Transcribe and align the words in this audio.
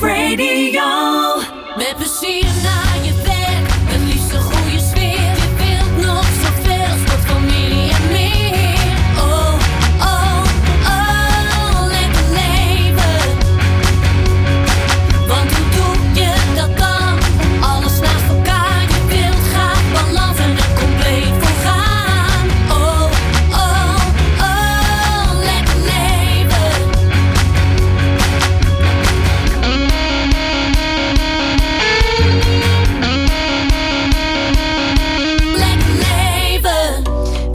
Live 0.00 0.06
Radio. 0.06 1.42
Met 1.76 2.87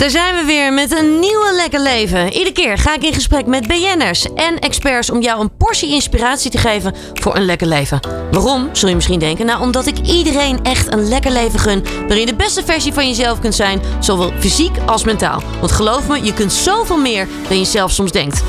Daar 0.03 0.11
zijn 0.11 0.35
we 0.35 0.45
weer 0.45 0.73
met 0.73 0.97
een 0.97 1.19
nieuwe 1.19 1.53
Lekker 1.55 1.79
Leven. 1.79 2.31
Iedere 2.31 2.51
keer 2.51 2.77
ga 2.77 2.93
ik 2.95 3.03
in 3.03 3.13
gesprek 3.13 3.45
met 3.45 3.67
BN'ers 3.67 4.33
en 4.33 4.59
experts 4.59 5.09
om 5.09 5.21
jou 5.21 5.41
een 5.41 5.57
portie 5.57 5.93
inspiratie 5.93 6.51
te 6.51 6.57
geven 6.57 6.95
voor 7.13 7.35
een 7.35 7.45
lekker 7.45 7.67
leven. 7.67 7.99
Waarom, 8.31 8.69
zul 8.71 8.89
je 8.89 8.95
misschien 8.95 9.19
denken? 9.19 9.45
Nou, 9.45 9.61
omdat 9.61 9.85
ik 9.85 9.97
iedereen 9.99 10.59
echt 10.63 10.93
een 10.93 11.07
lekker 11.07 11.31
leven 11.31 11.59
gun 11.59 11.83
waarin 11.83 12.19
je 12.19 12.25
de 12.25 12.35
beste 12.35 12.63
versie 12.63 12.93
van 12.93 13.07
jezelf 13.07 13.39
kunt 13.39 13.55
zijn, 13.55 13.81
zowel 13.99 14.31
fysiek 14.39 14.77
als 14.85 15.03
mentaal. 15.03 15.43
Want 15.59 15.71
geloof 15.71 16.07
me, 16.07 16.23
je 16.23 16.33
kunt 16.33 16.53
zoveel 16.53 16.97
meer 16.97 17.27
dan 17.47 17.59
je 17.59 17.65
zelf 17.65 17.91
soms 17.91 18.11
denkt. 18.11 18.43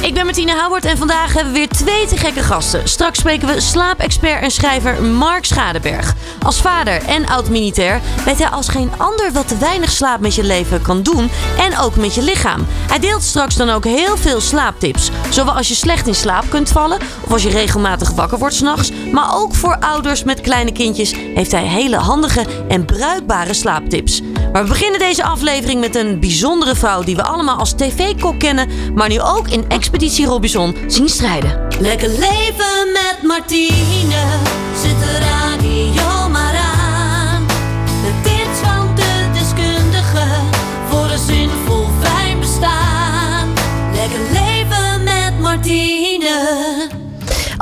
Ik 0.00 0.14
ben 0.14 0.24
Martine 0.24 0.52
Houwert 0.52 0.84
en 0.84 0.98
vandaag 0.98 1.34
hebben 1.34 1.52
we 1.52 1.58
weer 1.58 1.68
twee 1.68 2.06
te 2.06 2.16
gekke 2.16 2.42
gasten. 2.42 2.88
Straks 2.88 3.18
spreken 3.18 3.48
we 3.48 3.60
slaapexpert 3.60 4.42
en 4.42 4.50
schrijver 4.50 5.02
Mark 5.02 5.44
Schadeberg. 5.44 6.14
Als 6.42 6.60
vader 6.60 7.02
en 7.02 7.26
oud-militair 7.26 8.00
weet 8.24 8.38
hij 8.38 8.48
als 8.48 8.68
geen 8.68 8.90
ander 8.96 9.32
wat 9.32 9.48
te 9.48 9.56
weinig 9.56 9.90
slaap 9.90 10.20
met 10.20 10.34
je 10.34 10.44
leven 10.44 10.82
kan 10.82 11.02
doen 11.02 11.30
en 11.58 11.78
ook 11.78 11.96
met 11.96 12.14
je 12.14 12.22
lichaam. 12.22 12.66
Hij 12.68 12.98
deelt 12.98 13.22
straks 13.22 13.56
dan 13.56 13.70
ook 13.70 13.84
heel 13.84 14.16
veel 14.16 14.40
slaaptips. 14.40 15.10
Zowel 15.30 15.54
als 15.54 15.68
je 15.68 15.74
slecht 15.74 16.06
in 16.06 16.14
slaap 16.14 16.44
kunt 16.48 16.68
vallen 16.68 16.98
of 17.20 17.32
als 17.32 17.42
je 17.42 17.50
regelmatig 17.50 18.10
wakker 18.10 18.38
wordt 18.38 18.54
s'nachts. 18.54 18.90
Maar 19.12 19.34
ook 19.34 19.54
voor 19.54 19.76
ouders 19.80 20.24
met 20.24 20.40
kleine 20.40 20.72
kindjes 20.72 21.14
heeft 21.34 21.52
hij 21.52 21.64
hele 21.64 21.96
handige 21.96 22.46
en 22.68 22.84
bruikbare 22.84 23.54
slaaptips. 23.54 24.22
Maar 24.52 24.62
we 24.62 24.68
beginnen 24.68 24.98
deze 24.98 25.24
aflevering 25.24 25.80
met 25.80 25.94
een 25.94 26.20
bijzondere 26.20 26.74
vrouw 26.74 27.02
die 27.02 27.16
we 27.16 27.22
allemaal 27.22 27.58
als 27.58 27.72
tv-kok 27.72 28.38
kennen, 28.38 28.68
maar 28.94 29.08
nu 29.08 29.20
ook 29.20 29.48
in 29.48 29.64
Expeditie 29.86 30.26
Robinson 30.26 30.76
zien 30.86 31.08
strijden. 31.08 31.66
Lekker 31.80 32.08
leven 32.08 32.92
met 32.92 33.18
Martine. 33.22 34.40
Zet 34.82 34.98
de 34.98 35.18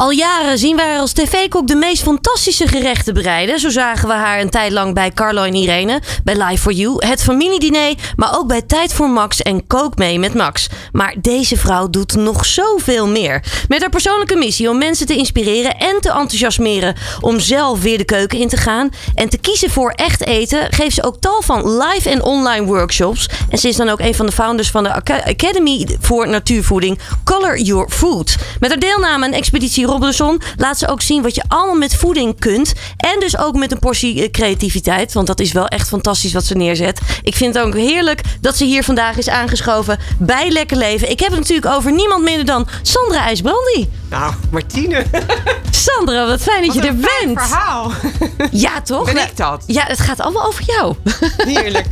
Al 0.05 0.11
jaren 0.11 0.59
zien 0.59 0.77
wij 0.77 0.89
haar 0.89 0.99
als 0.99 1.13
tv-kok 1.13 1.67
de 1.67 1.75
meest 1.75 2.03
fantastische 2.03 2.69
gerechten 2.69 3.15
bereiden. 3.15 3.61
Zo 3.61 3.69
zagen 3.71 4.09
we 4.09 4.15
haar 4.15 4.41
een 4.41 4.51
tijd 4.51 4.73
lang 4.73 4.95
bij 4.95 5.11
Carlo 5.11 5.43
en 5.43 5.55
Irene, 5.55 6.03
bij 6.25 6.43
Live 6.43 6.63
for 6.63 6.73
You, 6.73 7.07
het 7.07 7.23
familiediner, 7.23 7.95
maar 8.17 8.39
ook 8.39 8.47
bij 8.47 8.63
Tijd 8.63 8.93
voor 8.93 9.11
Max 9.11 9.43
en 9.43 9.67
Kook 9.67 9.97
mee 9.97 10.19
met 10.19 10.35
Max. 10.35 10.69
Maar 10.93 11.15
deze 11.21 11.57
vrouw 11.57 11.91
doet 11.91 12.15
nog 12.15 12.47
zoveel 12.47 13.07
meer. 13.07 13.43
Met 13.69 13.81
haar 13.81 13.91
persoonlijke 13.91 14.37
missie 14.37 14.71
om 14.71 14.79
mensen 14.79 15.07
te 15.07 15.17
inspireren 15.17 15.77
en 15.77 16.01
te 16.01 16.09
enthousiasmeren 16.09 16.95
om 17.21 17.41
zelf 17.41 17.81
weer 17.83 17.99
de 17.99 18.05
keuken 18.05 18.39
in 18.39 18.49
te 18.49 18.57
gaan 18.57 18.91
en 19.15 19.29
te 19.29 19.39
kiezen 19.39 19.71
voor 19.71 19.91
echt 19.91 20.27
eten, 20.27 20.73
geeft 20.73 20.95
ze 20.95 21.05
ook 21.05 21.17
tal 21.21 21.43
van 21.43 21.77
live 21.77 22.11
en 22.11 22.23
online 22.23 22.67
workshops. 22.67 23.29
En 23.49 23.59
ze 23.59 23.69
is 23.69 23.77
dan 23.77 23.89
ook 23.89 24.01
een 24.01 24.15
van 24.15 24.27
de 24.27 24.33
founders 24.33 24.71
van 24.71 24.83
de 24.83 24.93
Aca- 24.93 25.25
Academy 25.25 25.97
voor 26.01 26.29
Natuurvoeding 26.29 26.99
Color 27.25 27.59
Your 27.59 27.91
Food. 27.91 28.37
Met 28.61 28.71
haar 28.71 28.79
deelname 28.79 29.25
aan 29.25 29.33
Expeditie 29.33 29.93
Robinson 29.95 30.41
laat 30.57 30.79
ze 30.79 30.89
ook 30.89 31.03
zien 31.03 31.23
wat 31.23 31.35
je 31.35 31.43
allemaal 31.49 31.75
met 31.75 31.95
voeding 31.97 32.39
kunt. 32.39 32.73
En 32.97 33.21
dus 33.21 33.39
ook 33.39 33.55
met 33.55 33.73
een 33.73 33.79
portie 33.79 34.23
eh, 34.23 34.31
creativiteit. 34.31 35.13
Want 35.13 35.27
dat 35.27 35.41
is 35.41 35.53
wel 35.53 35.67
echt 35.67 35.89
fantastisch 35.89 36.33
wat 36.33 36.45
ze 36.45 36.55
neerzet. 36.55 37.01
Ik 37.23 37.35
vind 37.35 37.55
het 37.55 37.65
ook 37.65 37.75
heerlijk 37.75 38.21
dat 38.41 38.57
ze 38.57 38.65
hier 38.65 38.85
vandaag 38.85 39.17
is 39.17 39.29
aangeschoven 39.29 39.99
bij 40.19 40.51
Lekker 40.51 40.77
Leven. 40.77 41.11
Ik 41.11 41.21
heb 41.21 41.31
het 41.31 41.39
natuurlijk 41.39 41.75
over 41.75 41.93
niemand 41.93 42.23
minder 42.23 42.45
dan 42.45 42.69
Sandra 42.83 43.21
IJsbrandi. 43.21 43.89
Nou, 44.11 44.33
Martine. 44.51 45.05
Sandra, 45.85 46.27
wat 46.27 46.41
fijn 46.41 46.67
dat 46.67 46.75
je 46.75 46.81
er 46.81 46.97
bent. 46.97 47.41
verhaal. 47.41 47.93
Ja, 48.51 48.81
toch? 48.81 49.13
Ben 49.13 49.23
ik 49.23 49.37
dat? 49.37 49.65
Ja, 49.67 49.85
het 49.87 50.01
gaat 50.01 50.21
allemaal 50.21 50.47
over 50.47 50.65
jou. 50.67 50.95
Heerlijk. 51.55 51.87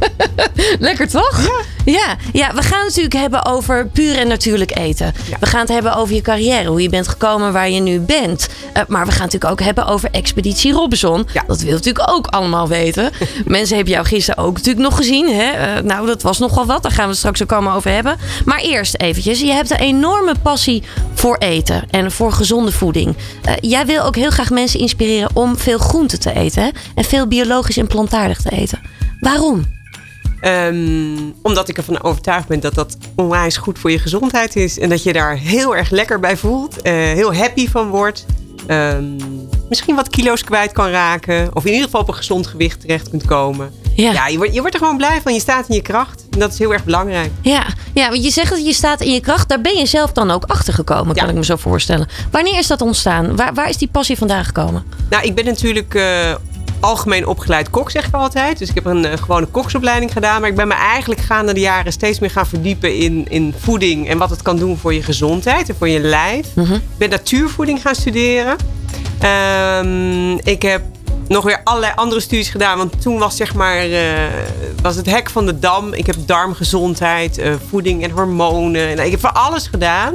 Lekker 0.78 1.08
toch? 1.08 1.40
Ja. 1.42 1.92
ja. 1.92 2.16
Ja, 2.32 2.54
we 2.54 2.62
gaan 2.62 2.78
het 2.78 2.86
natuurlijk 2.86 3.14
hebben 3.14 3.44
over 3.44 3.86
puur 3.86 4.18
en 4.18 4.28
natuurlijk 4.28 4.76
eten. 4.76 5.14
Ja. 5.30 5.36
We 5.40 5.46
gaan 5.46 5.60
het 5.60 5.68
hebben 5.68 5.94
over 5.94 6.14
je 6.14 6.20
carrière, 6.20 6.68
hoe 6.68 6.82
je 6.82 6.88
bent 6.88 7.08
gekomen 7.08 7.52
waar 7.52 7.70
je 7.70 7.80
nu 7.82 8.00
bent. 8.00 8.48
Eh, 8.72 8.82
maar 8.88 9.06
we 9.06 9.12
gaan 9.12 9.24
natuurlijk 9.24 9.52
ook 9.52 9.60
hebben 9.60 9.86
over 9.86 10.08
Expeditie 10.12 10.72
Robinson. 10.72 11.26
Ja. 11.32 11.44
Dat 11.46 11.60
wil 11.60 11.72
natuurlijk 11.72 12.10
ook 12.10 12.26
allemaal 12.26 12.68
weten. 12.68 13.10
Mensen 13.44 13.76
hebben 13.76 13.94
jou 13.94 14.06
gisteren 14.06 14.44
ook 14.44 14.56
natuurlijk 14.56 14.84
nog 14.84 14.96
gezien. 14.96 15.28
Hè? 15.34 15.50
Eh, 15.50 15.82
nou, 15.82 16.06
dat 16.06 16.22
was 16.22 16.38
nogal 16.38 16.66
wat. 16.66 16.82
Daar 16.82 16.92
gaan 16.92 17.04
we 17.04 17.10
het 17.10 17.18
straks 17.18 17.42
ook 17.42 17.52
allemaal 17.52 17.76
over 17.76 17.90
hebben. 17.90 18.16
Maar 18.44 18.60
eerst 18.60 18.94
eventjes. 18.96 19.40
Je 19.40 19.52
hebt 19.52 19.70
een 19.70 19.76
enorme 19.76 20.34
passie 20.42 20.82
voor 21.14 21.36
eten 21.36 21.84
en 21.90 22.12
voor 22.12 22.32
gezonde 22.32 22.72
voeding. 22.72 23.16
Eh, 23.42 23.52
jij 23.60 23.86
wil 23.86 24.02
ook 24.02 24.16
heel 24.16 24.30
graag 24.30 24.50
mensen 24.50 24.80
inspireren 24.80 25.30
om 25.34 25.56
veel 25.56 25.78
groente 25.78 26.18
te 26.18 26.32
eten. 26.32 26.62
Hè? 26.62 26.68
En 26.94 27.04
veel 27.04 27.26
biologisch 27.26 27.76
en 27.76 27.86
plantaardig 27.86 28.40
te 28.40 28.50
eten. 28.50 28.80
Waarom? 29.20 29.81
Ehm, 30.42 31.16
omdat 31.42 31.68
ik 31.68 31.76
ervan 31.76 32.02
overtuigd 32.02 32.48
ben 32.48 32.60
dat 32.60 32.74
dat 32.74 32.96
onwijs 33.16 33.56
goed 33.56 33.78
voor 33.78 33.90
je 33.90 33.98
gezondheid 33.98 34.56
is. 34.56 34.78
En 34.78 34.88
dat 34.88 35.02
je 35.02 35.12
daar 35.12 35.36
heel 35.36 35.76
erg 35.76 35.90
lekker 35.90 36.20
bij 36.20 36.36
voelt. 36.36 36.82
eh, 36.82 36.92
heel 36.92 37.34
happy 37.34 37.68
van 37.70 37.88
wordt. 37.88 38.26
Ehm, 38.66 39.04
misschien 39.68 39.94
wat 39.94 40.08
kilo's 40.08 40.44
kwijt 40.44 40.72
kan 40.72 40.88
raken. 40.90 41.50
Of 41.52 41.64
in 41.64 41.70
ieder 41.70 41.84
geval 41.84 42.00
op 42.00 42.08
een 42.08 42.14
gezond 42.14 42.46
gewicht 42.46 42.80
terecht 42.80 43.10
kunt 43.10 43.24
komen. 43.24 43.72
Ja. 43.94 44.12
Ja, 44.12 44.26
je, 44.26 44.36
wordt, 44.36 44.54
je 44.54 44.60
wordt 44.60 44.74
er 44.74 44.80
gewoon 44.80 44.96
blij 44.96 45.20
van. 45.22 45.34
Je 45.34 45.40
staat 45.40 45.68
in 45.68 45.74
je 45.74 45.82
kracht. 45.82 46.24
En 46.30 46.38
dat 46.38 46.52
is 46.52 46.58
heel 46.58 46.72
erg 46.72 46.84
belangrijk. 46.84 47.30
Ja, 47.42 47.66
ja, 47.94 48.08
want 48.10 48.24
je 48.24 48.30
zegt 48.30 48.50
dat 48.50 48.66
je 48.66 48.72
staat 48.72 49.00
in 49.00 49.12
je 49.12 49.20
kracht. 49.20 49.48
Daar 49.48 49.60
ben 49.60 49.76
je 49.76 49.86
zelf 49.86 50.12
dan 50.12 50.30
ook 50.30 50.44
achter 50.44 50.74
gekomen, 50.74 51.14
kan 51.14 51.24
Ja. 51.24 51.30
ik 51.30 51.36
me 51.36 51.44
zo 51.44 51.56
voorstellen. 51.56 52.08
Wanneer 52.30 52.58
is 52.58 52.66
dat 52.66 52.80
ontstaan? 52.80 53.36
Waar, 53.36 53.54
waar 53.54 53.68
is 53.68 53.76
die 53.76 53.88
passie 53.92 54.16
vandaan 54.18 54.44
gekomen? 54.44 54.84
Nou, 55.10 55.24
ik 55.24 55.34
ben 55.34 55.44
natuurlijk 55.44 55.94
eh, 55.94 56.34
algemeen 56.82 57.26
opgeleid 57.26 57.70
kok, 57.70 57.90
zeg 57.90 58.06
ik 58.06 58.14
altijd. 58.14 58.58
Dus 58.58 58.68
ik 58.68 58.74
heb 58.74 58.84
een 58.84 59.04
eh, 59.04 59.18
gewone 59.18 59.46
koksopleiding 59.46 60.12
gedaan. 60.12 60.40
Maar 60.40 60.50
ik 60.50 60.56
ben 60.56 60.68
me 60.68 60.74
eigenlijk 60.74 61.20
gaande 61.20 61.52
de 61.52 61.60
jaren 61.60 61.92
steeds 61.92 62.18
meer 62.18 62.30
gaan 62.30 62.46
verdiepen 62.46 62.96
in, 62.96 63.26
in 63.28 63.54
voeding. 63.58 64.08
En 64.08 64.18
wat 64.18 64.30
het 64.30 64.42
kan 64.42 64.56
doen 64.56 64.78
voor 64.78 64.94
je 64.94 65.02
gezondheid 65.02 65.68
en 65.68 65.74
voor 65.78 65.88
je 65.88 66.00
lijf. 66.00 66.46
Mhm. 66.54 66.74
Ik 66.74 66.80
ben 66.98 67.10
natuurvoeding 67.10 67.82
gaan 67.82 67.94
studeren. 67.94 68.56
Ehm, 69.18 70.32
ik 70.32 70.62
heb 70.62 70.82
nog 71.28 71.44
weer 71.44 71.60
allerlei 71.64 71.92
andere 71.96 72.20
studies 72.20 72.48
gedaan. 72.48 72.78
Want 72.78 73.02
toen 73.02 73.18
was 73.18 73.36
zeg 73.36 73.54
maar 73.54 73.78
eh, 73.78 74.12
was 74.82 74.96
het 74.96 75.06
hek 75.06 75.30
van 75.30 75.46
de 75.46 75.58
dam. 75.58 75.92
Ik 75.92 76.06
heb 76.06 76.16
darmgezondheid, 76.26 77.38
eh, 77.38 77.52
voeding 77.68 78.02
en 78.02 78.10
hormonen. 78.10 78.88
En, 78.88 79.04
ik 79.04 79.10
heb 79.10 79.20
van 79.20 79.34
alles 79.34 79.66
gedaan. 79.66 80.14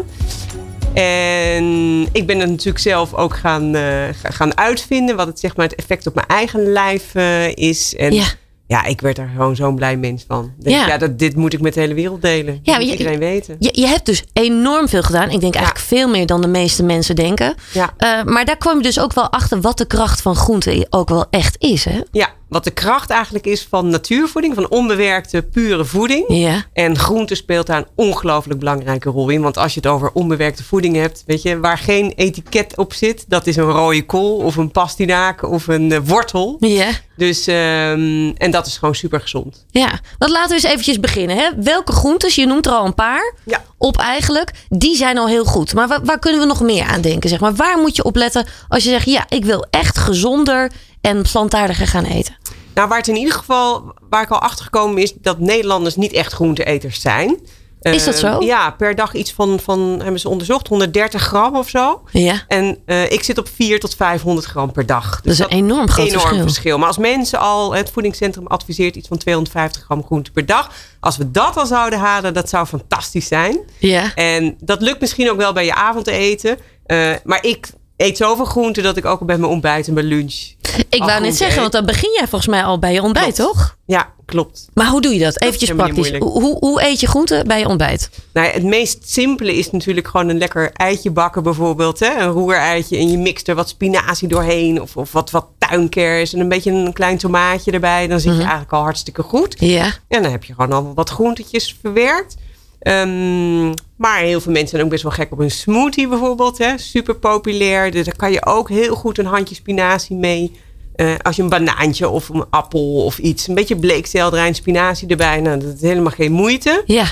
En 1.02 2.08
ik 2.12 2.25
ben 2.28 2.40
het 2.40 2.50
natuurlijk 2.50 2.80
zelf 2.80 3.13
ook 3.13 3.35
gaan, 3.38 3.75
eh, 3.75 3.81
ga- 4.22 4.30
gaan 4.30 4.58
uitvinden. 4.58 5.16
Wat 5.16 5.28
het, 5.28 5.40
zeg 5.40 5.56
maar, 5.56 5.66
het 5.68 5.75
effect 5.75 6.08
op 6.08 6.16
mijn 6.16 6.28
eigen 6.28 6.72
lijf 6.72 7.16
eh, 7.16 7.56
is. 7.56 7.96
En 7.96 8.13
Ja. 8.13 8.24
ja. 8.68 8.84
ik 8.85 9.02
werd 9.02 9.18
er 9.18 9.30
gewoon 9.36 9.56
zo'n 9.56 9.75
blij 9.75 9.97
mens 9.97 10.24
van. 10.28 10.53
Ja. 10.59 10.88
ja. 10.88 10.97
dat, 10.97 11.19
dit 11.19 11.36
moet 11.36 11.53
ik 11.53 11.62
met 11.62 11.74
de 11.74 11.80
hele 11.80 11.94
wereld 11.94 12.22
delen. 12.22 12.59
Ja, 12.63 12.75
moet 12.78 12.86
je- 12.86 12.91
iedereen 12.91 13.19
weten. 13.19 13.56
Je, 13.59 13.69
je 13.72 13.88
hebt 13.88 14.06
dus 14.06 14.24
enorm 14.34 14.88
veel 14.90 15.03
gedaan. 15.03 15.30
Ik 15.30 15.40
denk 15.40 15.56
eigenlijk 15.56 15.86
veel 15.86 16.09
meer 16.09 16.25
dan 16.25 16.41
de 16.41 16.47
meeste 16.47 16.84
mensen 16.84 17.16
denken. 17.16 17.56
Ja. 17.74 17.94
Eh, 17.97 18.24
maar 18.24 18.46
daar 18.46 18.57
kwam 18.57 18.78
je 18.78 18.84
dus 18.84 19.00
ook 19.00 19.13
wel 19.13 19.31
achter 19.31 19.62
wat 19.62 19.77
de 19.77 19.86
kracht 19.88 20.22
van 20.22 20.36
groente 20.36 20.88
ook 20.89 21.10
wel 21.10 21.25
echt 21.30 21.56
is, 21.60 21.86
hè? 21.86 22.01
Ja, 22.12 22.30
wat 22.50 22.64
de 22.64 22.72
kracht 22.72 23.10
eigenlijk 23.10 23.46
is 23.46 23.68
van 23.70 23.90
natuurvoeding. 23.90 24.56
Van 24.56 24.70
onbewerkte, 24.70 25.42
pure 25.42 25.86
voeding. 25.86 26.26
Ja. 26.28 26.66
En 26.74 26.98
groente 26.98 27.36
speelt 27.36 27.68
daar 27.68 27.78
een 27.78 27.88
ongelooflijk 27.96 28.60
belangrijke 28.60 29.10
rol 29.10 29.30
in. 29.30 29.42
Want 29.42 29.58
als 29.58 29.74
je 29.74 29.80
het 29.80 29.90
over 29.90 30.12
onbewerkte 30.14 30.64
voeding 30.64 30.96
hebt, 30.96 31.24
weet 31.26 31.42
je, 31.42 31.60
waar 31.60 31.78
geen 31.78 32.14
etiket 32.16 32.78
op 32.78 32.94
zit, 32.94 33.26
dat 33.28 33.48
is 33.48 33.56
een 33.56 33.72
rode 33.72 34.06
kool 34.06 34.36
of 34.38 34.56
een 34.56 34.72
pastinaak 34.72 35.44
of 35.44 35.68
een 35.68 35.92
eh, 35.92 36.00
wortel. 36.06 36.56
Ja. 36.60 36.90
Dus, 37.18 37.48
ehm, 37.48 38.30
en 38.38 38.52
dat 38.52 38.66
is 38.68 38.78
gewoon 38.78 38.96
super 38.96 39.20
gezond. 39.22 39.66
Ja, 39.70 40.00
want 40.18 40.32
laten 40.32 40.50
we 40.50 40.54
eens 40.56 40.64
eventjes 40.64 41.00
beginnen. 41.00 41.38
Hè? 41.38 41.50
Welke 41.64 41.92
groentes, 41.92 42.36
je 42.36 42.46
noemt 42.46 42.66
er 42.66 42.72
al 42.72 42.86
een 42.86 42.94
paar, 42.96 43.34
Ja. 43.46 43.64
op 43.78 43.98
eigenlijk, 43.98 44.52
die 44.70 44.96
zijn 44.96 45.18
al 45.18 45.28
heel 45.28 45.46
goed. 45.46 45.74
Maar 45.74 45.88
waar, 45.88 46.06
waar 46.06 46.20
kunnen 46.20 46.42
we 46.42 46.48
nog 46.48 46.62
meer 46.62 46.84
aan 46.86 47.02
denken? 47.02 47.30
Zeg 47.30 47.40
maar? 47.40 47.56
Waar 47.56 47.78
moet 47.78 47.96
je 47.96 48.04
op 48.04 48.16
letten 48.16 48.46
als 48.68 48.84
je 48.84 48.90
zegt, 48.90 49.06
ja, 49.06 49.26
ik 49.30 49.46
wil 49.46 49.66
echt 49.70 49.98
gezonder 49.98 50.72
en 51.07 51.21
plantaardiger 51.31 51.88
gaan 51.88 52.04
eten? 52.04 52.36
Nou, 52.74 52.88
waar 52.88 52.98
het 52.98 53.07
in 53.07 53.15
ieder 53.15 53.33
geval, 53.33 53.94
waar 54.09 54.24
ik 54.24 54.30
al 54.30 54.39
achter 54.39 54.63
gekomen 54.63 55.01
is, 55.01 55.13
dat 55.13 55.39
Nederlanders 55.39 55.95
niet 55.95 56.13
echt 56.13 56.33
groenteeters 56.33 57.01
zijn. 57.01 57.39
Is 57.81 58.04
dat 58.04 58.18
zo? 58.18 58.39
Eh, 58.39 58.48
ja, 58.48 58.71
per 58.71 58.95
dag 58.95 59.13
iets 59.13 59.33
van, 59.33 59.59
van, 59.59 60.00
hebben 60.01 60.19
ze 60.19 60.30
onderzocht, 60.30 60.68
130 60.68 61.21
gram 61.21 61.56
of 61.56 61.69
zo. 61.69 62.01
Ja. 62.12 62.44
En 62.48 62.77
eh, 62.86 63.12
ik 63.12 63.24
zit 63.24 63.38
op 63.38 63.48
4 63.54 63.80
tot 63.80 63.95
500 63.95 64.48
gram 64.48 64.71
per 64.71 64.86
dag. 64.86 65.21
Dat 65.21 65.33
is 65.33 65.39
een 65.39 65.48
enorm 65.48 65.89
groot 65.89 66.07
enorm 66.07 66.21
verschil. 66.21 66.42
verschil. 66.42 66.77
Maar 66.77 66.88
als 66.88 66.98
mensen 66.98 67.39
al, 67.39 67.74
het 67.74 67.92
voedingscentrum 67.92 68.48
adviseert 68.48 68.95
iets 68.95 69.07
van 69.07 69.18
250 69.18 69.83
gram 69.83 70.03
groente 70.03 70.31
per 70.31 70.45
dag. 70.45 70.71
Als 71.00 71.18
we 71.18 71.31
dat 71.31 71.57
al 71.57 71.65
zouden 71.65 72.00
halen, 72.00 72.33
dat 72.33 72.50
zou 72.50 72.65
fantastisch 72.65 73.27
zijn. 73.27 73.60
Ja. 73.80 74.13
En 74.15 74.57
dat 74.60 74.81
lukt 74.81 75.00
misschien 75.00 75.31
ook 75.31 75.38
wel 75.38 75.53
bij 75.53 75.65
je 75.65 75.74
avondeten. 75.74 76.57
Eh, 76.86 77.12
maar 77.24 77.45
ik 77.45 77.68
eet 77.98 78.18
zoveel 78.18 78.46
groente 78.46 78.82
dat 78.82 78.98
ik 78.98 79.06
ook 79.06 79.26
bij 79.26 79.38
mijn 79.38 79.52
ontbijt 79.52 79.88
en 79.88 79.94
mijn 79.94 80.06
lunch. 80.06 80.56
Ik 80.90 81.00
wou 81.00 81.06
net 81.06 81.20
groente 81.20 81.36
zeggen, 81.36 81.56
eet. 81.56 81.62
want 81.62 81.72
dan 81.72 81.86
begin 81.86 82.12
jij 82.14 82.28
volgens 82.28 82.52
mij 82.52 82.64
al 82.64 82.80
bij 82.80 82.94
je 82.94 83.02
ontbijt, 83.02 83.36
Klopt. 83.36 83.52
toch? 83.54 83.78
Ja, 83.86 84.14
klopt. 84.26 84.68
Maar 84.74 84.88
hoe 84.88 85.02
doe 85.02 85.14
je 85.14 85.20
dat? 85.20 85.42
Eventjes 85.42 85.72
praktisch. 85.72 86.12
Hoe, 86.18 86.58
hoe, 86.60 86.82
eet 86.82 87.00
je 87.00 87.08
groenten 87.08 87.48
bij 87.48 87.60
je 87.60 87.68
ontbijt? 87.68 88.10
Nou, 88.34 88.48
het 88.48 88.64
meest 88.64 89.10
simpele 89.10 89.56
is 89.56 89.72
natuurlijk 89.72 90.08
gewoon 90.08 90.30
een 90.30 90.38
lekker 90.38 90.72
eitje 90.74 91.12
bakken 91.12 91.44
bijvoorbeeld. 91.44 92.00
Hè? 92.00 92.20
Een 92.20 92.30
roereitje 92.30 92.98
en 92.98 93.12
je 93.12 93.18
mixt 93.18 93.48
er 93.48 93.56
wat 93.56 93.70
spinazie 93.70 94.28
doorheen. 94.28 94.82
Of, 94.82 94.98
of 94.98 95.12
wat, 95.12 95.32
wat 95.32 95.48
tuinkers 95.58 96.34
en 96.34 96.40
een 96.40 96.50
beetje 96.50 96.72
een 96.72 96.94
klein 96.94 97.18
tomaatje 97.18 97.72
erbij. 97.72 98.08
Dan 98.08 98.20
zit 98.20 98.34
je 98.34 98.40
eigenlijk 98.40 98.74
al 98.74 98.82
hartstikke 98.82 99.24
goed. 99.24 99.56
Ja. 99.60 99.92
En 100.08 100.22
dan 100.22 100.32
heb 100.32 100.44
je 100.44 100.54
gewoon 100.54 100.74
al 100.74 100.94
wat 100.96 101.10
groentetjes 101.10 101.78
verwerkt. 101.82 102.36
Ehm, 102.80 103.74
maar 103.98 104.20
heel 104.20 104.42
veel 104.42 104.52
mensen 104.52 104.70
zijn 104.70 104.84
ook 104.84 104.90
best 104.90 105.04
wel 105.04 105.12
gek 105.12 105.32
op 105.32 105.40
een 105.40 105.52
smoothie 105.52 106.08
bijvoorbeeld. 106.08 106.58
Hè? 106.58 106.78
Super 106.78 107.16
populair. 107.16 107.92
Dus 107.92 108.06
daar 108.06 108.16
kan 108.16 108.32
je 108.32 108.46
ook 108.46 108.70
heel 108.70 108.96
goed 108.96 109.18
een 109.18 109.26
handje 109.26 109.56
spinazie 109.56 110.16
mee. 110.16 110.52
Eh, 110.96 111.16
als 111.22 111.36
je 111.36 111.42
een 111.42 111.50
banaantje 111.50 112.10
of 112.10 112.30
een 112.30 112.46
appel 112.50 113.04
of 113.04 113.18
iets. 113.18 113.48
Een 113.48 113.56
beetje 113.56 113.76
bleekselderij 113.76 114.48
en 114.48 114.56
spinazie 114.56 115.08
erbij. 115.08 115.42
Nou, 115.42 115.60
dat 115.60 115.74
is 115.74 115.82
helemaal 115.82 116.12
geen 116.12 116.32
moeite. 116.32 116.84
Ja. 116.86 117.06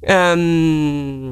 Ehm, 0.00 1.26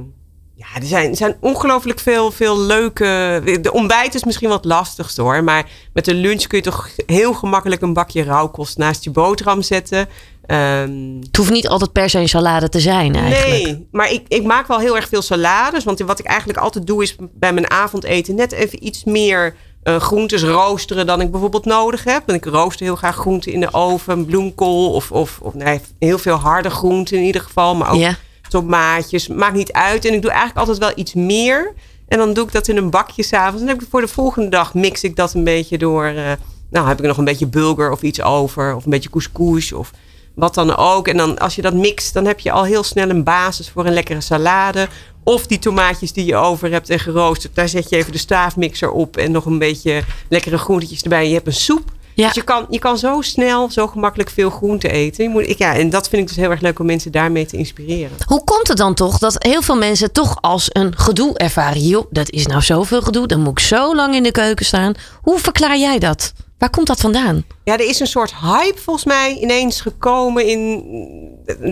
ja, 0.54 0.66
er 0.74 0.86
zijn, 0.86 1.10
er 1.10 1.16
zijn 1.16 1.36
ongelooflijk 1.40 2.00
veel, 2.00 2.30
veel 2.30 2.60
leuke. 2.60 3.42
De 3.62 3.72
ontbijt 3.72 4.14
is 4.14 4.24
misschien 4.24 4.48
wat 4.48 4.64
lastigst 4.64 5.16
hoor. 5.16 5.44
Maar 5.44 5.70
met 5.92 6.04
de 6.04 6.14
lunch 6.14 6.46
kun 6.46 6.58
je 6.58 6.64
toch 6.64 6.90
heel 7.06 7.34
gemakkelijk 7.34 7.82
een 7.82 7.92
bakje 7.92 8.22
rauwkost 8.22 8.78
naast 8.78 9.04
je 9.04 9.10
boterham 9.10 9.62
zetten. 9.62 10.08
Ehm, 10.46 11.16
Het 11.20 11.36
hoeft 11.36 11.50
niet 11.50 11.68
altijd 11.68 11.92
per 11.92 12.10
se 12.10 12.18
een 12.18 12.28
salade 12.28 12.68
te 12.68 12.80
zijn 12.80 13.14
eigenlijk. 13.14 13.64
nee, 13.64 13.88
maar 13.92 14.12
ik, 14.12 14.22
ik 14.28 14.44
maak 14.44 14.66
wel 14.66 14.78
heel 14.78 14.96
erg 14.96 15.08
veel 15.08 15.22
salades. 15.22 15.84
Want 15.84 15.98
wat 16.00 16.18
ik 16.18 16.24
eigenlijk 16.26 16.58
altijd 16.58 16.86
doe 16.86 17.02
is 17.02 17.16
bij 17.32 17.52
mijn 17.52 17.70
avondeten 17.70 18.34
net 18.34 18.52
even 18.52 18.86
iets 18.86 19.04
meer 19.04 19.54
eh, 19.82 19.96
groentes 19.96 20.42
roosteren 20.42 21.06
dan 21.06 21.20
ik 21.20 21.30
bijvoorbeeld 21.30 21.64
nodig 21.64 22.04
heb. 22.04 22.22
Want 22.26 22.46
ik 22.46 22.52
rooster 22.52 22.86
heel 22.86 22.96
graag 22.96 23.16
groenten 23.16 23.52
in 23.52 23.60
de 23.60 23.72
oven, 23.72 24.24
bloemkool 24.26 24.92
of, 24.92 25.12
of, 25.12 25.38
of 25.42 25.54
nee, 25.54 25.80
heel 25.98 26.18
veel 26.18 26.36
harde 26.36 26.70
groenten 26.70 27.16
in 27.16 27.22
ieder 27.24 27.40
geval. 27.42 27.74
Maar 27.74 27.90
ook 27.90 28.00
tomaatjes, 28.48 29.28
maakt 29.28 29.54
niet 29.54 29.72
uit. 29.72 30.04
En 30.04 30.14
ik 30.14 30.22
doe 30.22 30.30
eigenlijk 30.30 30.58
altijd 30.60 30.78
wel 30.78 30.92
iets 30.94 31.14
meer. 31.14 31.72
En 32.08 32.18
dan 32.18 32.32
doe 32.32 32.44
ik 32.46 32.52
dat 32.52 32.68
in 32.68 32.76
een 32.76 32.90
bakje 32.90 33.22
s'avonds. 33.22 33.60
En 33.60 33.66
dan 33.66 33.74
heb 33.74 33.82
ik 33.84 33.90
voor 33.90 34.00
de 34.00 34.08
volgende 34.08 34.48
dag 34.48 34.74
mix 34.74 35.02
ik 35.04 35.16
dat 35.16 35.34
een 35.34 35.44
beetje 35.44 35.78
door. 35.78 36.04
eh, 36.04 36.32
nou, 36.70 36.88
heb 36.88 36.98
ik 37.00 37.06
nog 37.06 37.16
een 37.18 37.24
beetje 37.24 37.46
bulgur 37.46 37.90
of 37.90 38.02
iets 38.02 38.22
over. 38.22 38.74
Of 38.74 38.84
een 38.84 38.90
beetje 38.90 39.10
couscous 39.10 39.72
of 39.72 39.90
wat 40.36 40.54
dan 40.54 40.76
ook. 40.76 41.08
En 41.08 41.16
dan 41.16 41.38
als 41.38 41.54
je 41.54 41.62
dat 41.62 41.74
mixt, 41.74 42.14
dan 42.14 42.24
heb 42.24 42.40
je 42.40 42.52
al 42.52 42.64
heel 42.64 42.82
snel 42.82 43.10
een 43.10 43.24
basis 43.24 43.70
voor 43.70 43.86
een 43.86 43.92
lekkere 43.92 44.20
salade. 44.20 44.88
Of 45.24 45.46
die 45.46 45.58
tomaatjes 45.58 46.12
die 46.12 46.24
je 46.24 46.36
over 46.36 46.70
hebt 46.70 46.90
en 46.90 46.98
geroosterd. 46.98 47.54
Daar 47.54 47.68
zet 47.68 47.88
je 47.88 47.96
even 47.96 48.12
de 48.12 48.18
staafmixer 48.18 48.90
op. 48.90 49.16
En 49.16 49.32
nog 49.32 49.44
een 49.44 49.58
beetje 49.58 50.02
lekkere 50.28 50.58
groentetjes 50.58 51.02
erbij. 51.02 51.28
Je 51.28 51.34
hebt 51.34 51.46
een 51.46 51.52
soep. 51.52 51.94
Ja. 52.14 52.26
Dus 52.26 52.34
je 52.34 52.42
kan, 52.42 52.66
je 52.70 52.78
kan 52.78 52.98
zo 52.98 53.20
snel, 53.20 53.70
zo 53.70 53.86
gemakkelijk 53.86 54.30
veel 54.30 54.50
groente 54.50 54.88
eten. 54.90 55.24
Je 55.24 55.30
moet, 55.30 55.48
ik, 55.48 55.58
ja, 55.58 55.74
en 55.74 55.90
dat 55.90 56.08
vind 56.08 56.22
ik 56.22 56.28
dus 56.28 56.36
heel 56.36 56.50
erg 56.50 56.60
leuk 56.60 56.78
om 56.78 56.86
mensen 56.86 57.12
daarmee 57.12 57.46
te 57.46 57.56
inspireren. 57.56 58.16
Hoe 58.26 58.44
komt 58.44 58.68
het 58.68 58.76
dan 58.76 58.94
toch 58.94 59.18
dat 59.18 59.36
heel 59.38 59.62
veel 59.62 59.76
mensen 59.76 60.12
toch 60.12 60.38
als 60.40 60.68
een 60.72 60.98
gedoe 60.98 61.38
ervaren? 61.38 61.80
Joh, 61.80 62.06
dat 62.10 62.30
is 62.30 62.46
nou 62.46 62.62
zoveel 62.62 63.02
gedoe. 63.02 63.26
Dan 63.26 63.40
moet 63.40 63.58
ik 63.58 63.64
zo 63.64 63.94
lang 63.94 64.14
in 64.14 64.22
de 64.22 64.30
keuken 64.30 64.64
staan. 64.64 64.94
Hoe 65.22 65.38
verklaar 65.38 65.78
jij 65.78 65.98
dat? 65.98 66.32
Waar 66.58 66.70
komt 66.70 66.86
dat 66.86 67.00
vandaan? 67.00 67.44
Ja, 67.64 67.72
er 67.72 67.88
is 67.88 68.00
een 68.00 68.06
soort 68.06 68.34
hype 68.34 68.78
volgens 68.78 69.04
mij 69.04 69.38
ineens 69.40 69.80
gekomen 69.80 70.46
in 70.46 70.84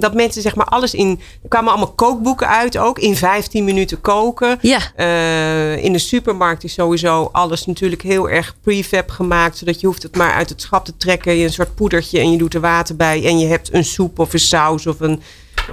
dat 0.01 0.15
mensen 0.15 0.43
zeg 0.43 0.55
maar 0.55 0.67
alles 0.67 0.95
in. 0.95 1.21
Er 1.43 1.49
kwamen 1.49 1.71
allemaal 1.71 1.93
kookboeken 1.93 2.49
uit 2.49 2.79
ook 2.79 2.99
in 2.99 3.17
15 3.17 3.65
minuten 3.65 4.01
koken. 4.01 4.59
Ja. 4.61 4.79
Eh, 4.97 5.85
in 5.85 5.93
de 5.93 5.99
supermarkt 5.99 6.65
is 6.65 6.73
sowieso 6.73 7.29
alles 7.33 7.67
natuurlijk 7.67 8.03
heel 8.03 8.29
erg 8.29 8.57
prefab 8.61 9.11
gemaakt, 9.11 9.59
zodat 9.59 9.81
je 9.81 9.87
hoeft 9.87 10.03
het 10.03 10.17
maar 10.17 10.33
uit 10.33 10.49
het 10.49 10.61
schap 10.61 10.85
te 10.85 10.97
trekken. 10.97 11.35
Je 11.35 11.45
een 11.45 11.53
soort 11.53 11.75
poedertje 11.75 12.19
en 12.19 12.31
je 12.31 12.39
doet 12.39 12.55
er 12.55 12.61
water 12.61 12.97
bij 12.97 13.25
en 13.25 13.39
je 13.39 13.47
hebt 13.47 13.75
een 13.75 13.85
soep 13.85 14.19
of 14.19 14.33
een 14.33 14.39
saus 14.39 14.87
of 14.87 15.01
een 15.01 15.23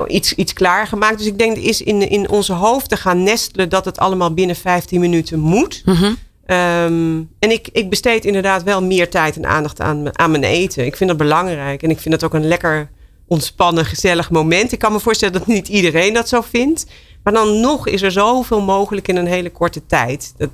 iets, 0.07 0.33
iets 0.33 0.53
klaargemaakt. 0.53 1.17
Dus 1.17 1.27
ik 1.27 1.37
denk 1.37 1.57
er 1.57 1.63
is 1.63 1.81
in, 1.81 2.09
in 2.09 2.29
onze 2.29 2.53
hoofden 2.53 2.97
gaan 2.97 3.23
nestelen 3.23 3.69
dat 3.69 3.85
het 3.85 3.97
allemaal 3.99 4.33
binnen 4.33 4.55
15 4.55 4.99
minuten 4.99 5.39
moet. 5.39 5.81
Mhm. 5.85 6.13
Ehm, 6.51 7.21
en 7.39 7.51
ik, 7.51 7.69
ik 7.71 7.89
besteed 7.89 8.25
inderdaad 8.25 8.63
wel 8.63 8.83
meer 8.83 9.09
tijd 9.09 9.35
en 9.35 9.45
aandacht 9.45 9.81
aan, 9.81 10.19
aan 10.19 10.31
mijn 10.31 10.43
eten. 10.43 10.85
Ik 10.85 10.95
vind 10.95 11.09
dat 11.09 11.19
belangrijk. 11.19 11.83
En 11.83 11.89
ik 11.89 11.99
vind 11.99 12.19
dat 12.19 12.23
ook 12.23 12.33
een 12.33 12.47
lekker 12.47 12.89
ontspannen, 13.27 13.85
gezellig 13.85 14.31
moment. 14.31 14.71
Ik 14.71 14.79
kan 14.79 14.91
me 14.91 14.99
voorstellen 14.99 15.33
dat 15.33 15.47
niet 15.47 15.67
iedereen 15.67 16.13
dat 16.13 16.29
zo 16.29 16.41
vindt. 16.41 16.85
Maar 17.23 17.33
dan 17.33 17.59
nog 17.59 17.87
is 17.87 18.01
er 18.01 18.11
zoveel 18.11 18.61
mogelijk 18.61 19.07
in 19.07 19.15
een 19.15 19.27
hele 19.27 19.51
korte 19.51 19.85
tijd. 19.85 20.33
Dat, 20.37 20.49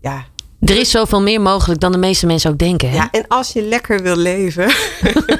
ja. 0.00 0.24
Er 0.60 0.76
is 0.76 0.90
zoveel 0.90 1.22
meer 1.22 1.40
mogelijk 1.40 1.80
dan 1.80 1.92
de 1.92 1.98
meeste 1.98 2.26
mensen 2.26 2.50
ook 2.50 2.58
denken. 2.58 2.90
Hè? 2.90 2.96
ja, 2.96 3.08
en 3.10 3.24
als 3.28 3.52
je 3.52 3.62
lekker 3.62 4.02
wil 4.02 4.16
leven, 4.16 4.70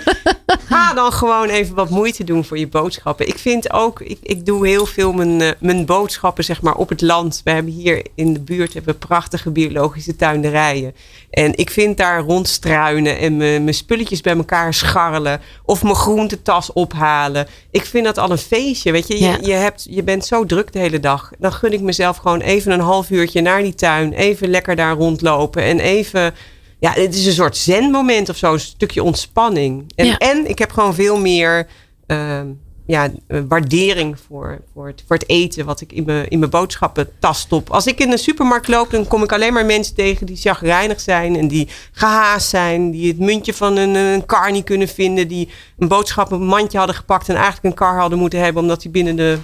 ga 0.68 0.94
dan 0.94 1.12
gewoon 1.12 1.48
even 1.48 1.74
wat 1.74 1.90
moeite 1.90 2.24
doen 2.24 2.44
voor 2.44 2.58
je 2.58 2.68
boodschappen. 2.68 3.28
Ik 3.28 3.38
vind 3.38 3.72
ook, 3.72 4.00
ik, 4.00 4.18
ik 4.22 4.46
doe 4.46 4.66
heel 4.66 4.86
veel 4.86 5.12
mijn, 5.12 5.40
eh, 5.40 5.50
mijn 5.60 5.86
boodschappen 5.86 6.44
zeg 6.44 6.62
maar 6.62 6.74
op 6.74 6.88
het 6.88 7.00
land. 7.00 7.40
We 7.44 7.50
hebben 7.50 7.72
hier 7.72 8.06
in 8.14 8.32
de 8.32 8.40
buurt 8.40 8.74
hebben 8.74 8.92
we 8.94 9.06
prachtige 9.06 9.50
biologische 9.50 10.16
tuinderijen. 10.16 10.94
En 11.30 11.56
ik 11.56 11.70
vind 11.70 11.96
daar 11.96 12.20
rondstruinen 12.20 13.18
en 13.18 13.36
mijn, 13.36 13.62
mijn 13.62 13.74
spulletjes 13.74 14.20
bij 14.20 14.36
elkaar 14.36 14.74
scharrelen. 14.74 15.40
Of 15.64 15.82
mijn 15.82 15.94
groentetas 15.94 16.72
ophalen. 16.72 17.46
Ik 17.70 17.84
vind 17.84 18.04
dat 18.04 18.18
al 18.18 18.30
een 18.30 18.38
feestje. 18.38 18.92
Weet 18.92 19.06
je, 19.08 19.14
je, 19.14 19.24
Ja. 19.24 19.38
je, 19.40 19.52
hebt, 19.52 19.86
je 19.90 20.02
bent 20.02 20.26
zo 20.26 20.44
druk 20.44 20.72
de 20.72 20.78
hele 20.78 21.00
dag. 21.00 21.30
Dan 21.38 21.52
gun 21.52 21.72
ik 21.72 21.80
mezelf 21.80 22.16
gewoon 22.16 22.40
even 22.40 22.72
een 22.72 22.80
half 22.80 23.10
uurtje 23.10 23.40
naar 23.40 23.62
die 23.62 23.74
tuin. 23.74 24.12
Even 24.12 24.48
lekker 24.48 24.76
daar 24.76 24.94
rondlopen. 24.94 25.62
En 25.62 25.80
even 25.80 26.34
ja, 26.78 26.92
het 26.92 27.14
is 27.14 27.26
een 27.26 27.32
soort 27.32 27.56
zenmoment 27.56 28.28
of 28.28 28.36
zo, 28.36 28.52
een 28.52 28.60
stukje 28.60 29.02
ontspanning. 29.02 29.92
En, 29.94 30.06
Ja. 30.06 30.18
en 30.18 30.48
ik 30.48 30.58
heb 30.58 30.70
gewoon 30.72 30.94
veel 30.94 31.18
meer 31.18 31.66
ehm, 32.06 32.46
ja, 32.86 33.10
waardering 33.48 34.18
voor, 34.26 34.60
voor, 34.72 34.86
het, 34.86 35.02
voor 35.06 35.16
het 35.16 35.28
eten 35.28 35.64
wat 35.64 35.80
ik 35.80 35.92
in 35.92 36.04
mijn, 36.04 36.28
in 36.28 36.38
mijn 36.38 36.50
boodschappentas 36.50 37.40
stop. 37.40 37.70
Als 37.70 37.86
ik 37.86 38.00
in 38.00 38.10
de 38.10 38.16
supermarkt 38.16 38.68
loop, 38.68 38.90
dan 38.90 39.06
kom 39.06 39.22
ik 39.22 39.32
alleen 39.32 39.52
maar 39.52 39.66
mensen 39.66 39.94
tegen 39.94 40.26
die 40.26 40.36
chagrijnig 40.36 41.00
zijn 41.00 41.36
en 41.36 41.48
die 41.48 41.68
gehaast 41.92 42.48
zijn, 42.48 42.90
die 42.90 43.08
het 43.08 43.18
muntje 43.18 43.54
van 43.54 43.76
een, 43.76 43.94
een 43.94 44.26
kar 44.26 44.52
niet 44.52 44.64
kunnen 44.64 44.88
vinden, 44.88 45.28
die 45.28 45.48
een 45.78 45.88
boodschappenmandje 45.88 46.78
hadden 46.78 46.96
gepakt 46.96 47.28
en 47.28 47.34
eigenlijk 47.34 47.64
een 47.64 47.74
kar 47.74 47.98
hadden 47.98 48.18
moeten 48.18 48.40
hebben, 48.40 48.62
omdat 48.62 48.82
die 48.82 48.90
binnen 48.90 49.16
de 49.16 49.38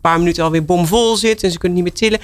paar 0.00 0.18
minuten 0.18 0.44
alweer 0.44 0.64
bomvol 0.64 1.16
zit 1.16 1.42
en 1.42 1.50
ze 1.50 1.58
kunnen 1.58 1.82
niet 1.82 1.86
meer 1.86 1.96
tillen. 1.98 2.20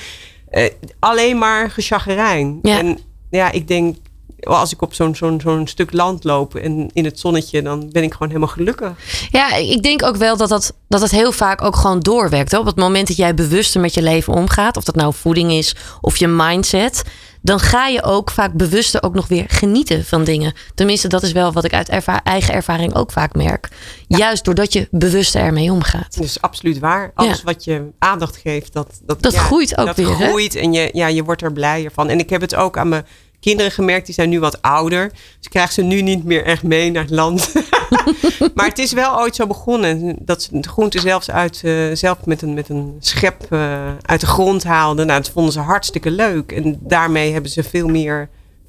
Eh, 0.50 0.70
alleen 0.98 1.38
maar 1.38 1.70
gechagrijn. 1.70 2.58
Ja. 2.62 2.78
En 2.78 2.98
ja, 3.30 3.50
ik 3.50 3.68
denk, 3.68 3.96
als 4.42 4.72
ik 4.72 4.82
op 4.82 4.94
zo'n 4.94 5.14
zo'n 5.14 5.40
zo'n 5.40 5.66
stuk 5.66 5.92
land 5.92 6.25
loop 6.25 6.54
en 6.54 6.90
in 6.92 7.04
het 7.04 7.20
zonnetje, 7.20 7.62
dan 7.62 7.88
ben 7.92 8.02
ik 8.02 8.12
gewoon 8.12 8.28
helemaal 8.28 8.49
gelukkig. 8.49 8.92
Ja, 9.30 9.54
ik 9.54 9.82
denk 9.82 10.02
ook 10.02 10.16
wel 10.16 10.37
dat 10.37 10.49
dat, 10.49 10.75
dat 10.88 11.00
het 11.00 11.11
heel 11.11 11.32
vaak 11.32 11.62
ook 11.62 11.76
gewoon 11.76 12.00
doorwerkt. 12.00 12.50
Hè? 12.52 12.58
Op 12.58 12.66
het 12.66 12.76
moment 12.76 13.08
dat 13.08 13.16
jij 13.16 13.34
bewuster 13.34 13.80
met 13.80 13.94
je 13.94 14.02
leven 14.02 14.32
omgaat, 14.32 14.76
of 14.76 14.84
dat 14.84 14.94
nou 14.94 15.14
voeding 15.14 15.52
is 15.52 15.76
of 16.00 16.16
je 16.16 16.26
mindset, 16.28 17.02
dan 17.44 17.61
ga 17.61 17.87
je 17.87 18.02
ook 18.02 18.30
vaak 18.30 18.52
bewuster 18.52 19.02
ook 19.02 19.14
nog 19.14 19.28
weer 19.28 19.44
genieten 19.49 20.04
van 20.04 20.25
dingen. 20.25 20.52
Tenminste, 20.75 21.08
dat 21.08 21.22
is 21.22 21.32
wel 21.32 21.52
wat 21.52 21.64
ik 21.64 21.72
uit 21.75 21.88
erva- 21.88 22.22
eigen 22.25 22.54
ervaring 22.54 22.94
ook 22.94 23.12
vaak 23.12 23.34
merk. 23.34 23.68
Juist 24.06 24.44
doordat 24.44 24.72
je 24.72 24.88
bewuster 24.90 25.40
ermee 25.40 25.72
omgaat. 25.72 26.14
Dat 26.16 26.25
is 26.25 26.40
absoluut 26.40 26.78
waar. 26.78 27.11
Alles 27.14 27.37
Ja. 27.38 27.44
wat 27.44 27.64
je 27.64 27.88
aandacht 27.99 28.37
geeft, 28.37 28.72
dat, 28.72 29.00
dat, 29.06 29.22
Dat 29.22 29.34
groeit 29.34 29.78
ook 29.78 29.87
dat 29.87 29.96
weer, 29.96 30.18
hè? 30.18 30.26
groeit 30.28 30.54
en 30.54 30.72
je, 30.72 30.90
ja, 30.92 31.06
je 31.06 31.25
wordt 31.25 31.42
er 31.42 31.52
blijer 31.52 31.90
van. 31.94 32.08
En 32.08 32.18
ik 32.18 32.30
heb 32.30 32.40
het 32.40 32.54
ook 32.54 32.78
aan 32.78 32.88
mijn 32.88 33.06
kinderen 33.42 33.72
gemerkt, 33.72 34.06
die 34.06 34.14
zijn 34.14 34.28
nu 34.28 34.40
wat 34.40 34.62
ouder. 34.62 35.08
Dus 35.08 35.20
ik 35.40 35.50
krijg 35.50 35.72
ze 35.72 35.82
nu 35.82 36.02
niet 36.02 36.25
meer 36.25 36.44
echt 36.44 36.62
mee 36.62 36.90
naar 36.90 37.02
het 37.02 37.11
land. 37.11 37.52
maar 38.54 38.66
het 38.66 38.78
is 38.78 38.92
wel 38.92 39.18
ooit 39.20 39.37
zo 39.37 39.46
begonnen. 39.46 40.16
Dat 40.18 40.42
ze 40.42 40.61
de 40.61 40.68
groenten 40.68 41.00
zelfs 41.00 41.30
uit, 41.30 41.61
eh, 41.64 41.75
zelf 41.92 42.25
met 42.25 42.42
een, 42.42 42.54
met 42.54 42.68
een 42.68 42.96
schep 43.00 43.46
eh, 43.50 43.88
uit 44.02 44.20
de 44.20 44.26
grond 44.26 44.64
haalden. 44.64 45.06
Nou, 45.06 45.20
dat 45.20 45.30
vonden 45.30 45.52
ze 45.52 45.61
hartstikke 45.61 46.11
leuk. 46.11 46.52
En 46.52 46.78
daarmee 46.80 47.32
hebben 47.32 47.50
ze 47.50 47.62
veel 47.62 47.88
meer 47.88 48.28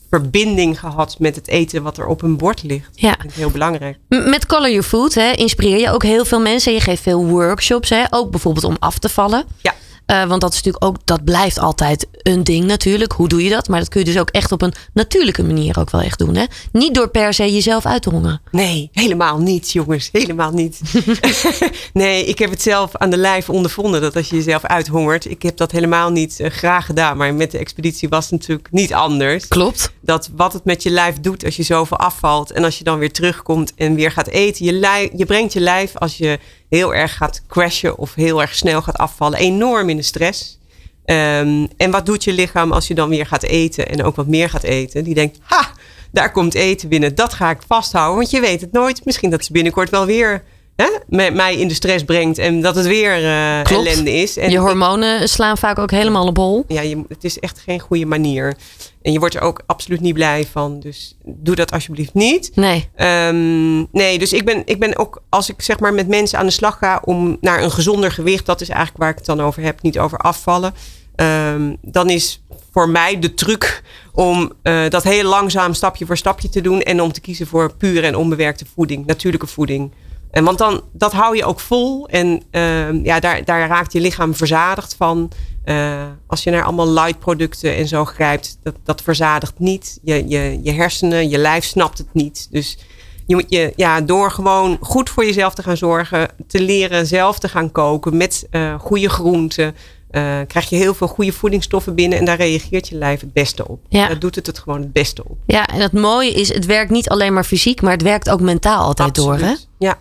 verbinding 0.10 0.80
gehad 0.80 1.16
met 1.20 1.36
het 1.36 1.48
eten 1.48 1.84
wat 1.84 1.98
er 1.98 2.06
op 2.06 2.22
hun 2.22 2.38
bord 2.38 2.64
ligt. 2.64 2.90
Ja. 2.94 3.10
Dat 3.10 3.20
vind 3.20 3.32
ik 3.32 3.38
heel 3.38 3.52
belangrijk. 3.52 3.98
Met 4.08 4.46
Color 4.46 4.70
Your 4.70 4.84
Food 4.84 5.14
hè, 5.14 5.32
inspireer 5.32 5.80
je 5.80 5.92
ook 5.92 6.04
heel 6.04 6.26
veel 6.26 6.40
mensen. 6.40 6.74
Je 6.74 6.80
geeft 6.80 7.02
veel 7.02 7.26
workshops, 7.26 7.90
hè, 7.90 8.04
ook 8.10 8.32
bijvoorbeeld 8.32 8.66
om 8.66 8.76
af 8.80 9.00
te 9.00 9.10
vallen. 9.10 9.46
Ja. 9.62 9.74
Eh, 10.06 10.26
want 10.26 10.42
dat 10.42 10.54
is 10.54 10.56
natuurlijk 10.56 10.86
ook, 10.86 10.98
dat 11.06 11.24
blijft 11.24 11.60
altijd 11.60 12.08
een 12.22 12.44
ding 12.44 12.66
natuurlijk. 12.66 13.12
Hoe 13.12 13.28
doe 13.28 13.44
je 13.44 13.50
dat? 13.50 13.68
Maar 13.68 13.80
dat 13.80 13.90
kun 13.90 14.00
je 14.00 14.06
dus 14.06 14.20
ook 14.20 14.30
echt 14.30 14.52
op 14.52 14.62
een 14.62 14.74
natuurlijke 14.94 15.44
manier 15.44 15.80
ook 15.80 15.90
wel 15.90 16.02
echt 16.02 16.20
doen. 16.20 16.36
Hè? 16.36 16.46
Niet 16.72 16.96
door 16.96 17.10
per 17.10 17.34
se 17.34 17.54
jezelf 17.54 17.86
uit 17.86 18.02
te 18.02 18.10
hongeren. 18.10 18.42
Nee, 18.52 18.90
helemaal 18.92 19.40
niet, 19.40 19.72
jongens. 19.72 20.10
Helemaal 20.12 20.52
niet. 20.52 20.82
nee, 21.94 22.26
ik 22.26 22.40
heb 22.40 22.50
het 22.50 22.62
zelf 22.62 22.96
aan 22.96 23.10
de 23.10 23.18
lijf 23.18 23.50
ondervonden 23.50 24.02
dat 24.02 24.16
als 24.16 24.30
je 24.30 24.36
jezelf 24.36 24.64
uithongert. 24.64 25.30
Ik 25.30 25.42
heb 25.42 25.58
dat 25.58 25.72
helemaal 25.72 26.10
niet 26.10 26.40
eh, 26.40 26.50
graag 26.52 26.86
gedaan. 26.86 27.18
Maar 27.18 27.34
met 27.34 27.52
de 27.52 27.58
expeditie 27.58 28.10
was 28.10 28.24
het 28.24 28.32
natuurlijk 28.32 28.72
niet 28.72 28.94
anders. 28.94 29.48
Klopt. 29.48 29.92
Dat 30.02 30.30
wat 30.36 30.54
het 30.54 30.66
met 30.66 30.84
je 30.84 30.90
lijf 30.90 31.20
doet 31.20 31.46
als 31.46 31.56
je 31.56 31.64
zoveel 31.64 31.98
afvalt. 31.98 32.52
En 32.52 32.64
als 32.64 32.78
je 32.78 32.84
dan 32.84 33.00
weer 33.00 33.12
terugkomt 33.12 33.74
en 33.76 33.96
weer 33.96 34.12
gaat 34.12 34.28
eten. 34.28 34.66
Je, 34.66 34.74
lijf, 34.74 35.10
je 35.16 35.26
brengt 35.26 35.54
je 35.54 35.60
lijf 35.60 35.98
als 35.98 36.18
je 36.18 36.40
heel 36.76 36.94
erg 36.94 37.18
gaat 37.18 37.42
crashen 37.48 37.98
of 37.98 38.14
heel 38.14 38.42
erg 38.42 38.56
snel 38.56 38.82
gaat 38.82 38.98
afvallen. 38.98 39.40
Enorm 39.40 39.90
in 39.90 39.98
de 39.98 40.04
stress. 40.04 40.60
Ehm, 41.06 41.68
en 41.78 41.92
wat 41.92 42.06
doet 42.06 42.24
je 42.24 42.34
lichaam 42.34 42.72
als 42.72 42.88
je 42.88 42.94
dan 42.94 43.10
weer 43.10 43.26
gaat 43.26 43.44
eten 43.44 43.90
en 43.90 44.04
ook 44.04 44.16
wat 44.16 44.28
meer 44.28 44.50
gaat 44.50 44.64
eten? 44.64 45.04
Die 45.04 45.14
denkt, 45.14 45.38
ha, 45.42 45.72
daar 46.12 46.32
komt 46.32 46.54
eten 46.54 46.90
binnen. 46.90 47.16
Dat 47.16 47.34
ga 47.34 47.50
ik 47.50 47.62
vasthouden, 47.68 48.18
want 48.18 48.32
je 48.32 48.40
weet 48.40 48.62
het 48.62 48.72
nooit. 48.72 49.06
Misschien 49.06 49.30
dat 49.30 49.46
ze 49.46 49.52
binnenkort 49.52 49.90
wel 49.90 50.06
weer 50.06 50.44
hè, 50.76 50.90
mij 51.32 51.58
in 51.58 51.68
de 51.68 51.74
stress 51.74 52.04
brengt 52.04 52.38
en 52.38 52.62
dat 52.62 52.76
het 52.76 52.86
weer 52.86 53.20
uh, 53.20 53.72
ellende 53.72 54.12
is. 54.12 54.38
En 54.38 54.50
je 54.50 54.58
hormonen 54.58 55.30
slaan 55.30 55.58
vaak 55.58 55.80
ook 55.80 55.92
helemaal 55.92 56.28
op 56.28 56.38
hol. 56.38 56.66
Ja, 56.68 56.82
je, 56.82 57.04
het 57.08 57.24
is 57.24 57.40
echt 57.40 57.60
geen 57.60 57.80
goede 57.80 58.06
manier. 58.06 58.58
En 59.04 59.12
je 59.12 59.20
wordt 59.20 59.36
er 59.36 59.42
ook 59.42 59.64
absoluut 59.66 60.02
niet 60.02 60.14
blij 60.14 60.46
van. 60.52 60.80
Dus 60.80 61.18
doe 61.26 61.56
dat 61.56 61.72
alsjeblieft 61.72 62.14
niet. 62.14 62.52
Nee. 62.56 62.90
Um, 63.28 63.88
nee, 63.92 64.20
dus 64.20 64.34
ik 64.34 64.46
ben, 64.46 64.62
ik 64.66 64.80
ben 64.80 64.98
ook, 64.98 65.22
als 65.30 65.50
ik 65.50 65.62
zeg 65.62 65.80
maar 65.80 65.94
met 65.94 66.08
mensen 66.08 66.40
aan 66.40 66.46
de 66.46 66.52
slag 66.52 66.78
ga 66.78 67.02
om 67.06 67.38
naar 67.42 67.64
een 67.64 67.72
gezonder 67.72 68.12
gewicht, 68.12 68.46
dat 68.46 68.62
is 68.62 68.70
eigenlijk 68.70 69.00
waar 69.00 69.10
ik 69.10 69.18
het 69.18 69.26
dan 69.26 69.42
over 69.42 69.64
heb, 69.64 69.82
niet 69.82 70.00
over 70.00 70.18
afvallen. 70.18 70.74
Um, 71.16 71.78
dan 71.82 72.10
is 72.10 72.44
voor 72.72 72.90
mij 72.90 73.20
de 73.20 73.34
truc 73.34 73.84
om 74.12 74.52
uh, 74.64 74.90
dat 74.90 75.04
heel 75.04 75.30
langzaam 75.30 75.74
stapje 75.74 76.06
voor 76.06 76.18
stapje 76.18 76.50
te 76.50 76.62
doen. 76.62 76.82
En 76.82 77.02
om 77.02 77.12
te 77.12 77.22
kiezen 77.22 77.48
voor 77.48 77.74
pure 77.74 78.08
en 78.08 78.16
onbewerkte 78.16 78.66
voeding, 78.76 79.06
natuurlijke 79.06 79.48
voeding. 79.48 79.92
En 80.32 80.44
want 80.44 80.58
dan, 80.58 80.82
dat 80.92 81.12
hou 81.12 81.36
je 81.36 81.46
ook 81.46 81.60
vol. 81.60 82.08
En 82.08 82.44
uh, 82.52 83.04
ja, 83.04 83.20
daar, 83.20 83.46
daar 83.46 83.68
raakt 83.68 83.94
je 83.94 84.00
lichaam 84.00 84.36
verzadigd 84.36 84.96
van. 84.96 85.32
Uh, 85.66 86.04
als 86.28 86.44
je 86.44 86.52
naar 86.52 86.64
allemaal 86.64 86.90
light 86.90 87.20
producten 87.20 87.76
en 87.76 87.88
zo 87.88 88.06
grijpt, 88.06 88.58
dat, 88.64 88.76
dat 88.84 89.02
verzadigt 89.02 89.60
niet. 89.60 90.00
Je, 90.04 90.28
je, 90.28 90.60
je 90.64 90.72
hersenen, 90.72 91.30
je 91.30 91.38
lijf 91.38 91.66
snapt 91.66 91.98
het 91.98 92.14
niet. 92.14 92.48
Dus 92.52 92.78
je 93.26 93.36
moet 93.36 93.46
je, 93.48 93.74
ja, 93.76 94.02
door 94.02 94.32
gewoon 94.32 94.78
goed 94.82 95.10
voor 95.10 95.26
jezelf 95.26 95.54
te 95.54 95.64
gaan 95.64 95.78
zorgen, 95.78 96.30
te 96.48 96.62
leren 96.62 97.08
zelf 97.08 97.40
te 97.40 97.50
gaan 97.50 97.72
koken 97.72 98.18
met 98.18 98.48
uh, 98.52 98.80
goede 98.80 99.10
groenten. 99.10 99.76
Uh, 100.12 100.40
krijg 100.48 100.70
je 100.70 100.76
heel 100.76 100.94
veel 100.94 101.08
goede 101.08 101.32
voedingsstoffen 101.32 101.96
binnen 101.96 102.20
en 102.20 102.26
daar 102.26 102.38
reageert 102.38 102.88
je 102.88 102.96
lijf 102.96 103.20
het 103.20 103.34
beste 103.34 103.68
op. 103.68 103.80
Ja. 103.90 104.08
Daar 104.08 104.20
doet 104.20 104.36
het 104.36 104.48
het 104.48 104.60
gewoon 104.60 104.82
het 104.82 104.94
beste 104.94 105.24
op. 105.28 105.38
Ja, 105.46 105.68
en 105.68 105.80
het 105.80 105.92
mooie 105.92 106.32
is, 106.32 106.54
het 106.54 106.66
werkt 106.66 106.92
niet 106.92 107.10
alleen 107.10 107.34
maar 107.34 107.44
fysiek, 107.44 107.82
maar 107.82 107.92
het 107.92 108.02
werkt 108.02 108.30
ook 108.30 108.42
mentaal 108.42 108.84
altijd 108.84 109.10
Absoluut. 109.10 109.40
door. 109.40 109.48
Hè? 109.48 109.56
Ja. 109.78 109.98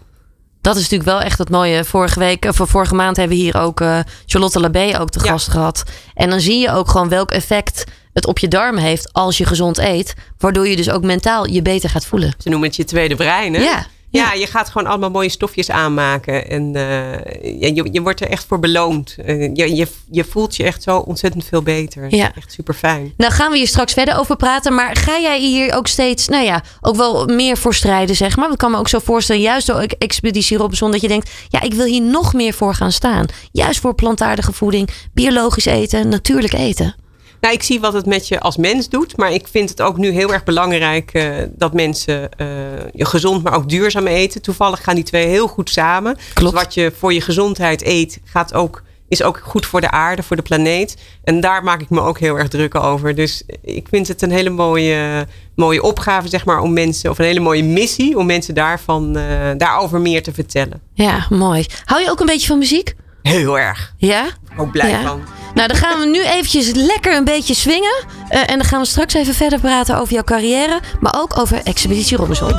Dat 0.62 0.76
is 0.76 0.82
natuurlijk 0.82 1.10
wel 1.10 1.20
echt 1.20 1.38
het 1.38 1.50
mooie. 1.50 1.84
Vorige 1.84 2.18
week, 2.18 2.44
of 2.44 2.56
vorige 2.70 2.94
maand 2.94 3.16
hebben 3.16 3.36
we 3.36 3.42
hier 3.42 3.56
ook 3.60 3.80
uh, 3.80 3.98
Charlotte 4.26 4.60
Labé 4.60 5.00
ook 5.00 5.10
te 5.10 5.18
Ja. 5.24 5.30
gast 5.30 5.48
gehad. 5.48 5.82
En 6.14 6.30
dan 6.30 6.40
zie 6.40 6.58
je 6.58 6.70
ook 6.72 6.88
gewoon 6.90 7.08
welk 7.08 7.30
effect 7.30 7.84
het 8.12 8.26
op 8.26 8.38
je 8.38 8.48
darmen 8.48 8.82
heeft 8.82 9.12
als 9.12 9.38
je 9.38 9.46
gezond 9.46 9.78
eet. 9.78 10.14
Waardoor 10.38 10.68
je 10.68 10.76
dus 10.76 10.90
ook 10.90 11.02
mentaal 11.02 11.46
je 11.46 11.62
beter 11.62 11.90
gaat 11.90 12.06
voelen. 12.06 12.34
Ze 12.38 12.48
noemen 12.48 12.68
het 12.68 12.76
je 12.76 12.84
tweede 12.84 13.14
brein, 13.14 13.54
hè? 13.54 13.62
Ja. 13.62 13.86
Ja, 14.12 14.32
je 14.32 14.46
gaat 14.46 14.70
gewoon 14.70 14.88
allemaal 14.88 15.10
mooie 15.10 15.28
stofjes 15.28 15.70
aanmaken. 15.70 16.48
En 16.48 16.62
uh, 16.76 17.60
ja, 17.60 17.70
je, 17.74 17.88
je 17.92 18.02
wordt 18.02 18.20
er 18.20 18.28
echt 18.28 18.44
voor 18.44 18.58
beloond. 18.58 19.16
Uh, 19.26 19.54
je, 19.54 19.74
je, 19.74 19.86
je 20.10 20.24
voelt 20.24 20.56
je 20.56 20.64
echt 20.64 20.82
zo 20.82 20.98
ontzettend 20.98 21.44
veel 21.44 21.62
beter. 21.62 22.14
Ja. 22.14 22.32
Echt 22.34 22.52
super 22.52 22.74
fijn. 22.74 23.12
Nou 23.16 23.32
gaan 23.32 23.50
we 23.50 23.56
hier 23.56 23.66
straks 23.66 23.92
verder 23.92 24.18
over 24.18 24.36
praten. 24.36 24.74
Maar 24.74 24.96
ga 24.96 25.18
jij 25.20 25.40
hier 25.40 25.74
ook 25.74 25.86
steeds, 25.86 26.28
nou 26.28 26.44
ja, 26.44 26.62
ook 26.80 26.96
wel 26.96 27.26
meer 27.26 27.56
voor 27.56 27.74
strijden, 27.74 28.16
zeg 28.16 28.36
maar? 28.36 28.52
Ik 28.52 28.58
kan 28.58 28.70
me 28.70 28.76
ook 28.76 28.88
zo 28.88 28.98
voorstellen, 28.98 29.42
juist 29.42 29.66
door 29.66 29.86
Expeditie 29.98 30.56
Robinson, 30.56 30.90
dat 30.90 31.00
je 31.00 31.08
denkt, 31.08 31.30
ja, 31.48 31.60
ik 31.60 31.74
wil 31.74 31.86
hier 31.86 32.02
nog 32.02 32.32
meer 32.32 32.52
voor 32.52 32.74
gaan 32.74 32.92
staan. 32.92 33.26
Juist 33.52 33.80
voor 33.80 33.94
plantaardige 33.94 34.52
voeding, 34.52 34.88
biologisch 35.14 35.64
eten, 35.66 36.08
natuurlijk 36.08 36.52
eten. 36.52 36.94
Nou, 37.42 37.54
ik 37.54 37.62
zie 37.62 37.80
wat 37.80 37.92
het 37.92 38.06
met 38.06 38.28
je 38.28 38.40
als 38.40 38.56
mens 38.56 38.88
doet. 38.88 39.16
Maar 39.16 39.32
ik 39.32 39.48
vind 39.48 39.68
het 39.68 39.82
ook 39.82 39.96
nu 39.96 40.10
heel 40.10 40.32
erg 40.32 40.44
belangrijk 40.44 41.14
uh, 41.14 41.34
dat 41.50 41.72
mensen 41.72 42.28
uh, 42.36 42.46
gezond, 42.92 43.42
maar 43.42 43.54
ook 43.54 43.68
duurzaam 43.68 44.06
eten. 44.06 44.42
Toevallig 44.42 44.82
gaan 44.82 44.94
die 44.94 45.04
twee 45.04 45.26
heel 45.26 45.46
goed 45.48 45.70
samen. 45.70 46.16
Klopt. 46.34 46.52
Dus 46.52 46.62
wat 46.62 46.74
je 46.74 46.92
voor 46.98 47.12
je 47.12 47.20
gezondheid 47.20 47.84
eet, 47.84 48.20
gaat 48.24 48.54
ook, 48.54 48.82
is 49.08 49.22
ook 49.22 49.40
goed 49.44 49.66
voor 49.66 49.80
de 49.80 49.90
aarde, 49.90 50.22
voor 50.22 50.36
de 50.36 50.42
planeet. 50.42 50.96
En 51.24 51.40
daar 51.40 51.64
maak 51.64 51.80
ik 51.80 51.90
me 51.90 52.00
ook 52.00 52.18
heel 52.18 52.38
erg 52.38 52.48
druk 52.48 52.74
over. 52.74 53.14
Dus 53.14 53.42
ik 53.62 53.86
vind 53.90 54.08
het 54.08 54.22
een 54.22 54.32
hele 54.32 54.50
mooie, 54.50 55.26
mooie 55.54 55.82
opgave, 55.82 56.28
zeg 56.28 56.44
maar, 56.44 56.60
om 56.60 56.72
mensen, 56.72 57.10
of 57.10 57.18
een 57.18 57.24
hele 57.24 57.40
mooie 57.40 57.64
missie, 57.64 58.18
om 58.18 58.26
mensen 58.26 58.54
daarvan, 58.54 59.16
uh, 59.16 59.24
daarover 59.56 60.00
meer 60.00 60.22
te 60.22 60.32
vertellen. 60.32 60.80
Ja, 60.94 61.26
mooi. 61.30 61.66
Hou 61.84 62.02
je 62.02 62.10
ook 62.10 62.20
een 62.20 62.26
beetje 62.26 62.46
van 62.46 62.58
muziek? 62.58 62.94
Heel 63.22 63.58
erg. 63.58 63.92
Ja? 63.96 64.26
Ook 64.56 64.70
blij 64.70 64.90
ja. 64.90 65.02
van. 65.02 65.22
Nou, 65.54 65.68
dan 65.68 65.76
gaan 65.76 66.00
we 66.00 66.06
nu 66.06 66.24
eventjes 66.24 66.70
lekker 66.74 67.16
een 67.16 67.24
beetje 67.24 67.54
swingen. 67.54 68.04
Uh, 68.30 68.40
en 68.40 68.58
dan 68.58 68.64
gaan 68.64 68.80
we 68.80 68.86
straks 68.86 69.14
even 69.14 69.34
verder 69.34 69.60
praten 69.60 69.98
over 69.98 70.12
jouw 70.12 70.22
carrière. 70.22 70.80
Maar 71.00 71.14
ook 71.16 71.38
over 71.38 71.60
Expeditie 71.64 72.16
Robinson. 72.16 72.54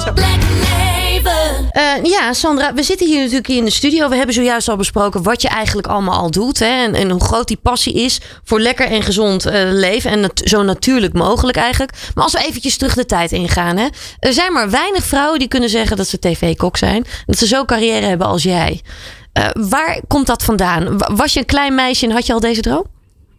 Uh, 1.74 2.04
ja, 2.04 2.34
Sandra, 2.34 2.74
we 2.74 2.84
zitten 2.84 3.08
hier 3.08 3.20
natuurlijk 3.20 3.48
in 3.48 3.66
de 3.66 3.72
studio. 3.72 4.10
We 4.10 4.16
hebben 4.16 4.36
zojuist 4.36 4.70
al 4.70 4.76
besproken 4.76 5.24
wat 5.24 5.42
je 5.42 5.48
eigenlijk 5.48 5.88
allemaal 5.88 6.20
al 6.20 6.32
doet. 6.32 6.60
Hè? 6.60 6.84
En, 6.84 6.96
en 6.96 7.10
hoe 7.10 7.24
groot 7.24 7.48
die 7.48 7.60
passie 7.62 7.94
is 7.94 8.22
voor 8.44 8.60
lekker 8.60 8.88
en 8.88 9.04
gezond 9.04 9.46
uh, 9.46 9.54
leven. 9.56 10.12
En 10.12 10.20
nat 10.20 10.42
zo 10.46 10.64
natuurlijk 10.64 11.14
mogelijk 11.14 11.58
eigenlijk. 11.58 11.92
Maar 12.16 12.24
als 12.24 12.34
we 12.34 12.46
eventjes 12.48 12.78
terug 12.78 12.94
de 12.94 13.06
tijd 13.06 13.32
ingaan. 13.32 13.78
Hè? 13.78 13.88
Er 14.20 14.34
zijn 14.34 14.54
maar 14.54 14.70
weinig 14.70 15.04
vrouwen 15.04 15.40
die 15.40 15.48
kunnen 15.48 15.70
zeggen 15.70 15.98
dat 15.98 16.08
ze 16.08 16.20
tv-kok 16.20 16.78
zijn. 16.78 17.06
Dat 17.26 17.38
ze 17.38 17.46
zo'n 17.46 17.66
carrière 17.66 18.06
hebben 18.06 18.28
als 18.28 18.44
jij. 18.44 18.82
Uh, 19.34 19.50
waar 19.70 20.00
komt 20.08 20.28
dat 20.28 20.44
vandaan? 20.44 20.98
Was 20.98 21.34
je 21.34 21.40
een 21.40 21.46
klein 21.46 21.76
meisje 21.76 22.06
en 22.06 22.12
had 22.12 22.26
je 22.26 22.34
al 22.34 22.40
deze 22.40 22.62
droom? 22.62 22.86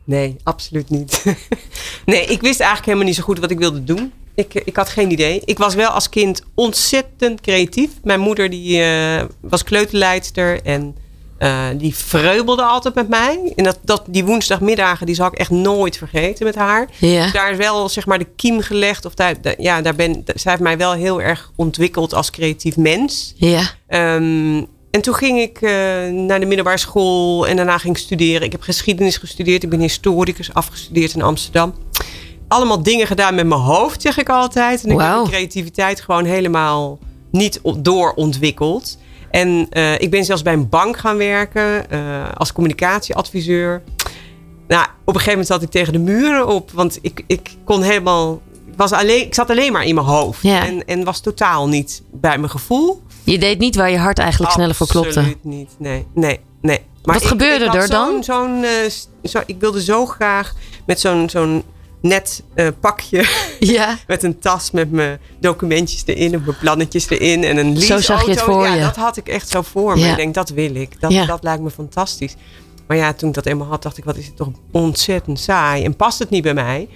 Nee, 0.04 0.36
absoluut 0.42 0.90
niet. 0.90 1.24
nee, 2.06 2.26
ik 2.26 2.40
wist 2.40 2.60
eigenlijk 2.60 2.84
helemaal 2.84 3.06
niet 3.06 3.16
zo 3.16 3.22
goed 3.22 3.38
wat 3.38 3.50
ik 3.50 3.58
wilde 3.58 3.84
doen. 3.84 4.12
Ik, 4.34 4.54
ik 4.54 4.76
had 4.76 4.88
geen 4.88 5.10
idee. 5.10 5.42
Ik 5.44 5.58
was 5.58 5.74
wel 5.74 5.90
als 5.90 6.08
kind 6.08 6.42
ontzettend 6.54 7.40
creatief. 7.40 7.90
Mijn 8.02 8.20
moeder 8.20 8.50
die, 8.50 8.78
uh, 8.78 9.22
was 9.40 9.64
kleuterleidster 9.64 10.62
en 10.62 10.96
uh, 11.38 11.66
die 11.76 11.94
vreubelde 11.94 12.62
altijd 12.62 12.94
met 12.94 13.08
mij. 13.08 13.52
En 13.56 13.64
dat, 13.64 13.78
dat, 13.82 14.02
die 14.06 14.24
woensdagmiddagen 14.24 15.06
die 15.06 15.14
zal 15.14 15.26
ik 15.26 15.34
echt 15.34 15.50
nooit 15.50 15.96
vergeten 15.96 16.46
met 16.46 16.54
haar. 16.54 16.88
Ja. 16.98 17.30
Daar 17.30 17.50
is 17.50 17.56
wel 17.56 17.88
zeg 17.88 18.06
maar 18.06 18.18
de 18.18 18.26
kiem 18.36 18.60
gelegd. 18.60 19.04
Of 19.04 19.14
daar, 19.14 19.34
ja, 19.58 19.82
daar 19.82 19.94
ben, 19.94 20.24
zij 20.34 20.52
heeft 20.52 20.62
mij 20.62 20.78
wel 20.78 20.92
heel 20.92 21.22
erg 21.22 21.50
ontwikkeld 21.56 22.14
als 22.14 22.30
creatief 22.30 22.76
mens. 22.76 23.34
Ja. 23.36 23.62
Um, 23.88 24.66
en 24.94 25.00
toen 25.00 25.14
ging 25.14 25.40
ik 25.40 25.60
uh, 25.60 25.70
naar 26.10 26.40
de 26.40 26.46
middelbare 26.46 26.78
school 26.78 27.46
en 27.46 27.56
daarna 27.56 27.78
ging 27.78 27.96
ik 27.96 28.02
studeren. 28.02 28.42
Ik 28.42 28.52
heb 28.52 28.62
geschiedenis 28.62 29.16
gestudeerd. 29.16 29.62
Ik 29.62 29.68
ben 29.68 29.80
historicus 29.80 30.54
afgestudeerd 30.54 31.14
in 31.14 31.22
Amsterdam. 31.22 31.74
Allemaal 32.48 32.82
dingen 32.82 33.06
gedaan 33.06 33.34
met 33.34 33.46
mijn 33.46 33.60
hoofd, 33.60 34.02
zeg 34.02 34.18
ik 34.18 34.28
altijd. 34.28 34.84
En 34.84 34.90
ik 34.90 34.96
wow. 34.96 35.02
heb 35.02 35.14
mijn 35.14 35.28
creativiteit 35.28 36.00
gewoon 36.00 36.24
helemaal 36.24 36.98
niet 37.30 37.60
doorontwikkeld. 37.76 38.98
En 39.30 39.66
uh, 39.70 40.00
ik 40.00 40.10
ben 40.10 40.24
zelfs 40.24 40.42
bij 40.42 40.52
een 40.52 40.68
bank 40.68 40.96
gaan 40.96 41.16
werken 41.16 41.86
uh, 41.92 42.24
als 42.34 42.52
communicatieadviseur. 42.52 43.82
Nou, 44.68 44.82
op 44.84 45.14
een 45.14 45.20
gegeven 45.20 45.30
moment 45.30 45.46
zat 45.46 45.62
ik 45.62 45.70
tegen 45.70 45.92
de 45.92 45.98
muren 45.98 46.46
op. 46.46 46.70
Want 46.70 46.98
ik, 47.02 47.24
ik 47.26 47.50
kon 47.64 47.82
helemaal. 47.82 48.40
Was 48.76 48.92
alleen, 48.92 49.26
ik 49.26 49.34
zat 49.34 49.50
alleen 49.50 49.72
maar 49.72 49.84
in 49.84 49.94
mijn 49.94 50.06
hoofd. 50.06 50.42
Ja. 50.42 50.66
En, 50.66 50.84
en 50.84 51.04
was 51.04 51.20
totaal 51.20 51.68
niet 51.68 52.02
bij 52.12 52.38
mijn 52.38 52.50
gevoel. 52.50 53.02
Je 53.24 53.38
deed 53.38 53.58
niet 53.58 53.76
waar 53.76 53.90
je 53.90 53.98
hart 53.98 54.18
eigenlijk 54.18 54.52
sneller 54.52 54.74
voor 54.74 54.86
klopte. 54.86 55.08
Absoluut 55.08 55.44
niet. 55.44 55.70
Nee, 55.78 56.06
nee, 56.14 56.40
nee. 56.60 56.80
Maar 57.04 57.14
Wat 57.14 57.22
ik, 57.22 57.28
gebeurde 57.28 57.64
ik 57.64 57.74
er 57.74 57.88
dan? 57.88 58.24
Zo'n, 58.24 58.62
uh, 58.62 58.70
zo, 59.24 59.40
ik 59.46 59.56
wilde 59.60 59.82
zo 59.82 60.06
graag 60.06 60.54
met 60.86 61.00
zo'n, 61.00 61.30
zo'n 61.30 61.62
net 62.00 62.42
uh, 62.54 62.68
pakje. 62.80 63.24
Ja. 63.58 63.96
met 64.06 64.22
een 64.22 64.38
tas 64.38 64.70
met 64.70 64.90
mijn 64.90 65.18
documentjes 65.40 66.02
erin. 66.06 66.36
Of 66.36 66.44
mijn 66.44 66.58
plannetjes 66.58 67.10
erin. 67.10 67.44
En 67.44 67.56
een 67.56 67.76
Zo 67.76 67.98
zag 67.98 68.24
je 68.24 68.30
het 68.30 68.40
voor 68.40 68.66
ja, 68.66 68.74
je. 68.74 68.80
dat 68.80 68.96
had 68.96 69.16
ik 69.16 69.28
echt 69.28 69.48
zo 69.48 69.62
voor 69.62 69.94
me. 69.94 70.00
Ja. 70.00 70.10
Ik 70.10 70.16
denk, 70.16 70.34
dat 70.34 70.48
wil 70.48 70.74
ik. 70.74 71.00
Dat, 71.00 71.12
Ja. 71.12 71.26
dat 71.26 71.42
lijkt 71.42 71.62
me 71.62 71.70
fantastisch. 71.70 72.34
Maar 72.86 72.96
ja, 72.96 73.12
toen 73.12 73.28
ik 73.28 73.34
dat 73.34 73.46
eenmaal 73.46 73.66
had, 73.68 73.82
dacht 73.82 73.98
ik, 73.98 74.04
wat 74.04 74.16
is 74.16 74.26
het 74.26 74.36
toch 74.36 74.48
ontzettend 74.70 75.40
saai. 75.40 75.84
En 75.84 75.96
past 75.96 76.18
het 76.18 76.30
niet 76.30 76.42
bij 76.42 76.54
mij. 76.54 76.88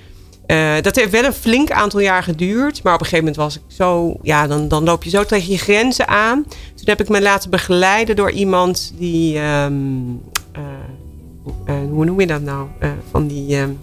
Uh, 0.50 0.74
dat 0.80 0.96
heeft 0.96 1.10
wel 1.10 1.24
een 1.24 1.32
flink 1.32 1.70
aantal 1.70 2.00
jaar 2.00 2.22
geduurd. 2.22 2.82
Maar 2.82 2.94
op 2.94 3.00
een 3.00 3.06
gegeven 3.06 3.24
moment 3.24 3.42
was 3.42 3.56
ik 3.56 3.62
zo... 3.66 4.16
Ja, 4.22 4.46
dan, 4.46 4.68
dan 4.68 4.84
loop 4.84 5.04
je 5.04 5.10
zo 5.10 5.24
tegen 5.24 5.52
je 5.52 5.58
grenzen 5.58 6.08
aan. 6.08 6.44
Toen 6.74 6.84
heb 6.84 7.00
ik 7.00 7.08
me 7.08 7.22
laten 7.22 7.50
begeleiden 7.50 8.16
door 8.16 8.30
iemand 8.30 8.92
die... 8.98 9.38
Um, 9.38 10.22
uh, 10.56 10.62
uh, 11.66 11.74
hoe 11.90 12.04
noem 12.04 12.20
je 12.20 12.26
dat 12.26 12.42
nou? 12.42 12.66
van 13.10 13.26
die... 13.26 13.56
Um, 13.56 13.78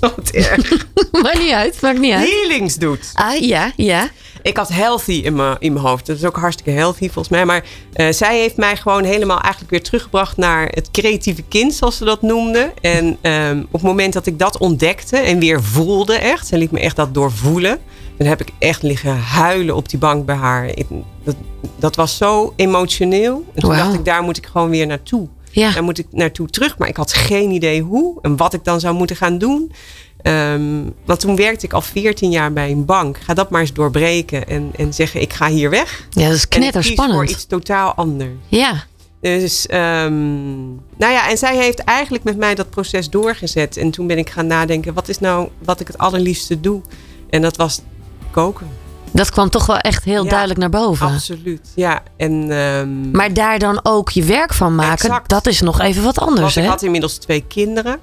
wat 0.16 0.28
erg. 0.32 0.86
maakt 1.22 1.38
niet 1.38 1.52
uit, 1.52 1.80
maakt 1.80 1.98
niet 1.98 2.12
uit. 2.12 2.28
Healings 2.30 2.74
doet. 2.76 3.10
Ah, 3.14 3.36
ja, 3.40 3.72
ja. 3.76 4.08
ik 4.42 4.56
had 4.56 4.68
healthy 4.68 5.12
in 5.12 5.34
mijn, 5.34 5.56
in 5.58 5.72
mijn 5.72 5.84
hoofd. 5.86 6.06
Dat 6.06 6.16
is 6.16 6.24
ook 6.24 6.36
hartstikke 6.36 6.70
healthy 6.70 7.04
volgens 7.04 7.28
mij. 7.28 7.44
Maar 7.44 7.64
eh, 7.92 8.12
zij 8.12 8.38
heeft 8.38 8.56
mij 8.56 8.76
gewoon 8.76 9.04
helemaal 9.04 9.40
eigenlijk 9.40 9.70
weer 9.70 9.82
teruggebracht 9.82 10.36
naar 10.36 10.66
het 10.70 10.90
creatieve 10.90 11.42
kind, 11.42 11.74
zoals 11.74 11.96
ze 11.96 12.04
dat 12.04 12.22
noemde. 12.22 12.72
En 12.80 13.16
ehm, 13.20 13.58
op 13.58 13.72
het 13.72 13.82
moment 13.82 14.12
dat 14.12 14.26
ik 14.26 14.38
dat 14.38 14.58
ontdekte 14.58 15.16
en 15.16 15.38
weer 15.38 15.62
voelde 15.62 16.14
echt, 16.14 16.46
ze 16.46 16.56
liet 16.58 16.70
me 16.70 16.80
echt 16.80 16.96
dat 16.96 17.14
doorvoelen. 17.14 17.78
Dan 18.16 18.26
heb 18.26 18.40
ik 18.40 18.48
echt 18.58 18.82
liggen 18.82 19.18
huilen 19.18 19.76
op 19.76 19.88
die 19.88 19.98
bank 19.98 20.26
bij 20.26 20.36
haar. 20.36 20.66
Ik- 20.66 20.86
dat, 21.24 21.36
dat 21.78 21.96
was 21.96 22.16
zo 22.16 22.52
emotioneel. 22.56 23.44
En 23.54 23.60
toen 23.60 23.70
dacht 23.76 23.94
ik, 23.94 24.04
daar 24.04 24.22
moet 24.22 24.36
ik 24.36 24.46
gewoon 24.46 24.70
weer 24.70 24.86
naartoe. 24.86 25.28
Ja. 25.58 25.72
Daar 25.72 25.82
moet 25.82 25.98
ik 25.98 26.06
naartoe 26.10 26.48
terug. 26.48 26.78
Maar 26.78 26.88
ik 26.88 26.96
had 26.96 27.12
geen 27.12 27.50
idee 27.50 27.82
hoe 27.82 28.18
en 28.22 28.36
wat 28.36 28.54
ik 28.54 28.64
dan 28.64 28.80
zou 28.80 28.94
moeten 28.94 29.16
gaan 29.16 29.38
doen. 29.38 29.72
Ehm, 30.22 30.82
want 31.04 31.20
toen 31.20 31.36
werkte 31.36 31.66
ik 31.66 31.72
al 31.72 31.80
14 31.80 32.30
jaar 32.30 32.52
bij 32.52 32.70
een 32.70 32.84
bank. 32.84 33.18
Ga 33.18 33.34
dat 33.34 33.50
maar 33.50 33.60
eens 33.60 33.72
doorbreken 33.72 34.48
en, 34.48 34.70
en 34.76 34.94
zeggen: 34.94 35.20
ik 35.20 35.32
ga 35.32 35.48
hier 35.48 35.70
weg. 35.70 36.06
Ja, 36.10 36.26
dat 36.26 36.34
is 36.36 36.48
kies 36.48 36.58
voor 36.58 36.70
knetterspannend. 36.70 37.30
iets 37.30 37.46
totaal 37.46 37.94
anders. 37.94 38.30
Ja. 38.48 38.84
Dus, 39.20 39.66
ehm, 39.66 40.66
nou 40.96 41.12
ja, 41.12 41.30
en 41.30 41.38
zij 41.38 41.56
heeft 41.56 41.78
eigenlijk 41.78 42.24
met 42.24 42.36
mij 42.36 42.54
dat 42.54 42.70
proces 42.70 43.10
doorgezet. 43.10 43.76
En 43.76 43.90
toen 43.90 44.06
ben 44.06 44.18
ik 44.18 44.30
gaan 44.30 44.46
nadenken: 44.46 44.94
wat 44.94 45.08
is 45.08 45.18
nou 45.18 45.48
wat 45.58 45.80
ik 45.80 45.86
het 45.86 45.98
allerliefste 45.98 46.60
doe? 46.60 46.80
En 47.30 47.42
dat 47.42 47.56
was 47.56 47.80
koken. 48.30 48.68
Dat 49.12 49.30
kwam 49.30 49.50
toch 49.50 49.66
wel 49.66 49.78
echt 49.78 50.04
heel 50.04 50.22
Ja, 50.24 50.28
duidelijk 50.30 50.60
naar 50.60 50.70
boven. 50.70 51.06
Absoluut. 51.06 51.68
Ja, 51.74 52.02
en. 52.16 52.50
ehm, 52.50 53.10
Maar 53.10 53.32
daar 53.34 53.58
dan 53.58 53.80
ook 53.82 54.10
je 54.10 54.22
werk 54.24 54.54
van 54.54 54.74
maken, 54.74 54.92
Exact. 55.08 55.28
dat 55.28 55.46
is 55.46 55.60
nog 55.60 55.80
even 55.80 56.02
wat 56.02 56.18
anders, 56.18 56.40
want 56.40 56.56
ik 56.56 56.62
hè? 56.62 56.68
had 56.68 56.82
inmiddels 56.82 57.16
twee 57.16 57.44
kinderen, 57.48 57.98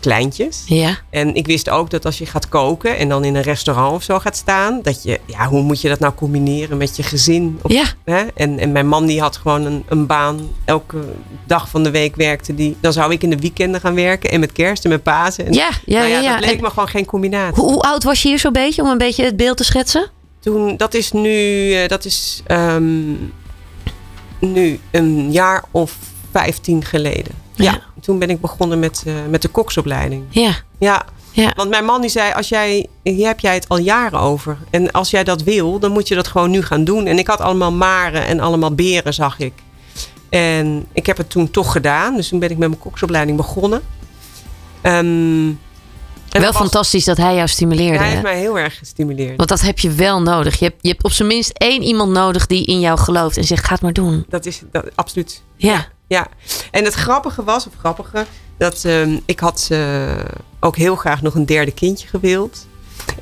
kleintjes. 0.00 0.62
Ja. 0.66 0.96
En 1.10 1.34
ik 1.34 1.46
wist 1.46 1.70
ook 1.70 1.90
dat 1.90 2.04
als 2.04 2.18
je 2.18 2.26
gaat 2.26 2.48
koken 2.48 2.96
en 2.98 3.08
dan 3.08 3.24
in 3.24 3.34
een 3.34 3.42
restaurant 3.42 3.94
of 3.94 4.02
zo 4.02 4.18
gaat 4.18 4.36
staan, 4.36 4.78
dat 4.82 5.02
je, 5.02 5.20
ja, 5.26 5.46
hoe 5.48 5.62
moet 5.62 5.80
je 5.80 5.88
dat 5.88 5.98
nou 5.98 6.14
combineren 6.14 6.76
met 6.76 6.96
je 6.96 7.02
gezin? 7.02 7.58
Op, 7.62 7.70
Ja. 7.70 7.84
hè? 8.04 8.22
En, 8.34 8.58
en 8.58 8.72
mijn 8.72 8.88
man 8.88 9.06
die 9.06 9.20
had 9.20 9.36
gewoon 9.36 9.64
een, 9.64 9.84
een 9.88 10.06
baan, 10.06 10.40
elke 10.64 10.98
dag 11.46 11.68
van 11.68 11.82
de 11.82 11.90
week 11.90 12.16
werkte 12.16 12.54
die. 12.54 12.76
Dan 12.80 12.92
zou 12.92 13.12
ik 13.12 13.22
in 13.22 13.30
de 13.30 13.38
weekenden 13.38 13.80
gaan 13.80 13.94
werken 13.94 14.30
en 14.30 14.40
met 14.40 14.52
kerst 14.52 14.84
en 14.84 14.90
met 14.90 15.02
Pasen. 15.02 15.46
En, 15.46 15.52
Ja, 15.52 15.68
ja, 15.84 15.98
nou 15.98 16.10
ja. 16.10 16.20
ja. 16.20 16.30
Dat 16.36 16.44
leek 16.46 16.56
En 16.56 16.62
me 16.62 16.68
gewoon 16.70 16.88
geen 16.88 17.04
combinatie. 17.06 17.62
hoe, 17.62 17.72
hoe 17.72 17.82
oud 17.82 18.02
was 18.04 18.22
je 18.22 18.28
hier 18.28 18.38
zo'n 18.38 18.52
beetje, 18.52 18.82
om 18.82 18.88
een 18.88 18.98
beetje 18.98 19.24
het 19.24 19.36
beeld 19.36 19.56
te 19.56 19.64
schetsen? 19.64 20.10
Toen, 20.46 20.76
dat 20.76 20.94
is 20.94 21.12
nu, 21.12 21.72
eh, 21.72 21.88
dat 21.88 22.04
is 22.04 22.42
ehm, 22.46 23.12
nu 24.38 24.80
een 24.90 25.32
jaar 25.32 25.64
of 25.70 25.96
vijftien 26.30 26.84
geleden. 26.84 27.34
Ja. 27.54 27.64
Ja. 27.72 27.80
toen 28.00 28.18
ben 28.18 28.30
ik 28.30 28.40
begonnen 28.40 28.78
met, 28.78 29.02
eh, 29.06 29.12
met 29.30 29.42
de 29.42 29.48
koksopleiding. 29.48 30.24
Ja. 30.28 30.54
Ja, 30.78 31.04
Ja. 31.32 31.52
want 31.56 31.70
mijn 31.70 31.84
man 31.84 32.00
die 32.00 32.10
zei, 32.10 32.32
als 32.32 32.48
jij, 32.48 32.86
hier 33.02 33.26
heb 33.26 33.40
jij 33.40 33.54
het 33.54 33.68
al 33.68 33.78
jaren 33.78 34.18
over. 34.20 34.58
En 34.70 34.90
als 34.92 35.10
jij 35.10 35.24
dat 35.24 35.42
wil, 35.42 35.78
dan 35.78 35.92
moet 35.92 36.08
je 36.08 36.14
dat 36.14 36.26
gewoon 36.26 36.50
nu 36.50 36.62
gaan 36.62 36.84
doen. 36.84 37.06
En 37.06 37.18
ik 37.18 37.26
had 37.26 37.40
allemaal 37.40 37.72
maren 37.72 38.26
en 38.26 38.40
allemaal 38.40 38.74
beren, 38.74 39.14
zag 39.14 39.38
ik. 39.38 39.52
En 40.28 40.86
ik 40.92 41.06
heb 41.06 41.16
het 41.16 41.30
toen 41.30 41.50
toch 41.50 41.72
gedaan. 41.72 42.16
Dus 42.16 42.28
toen 42.28 42.38
ben 42.38 42.50
ik 42.50 42.58
met 42.58 42.68
mijn 42.68 42.80
koksopleiding 42.80 43.36
begonnen. 43.36 43.80
En 44.80 45.60
Wel 46.40 46.50
dat 46.52 46.60
was- 46.60 46.70
fantastisch 46.70 47.04
dat 47.04 47.16
hij 47.16 47.34
jou 47.34 47.48
stimuleerde. 47.48 47.98
Hij 47.98 48.08
heeft 48.08 48.22
mij 48.22 48.38
heel 48.38 48.58
erg 48.58 48.78
gestimuleerd. 48.78 49.36
Want 49.36 49.48
dat 49.48 49.60
heb 49.60 49.78
je 49.78 49.90
wel 49.90 50.22
nodig. 50.22 50.58
Je 50.58 50.64
hebt, 50.64 50.76
je 50.80 50.88
hebt 50.88 51.04
op 51.04 51.12
zijn 51.12 51.28
minst 51.28 51.50
één 51.50 51.82
iemand 51.82 52.12
nodig 52.12 52.46
die 52.46 52.64
in 52.66 52.80
jou 52.80 52.98
gelooft 52.98 53.36
en 53.36 53.44
zegt: 53.44 53.64
ga 53.64 53.72
het 53.72 53.82
maar 53.82 53.92
doen. 53.92 54.24
Dat 54.28 54.46
is 54.46 54.62
dat, 54.72 54.84
absoluut. 54.94 55.42
Ja. 55.56 55.86
Ja, 56.08 56.26
en 56.70 56.84
het 56.84 56.94
grappige 56.94 57.44
was, 57.44 57.66
of 57.66 57.72
grappige, 57.78 58.26
dat 58.58 58.84
ehm, 58.84 59.18
ik 59.24 59.40
had 59.40 59.68
eh, 59.70 60.14
ook 60.60 60.76
heel 60.76 60.96
graag 60.96 61.22
nog 61.22 61.34
een 61.34 61.46
derde 61.46 61.70
kindje 61.70 62.08
gewild. 62.08 62.66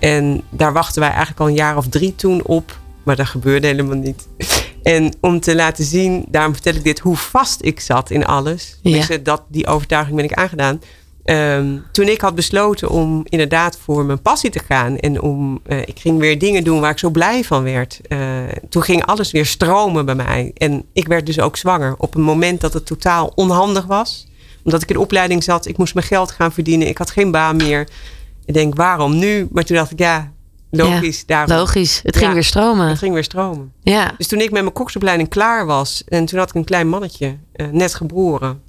En 0.01 0.43
daar 0.51 0.73
wachten 0.73 1.01
wij 1.01 1.09
eigenlijk 1.11 1.41
al 1.41 1.49
een 1.49 1.55
jaar 1.55 1.77
of 1.77 1.89
drie 1.89 2.15
toen 2.15 2.43
op. 2.45 2.79
Maar 3.03 3.17
dat 3.17 3.27
gebeurde 3.27 3.67
helemaal 3.67 3.97
niet. 3.97 4.27
En 4.83 5.15
om 5.21 5.41
te 5.41 5.55
laten 5.55 5.85
zien, 5.85 6.25
daarom 6.29 6.53
vertel 6.53 6.75
ik 6.75 6.85
dit, 6.85 6.99
hoe 6.99 7.17
vast 7.17 7.63
ik 7.63 7.81
zat 7.81 8.11
in 8.11 8.27
alles. 8.27 8.69
Ja. 8.71 8.79
Tenminste, 8.83 9.23
Dat, 9.23 9.43
die 9.49 9.67
overtuiging 9.67 10.17
ben 10.17 10.25
ik 10.25 10.33
aangedaan. 10.33 10.81
Ehm, 11.25 11.77
toen 11.93 12.09
ik 12.09 12.21
had 12.21 12.35
besloten 12.35 12.89
om 12.91 13.21
inderdaad 13.29 13.79
voor 13.83 14.05
mijn 14.05 14.23
passie 14.23 14.51
te 14.51 14.59
gaan. 14.67 14.97
En 14.99 15.21
om, 15.23 15.61
eh, 15.67 15.79
ik 15.81 15.99
ging 16.01 16.19
weer 16.19 16.39
dingen 16.39 16.65
doen 16.65 16.81
waar 16.81 16.91
ik 16.91 16.99
zo 16.99 17.11
blij 17.11 17.45
van 17.45 17.63
werd. 17.63 18.01
eh, 18.09 18.19
toen 18.69 18.83
ging 18.83 19.05
alles 19.07 19.31
weer 19.31 19.47
stromen 19.47 20.05
bij 20.07 20.15
mij. 20.15 20.51
En 20.55 20.85
ik 20.93 21.07
werd 21.07 21.27
dus 21.27 21.41
ook 21.41 21.57
zwanger. 21.57 21.95
Op 21.99 22.15
een 22.15 22.23
moment 22.23 22.61
dat 22.61 22.73
het 22.73 22.87
totaal 22.87 23.33
onhandig 23.35 23.85
was. 23.85 24.27
Omdat 24.65 24.83
ik 24.83 24.91
in 24.91 24.97
opleiding 24.99 25.45
zat. 25.45 25.67
Ik 25.67 25.77
moest 25.77 25.95
mijn 25.95 26.07
geld 26.07 26.31
gaan 26.31 26.53
verdienen. 26.53 26.89
Ik 26.89 26.99
had 26.99 27.11
geen 27.11 27.31
baan 27.31 27.57
meer. 27.57 27.89
Ik 28.45 28.55
denk, 28.55 28.75
waarom 28.75 29.19
nu? 29.19 29.49
Maar 29.53 29.65
toen 29.65 29.77
dacht 29.77 29.91
ik, 29.91 29.99
ja, 29.99 30.33
logisch. 30.71 31.27
daarom. 31.27 31.57
Logisch. 31.57 32.01
Het 32.03 32.17
ging 32.17 32.29
Ja. 32.29 32.35
weer 32.35 32.45
stromen. 32.45 32.89
Het 32.89 32.99
ging 32.99 33.15
weer 33.15 33.25
stromen. 33.25 33.73
Ja. 33.83 34.15
Dus 34.19 34.27
toen 34.27 34.41
ik 34.41 34.51
met 34.51 34.63
mijn 34.63 34.75
koksopleiding 34.75 35.29
klaar 35.29 35.67
was. 35.67 36.03
En 36.09 36.25
toen 36.25 36.39
had 36.39 36.49
ik 36.49 36.55
een 36.55 36.65
klein 36.65 36.89
mannetje. 36.89 37.37
eh, 37.53 37.67
net 37.71 37.95
geboren. 37.95 38.63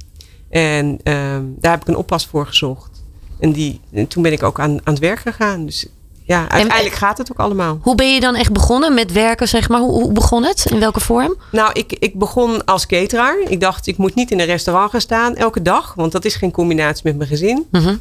En 0.55 0.99
ehm, 1.03 1.43
daar 1.59 1.71
heb 1.71 1.81
ik 1.81 1.87
een 1.87 1.95
oppas 1.95 2.25
voor 2.25 2.47
gezocht. 2.47 3.03
En, 3.39 3.51
die, 3.51 3.79
en 3.93 4.07
toen 4.07 4.23
ben 4.23 4.31
ik 4.31 4.43
ook 4.43 4.59
aan, 4.59 4.71
aan 4.83 4.93
het 4.93 4.99
werk 4.99 5.19
gegaan. 5.19 5.65
Dus 5.65 5.87
ja, 6.23 6.49
uiteindelijk 6.49 6.95
gaat 6.95 7.17
het 7.17 7.31
ook 7.31 7.39
allemaal. 7.39 7.79
Hoe 7.81 7.95
ben 7.95 8.13
je 8.13 8.19
dan 8.19 8.35
echt 8.35 8.51
begonnen 8.51 8.93
met 8.93 9.11
werken, 9.11 9.47
zeg 9.47 9.69
maar? 9.69 9.79
Hoe, 9.79 9.91
hoe 9.91 10.11
begon 10.11 10.43
het? 10.43 10.65
In 10.71 10.79
welke 10.79 10.99
vorm? 10.99 11.35
Nou, 11.51 11.71
ik, 11.73 11.91
ik 11.91 12.19
begon 12.19 12.65
als 12.65 12.85
cateraar. 12.85 13.37
Ik 13.47 13.59
dacht, 13.59 13.87
ik 13.87 13.97
moet 13.97 14.15
niet 14.15 14.31
in 14.31 14.39
een 14.39 14.45
restaurant 14.45 14.91
gaan 14.91 15.01
staan 15.01 15.35
elke 15.35 15.61
dag. 15.61 15.93
Want 15.93 16.11
dat 16.11 16.25
is 16.25 16.35
geen 16.35 16.51
combinatie 16.51 17.03
met 17.03 17.17
mijn 17.17 17.29
gezin. 17.29 17.65
Mhm. 17.71 17.95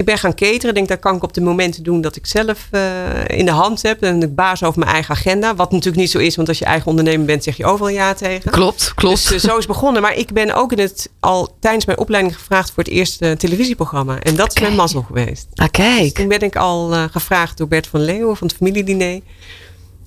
Ik 0.00 0.06
ben 0.06 0.18
gaan 0.18 0.34
cateren. 0.34 0.68
Ik 0.68 0.74
denk, 0.74 0.88
dat 0.88 0.98
kan 0.98 1.16
ik 1.16 1.22
op 1.22 1.32
de 1.34 1.40
momenten 1.40 1.82
doen 1.82 2.00
dat 2.00 2.16
ik 2.16 2.26
zelf 2.26 2.68
eh, 2.70 2.80
in 3.26 3.44
de 3.44 3.50
hand 3.50 3.82
heb. 3.82 4.02
En 4.02 4.22
ik 4.22 4.34
baas 4.34 4.62
over 4.62 4.78
mijn 4.78 4.90
eigen 4.92 5.14
agenda. 5.14 5.54
Wat 5.54 5.70
natuurlijk 5.70 6.00
niet 6.00 6.10
zo 6.10 6.18
is, 6.18 6.36
want 6.36 6.48
als 6.48 6.58
je 6.58 6.64
eigen 6.64 6.86
ondernemer 6.86 7.26
bent, 7.26 7.44
zeg 7.44 7.56
je 7.56 7.64
overal 7.64 7.88
ja 7.88 8.14
tegen. 8.14 8.50
Klopt, 8.94 9.28
Dus 9.30 9.32
eh, 9.32 9.38
zo 9.38 9.48
is 9.48 9.56
het 9.56 9.66
begonnen. 9.66 10.02
Maar 10.02 10.16
ik 10.16 10.32
ben 10.32 10.54
ook 10.54 10.72
in 10.72 10.78
het, 10.78 11.10
al 11.20 11.56
tijdens 11.60 11.84
mijn 11.84 11.98
opleiding 11.98 12.36
gevraagd 12.36 12.70
voor 12.70 12.82
het 12.82 12.92
eerste 12.92 13.34
televisieprogramma. 13.38 14.18
En 14.20 14.36
dat 14.36 14.54
is 14.56 14.60
mijn 14.62 14.74
mazzel 14.76 15.02
geweest. 15.02 15.46
Ah, 15.54 15.68
Dus 15.68 15.70
kijk. 15.70 16.14
toen 16.14 16.28
ben 16.28 16.40
ik 16.40 16.56
al 16.56 16.92
eh, 16.94 17.04
gevraagd 17.10 17.56
door 17.58 17.68
Bert 17.68 17.86
van 17.86 18.00
Leeuwen 18.00 18.36
van 18.36 18.46
het 18.46 18.56
familiediner. 18.56 19.20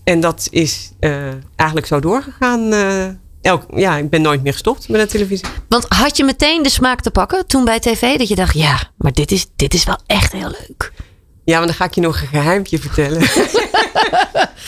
En 0.04 0.20
dat 0.20 0.48
is 0.52 0.92
eigenlijk 1.56 1.88
zo 1.88 2.00
doorgegaan. 2.00 2.72
Elk, 3.44 3.64
ja, 3.76 3.98
ik 3.98 4.10
ben 4.10 4.22
nooit 4.22 4.44
meer 4.44 4.52
gestopt 4.52 4.90
met 4.90 5.02
de 5.02 5.08
televisie. 5.08 5.48
Want 5.70 5.86
had 5.90 6.18
je 6.18 6.24
meteen 6.24 6.64
de 6.64 6.70
smaak 6.70 7.02
te 7.02 7.12
pakken 7.12 7.48
toen 7.48 7.66
bij 7.66 7.80
tv? 7.80 8.18
Dat 8.18 8.28
je 8.28 8.36
dacht, 8.36 8.54
ja, 8.54 8.92
maar 8.98 9.14
dit 9.14 9.32
is, 9.32 9.46
dit 9.56 9.74
is 9.74 9.84
wel 9.84 9.98
echt 10.06 10.32
heel 10.32 10.52
leuk. 10.68 10.92
Ja, 11.46 11.58
maar 11.58 11.68
dan 11.68 11.76
ga 11.76 11.86
ik 11.86 11.94
je 11.94 12.02
nog 12.02 12.22
een 12.22 12.28
geheimpje 12.28 12.80
vertellen. 12.80 13.22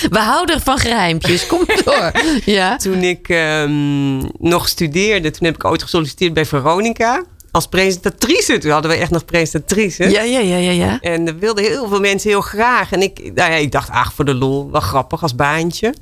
We 0.09 0.19
houden 0.19 0.61
van 0.61 0.77
geheimpjes. 0.77 1.47
Kom 1.47 1.65
door. 1.83 2.11
Ja. 2.45 2.75
toen 2.75 3.03
ik 3.03 3.29
ehm, 3.29 4.17
nog 4.39 4.67
studeerde, 4.67 5.31
toen 5.31 5.45
heb 5.45 5.55
ik 5.55 5.65
ooit 5.65 5.83
gesolliciteerd 5.83 6.33
bij 6.33 6.45
Veronica. 6.45 7.23
Als 7.51 7.67
presentatrice. 7.67 8.57
Toen 8.57 8.71
hadden 8.71 8.91
we 8.91 8.97
echt 8.97 9.11
nog 9.11 9.25
presentatrice. 9.25 10.09
Ja, 10.09 10.21
ja, 10.21 10.39
ja, 10.39 10.57
ja, 10.57 10.71
ja. 10.71 10.99
En 11.01 11.25
dat 11.25 11.35
wilden 11.39 11.63
heel 11.63 11.87
veel 11.87 11.99
mensen 11.99 12.29
heel 12.29 12.41
graag. 12.41 12.91
En 12.91 13.01
ik, 13.01 13.19
nou 13.19 13.51
ja, 13.51 13.57
ik 13.57 13.71
dacht, 13.71 13.89
ach, 13.89 14.13
voor 14.13 14.25
de 14.25 14.33
lol, 14.33 14.71
wel 14.71 14.81
grappig 14.81 15.21
als 15.21 15.35
baantje. 15.35 15.93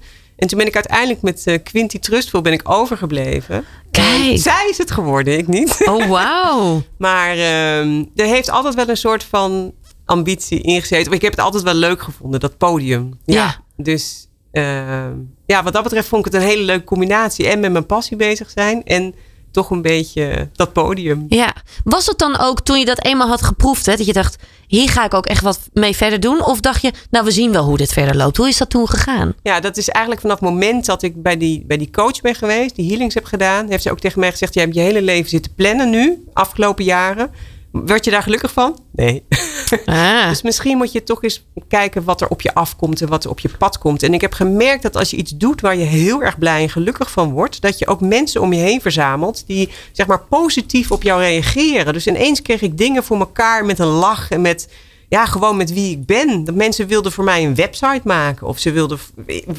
En 0.44 0.50
toen 0.50 0.58
ben 0.58 0.68
ik 0.68 0.76
uiteindelijk 0.76 1.22
met 1.22 1.48
eh, 1.48 1.64
Quinty 1.64 2.00
Trustful 2.00 2.42
ben 2.42 2.54
ik 2.54 2.70
overgebleven. 2.70 3.66
Kijk. 3.92 4.40
Zij 4.40 4.68
is 4.70 4.78
het 4.78 4.92
geworden, 4.92 5.38
ik 5.38 5.48
niet. 5.48 5.78
Oh, 5.86 6.08
wauw. 6.10 6.82
Maar 6.98 7.32
ehm, 7.32 8.04
er 8.16 8.26
heeft 8.26 8.50
altijd 8.50 8.76
wel 8.76 8.90
een 8.90 8.98
soort 8.98 9.24
van 9.24 9.74
ambitie 10.06 10.62
ingezeten. 10.62 11.12
Ik 11.12 11.22
heb 11.22 11.32
het 11.32 11.42
altijd 11.42 11.64
wel 11.64 11.74
leuk 11.74 12.02
gevonden, 12.02 12.40
dat 12.40 12.58
podium. 12.58 13.20
Ja. 13.26 13.64
Dus 13.78 14.28
ehm, 14.52 15.14
ja, 15.46 15.64
wat 15.64 15.74
dat 15.74 15.84
betreft 15.84 16.08
vond 16.08 16.26
ik 16.26 16.34
het 16.34 16.42
een 16.42 16.48
hele 16.48 16.64
leuke 16.64 16.84
combinatie. 16.84 17.48
En 17.48 17.60
met 17.60 17.72
mijn 17.72 17.86
passie 17.86 18.18
bezig 18.18 18.50
zijn. 18.50 18.84
En 18.84 19.16
toch 19.52 19.70
een 19.70 19.82
beetje 19.82 20.50
dat 20.54 20.74
podium. 20.74 21.26
Ja. 21.30 21.56
Was 21.84 22.06
het 22.06 22.18
dan 22.18 22.40
ook 22.40 22.62
toen 22.62 22.80
je 22.80 22.86
dat 22.86 23.06
eenmaal 23.06 23.28
had 23.28 23.42
geproefd, 23.42 23.86
hè, 23.86 23.96
dat 23.96 24.06
je 24.06 24.14
dacht, 24.14 24.44
hier 24.68 24.90
ga 24.90 25.06
ik 25.06 25.14
ook 25.14 25.26
echt 25.26 25.42
wat 25.42 25.60
mee 25.74 25.96
verder 25.96 26.20
doen? 26.20 26.46
Of 26.46 26.60
dacht 26.60 26.82
je, 26.82 26.92
nou, 27.10 27.26
we 27.26 27.32
zien 27.32 27.52
wel 27.52 27.64
hoe 27.64 27.78
dit 27.78 27.94
verder 27.94 28.16
loopt. 28.16 28.38
Hoe 28.38 28.48
is 28.48 28.58
dat 28.58 28.70
toen 28.70 28.88
gegaan? 28.88 29.34
Ja, 29.44 29.60
dat 29.60 29.78
is 29.78 29.90
eigenlijk 29.90 30.22
vanaf 30.22 30.40
het 30.40 30.50
moment 30.50 30.86
dat 30.86 31.04
ik 31.04 31.22
bij 31.22 31.38
die, 31.38 31.64
bij 31.68 31.78
die 31.78 31.90
coach 31.92 32.22
ben 32.22 32.36
geweest, 32.36 32.76
die 32.76 32.90
healings 32.90 33.14
heb 33.14 33.26
gedaan, 33.26 33.70
heeft 33.70 33.84
ze 33.84 33.92
ook 33.92 34.00
tegen 34.00 34.20
mij 34.20 34.32
gezegd: 34.32 34.54
Jij 34.54 34.64
hebt 34.64 34.76
je 34.76 34.82
hele 34.82 35.02
leven 35.02 35.30
zitten 35.30 35.54
plannen 35.56 35.90
nu, 35.90 36.24
afgelopen 36.34 36.84
jaren. 36.84 37.32
Word 37.74 38.06
je 38.06 38.12
daar 38.12 38.24
gelukkig 38.24 38.52
van? 38.52 38.80
Nee. 38.92 39.24
Ah. 39.86 40.30
Dus 40.30 40.42
misschien 40.42 40.78
moet 40.78 40.92
je 40.92 41.04
toch 41.04 41.24
eens 41.24 41.46
kijken 41.68 42.04
wat 42.04 42.22
er 42.22 42.28
op 42.28 42.42
je 42.42 42.54
afkomt 42.54 43.02
en 43.02 43.08
wat 43.08 43.24
er 43.24 43.30
op 43.30 43.40
je 43.40 43.50
pad 43.58 43.78
komt. 43.78 44.04
En 44.04 44.14
ik 44.14 44.22
heb 44.22 44.34
gemerkt 44.34 44.84
dat 44.84 44.96
als 44.96 45.10
je 45.10 45.18
iets 45.18 45.32
doet 45.32 45.62
waar 45.62 45.76
je 45.78 45.84
heel 45.84 46.24
erg 46.24 46.38
blij 46.38 46.62
en 46.62 46.70
gelukkig 46.70 47.12
van 47.12 47.32
wordt, 47.32 47.62
dat 47.62 47.80
je 47.80 47.88
ook 47.88 48.02
mensen 48.02 48.42
om 48.42 48.54
je 48.54 48.60
heen 48.60 48.82
verzamelt 48.82 49.44
die 49.48 49.70
zeg 49.92 50.08
maar 50.08 50.20
positief 50.20 50.92
op 50.92 51.04
jou 51.04 51.22
reageren. 51.22 51.94
Dus 51.94 52.08
ineens 52.08 52.42
kreeg 52.42 52.62
ik 52.62 52.78
dingen 52.78 53.04
voor 53.04 53.20
elkaar 53.20 53.66
met 53.66 53.80
een 53.80 53.86
lach 53.88 54.30
en 54.30 54.42
met 54.42 54.68
ja, 55.10 55.26
gewoon 55.26 55.58
met 55.58 55.74
wie 55.74 55.92
ik 55.92 56.06
ben. 56.06 56.44
Dat 56.44 56.56
mensen 56.56 56.88
wilden 56.88 57.12
voor 57.12 57.24
mij 57.24 57.46
een 57.46 57.56
website 57.56 58.02
maken. 58.04 58.48
Of 58.48 58.60
ze 58.60 58.72
wilden, 58.72 59.00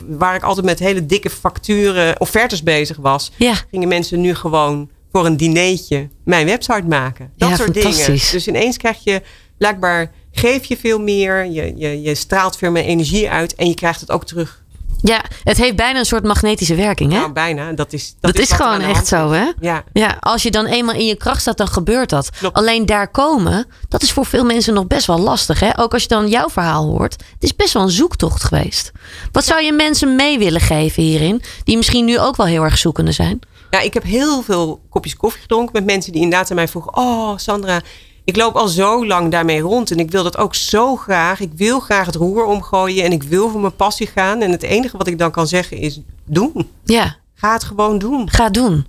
waar 0.08 0.34
ik 0.34 0.42
altijd 0.42 0.66
met 0.66 0.78
hele 0.78 1.06
dikke 1.06 1.30
facturen, 1.30 2.20
offertes 2.20 2.62
bezig 2.62 2.96
was, 2.96 3.32
Ja. 3.36 3.54
gingen 3.70 3.88
mensen 3.88 4.20
nu 4.20 4.34
gewoon 4.34 4.88
voor 5.14 5.26
een 5.26 5.36
dinertje 5.36 6.08
mijn 6.24 6.46
website 6.46 6.86
maken. 6.88 7.30
Dat 7.36 7.48
Ja, 7.48 7.56
soort 7.56 7.74
dingen. 7.74 8.06
Dus 8.32 8.48
ineens 8.48 8.76
krijg 8.76 9.04
je, 9.04 9.22
blijkbaar 9.58 10.12
geef 10.32 10.64
je 10.64 10.76
veel 10.76 11.00
meer. 11.00 11.44
Je, 11.46 11.72
je, 11.76 12.02
je 12.02 12.14
straalt 12.14 12.56
veel 12.56 12.70
meer 12.70 12.84
energie 12.84 13.30
uit 13.30 13.54
en 13.54 13.68
je 13.68 13.74
krijgt 13.74 14.00
het 14.00 14.10
ook 14.10 14.26
terug. 14.26 14.62
Ja, 15.00 15.24
het 15.44 15.56
heeft 15.56 15.76
bijna 15.76 15.98
een 15.98 16.04
soort 16.04 16.24
magnetische 16.24 16.74
werking, 16.74 17.12
hè? 17.12 17.18
Nou, 17.18 17.32
bijna. 17.32 17.72
Dat 17.72 17.92
is, 17.92 18.14
dat, 18.20 18.38
is, 18.38 18.52
gewoon 18.52 18.80
echt 18.80 19.06
zo, 19.06 19.30
hè? 19.30 19.52
Ja. 19.60 19.84
Ja, 19.92 20.16
als 20.20 20.42
je 20.42 20.50
dan 20.50 20.66
eenmaal 20.66 20.94
in 20.94 21.06
je 21.06 21.16
kracht 21.16 21.40
staat, 21.40 21.56
dan 21.56 21.68
gebeurt 21.68 22.10
dat. 22.10 22.30
Klopt. 22.30 22.56
Alleen 22.56 22.86
daar 22.86 23.08
komen, 23.08 23.66
dat 23.88 24.02
is 24.02 24.12
voor 24.12 24.26
veel 24.26 24.44
mensen 24.44 24.74
nog 24.74 24.86
best 24.86 25.06
wel 25.06 25.18
lastig. 25.18 25.60
Hè? 25.60 25.78
Ook 25.78 25.92
als 25.92 26.02
je 26.02 26.08
dan 26.08 26.28
jouw 26.28 26.48
verhaal 26.48 26.86
hoort. 26.86 27.12
Het 27.12 27.42
is 27.42 27.56
best 27.56 27.72
wel 27.72 27.82
een 27.82 27.90
zoektocht 27.90 28.44
geweest. 28.44 28.92
Wat 29.32 29.44
zou 29.44 29.62
je 29.62 29.72
mensen 29.72 30.16
mee 30.16 30.38
willen 30.38 30.60
geven 30.60 31.02
hierin? 31.02 31.42
Die 31.64 31.76
misschien 31.76 32.04
nu 32.04 32.18
ook 32.18 32.36
wel 32.36 32.46
heel 32.46 32.62
erg 32.62 32.78
zoekende 32.78 33.12
zijn. 33.12 33.40
Ja, 33.74 33.80
ik 33.80 33.94
heb 33.94 34.02
heel 34.02 34.42
veel 34.42 34.80
kopjes 34.88 35.16
koffie 35.16 35.40
gedronken 35.40 35.72
met 35.72 35.84
mensen 35.84 36.12
die 36.12 36.22
inderdaad 36.22 36.50
aan 36.50 36.56
mij 36.56 36.68
vroegen: 36.68 36.96
Oh, 36.96 37.36
Sandra, 37.36 37.80
ik 38.24 38.36
loop 38.36 38.54
al 38.56 38.68
zo 38.68 39.06
lang 39.06 39.30
daarmee 39.30 39.60
rond 39.60 39.90
en 39.90 39.98
ik 39.98 40.10
wil 40.10 40.22
dat 40.22 40.36
ook 40.36 40.54
zo 40.54 40.96
graag. 40.96 41.40
Ik 41.40 41.52
wil 41.56 41.80
graag 41.80 42.06
het 42.06 42.14
roer 42.14 42.44
omgooien 42.44 43.04
en 43.04 43.12
ik 43.12 43.22
wil 43.22 43.50
voor 43.50 43.60
mijn 43.60 43.76
passie 43.76 44.06
gaan. 44.06 44.40
En 44.40 44.50
het 44.50 44.62
enige 44.62 44.96
wat 44.96 45.06
ik 45.06 45.18
dan 45.18 45.30
kan 45.30 45.46
zeggen 45.46 45.76
is: 45.76 46.00
doen. 46.24 46.70
Ja, 46.84 47.16
Ga 47.34 47.52
het 47.52 47.64
gewoon 47.64 47.98
doen. 47.98 48.30
ga 48.30 48.48
doen. 48.50 48.86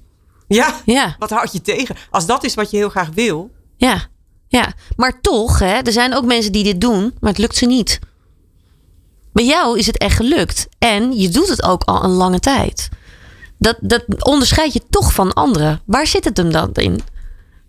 Ja, 0.47 0.75
Ja, 0.85 1.15
wat 1.19 1.29
houd 1.29 1.51
je 1.51 1.61
tegen? 1.61 1.95
Als 2.09 2.25
dat 2.25 2.43
is 2.43 2.53
wat 2.53 2.71
je 2.71 2.77
heel 2.77 2.89
graag 2.89 3.09
wil. 3.13 3.49
ja, 3.77 4.07
ja. 4.47 4.73
Maar 4.95 5.21
toch, 5.21 5.59
hè, 5.59 5.73
er 5.79 5.91
zijn 5.91 6.15
ook 6.15 6.25
mensen 6.25 6.51
die 6.51 6.63
dit 6.63 6.81
doen, 6.81 7.13
maar 7.19 7.29
het 7.29 7.39
lukt 7.39 7.55
ze 7.55 7.65
niet. 7.65 7.99
Bij 9.33 9.45
jou 9.45 9.77
is 9.79 9.85
het 9.85 9.97
echt 9.97 10.15
gelukt. 10.15 10.67
En 10.79 11.19
je 11.19 11.29
doet 11.29 11.47
het 11.49 11.63
ook 11.63 11.83
al 11.83 12.03
een 12.03 12.11
lange 12.11 12.39
tijd. 12.39 12.89
Dat, 13.65 13.77
dat 13.81 14.25
onderscheid 14.25 14.73
je 14.73 14.81
toch 14.89 15.13
van 15.13 15.33
anderen. 15.33 15.81
Waar 15.85 16.07
zit 16.07 16.25
het 16.25 16.37
hem 16.37 16.51
dan 16.51 16.69
in? 16.73 16.99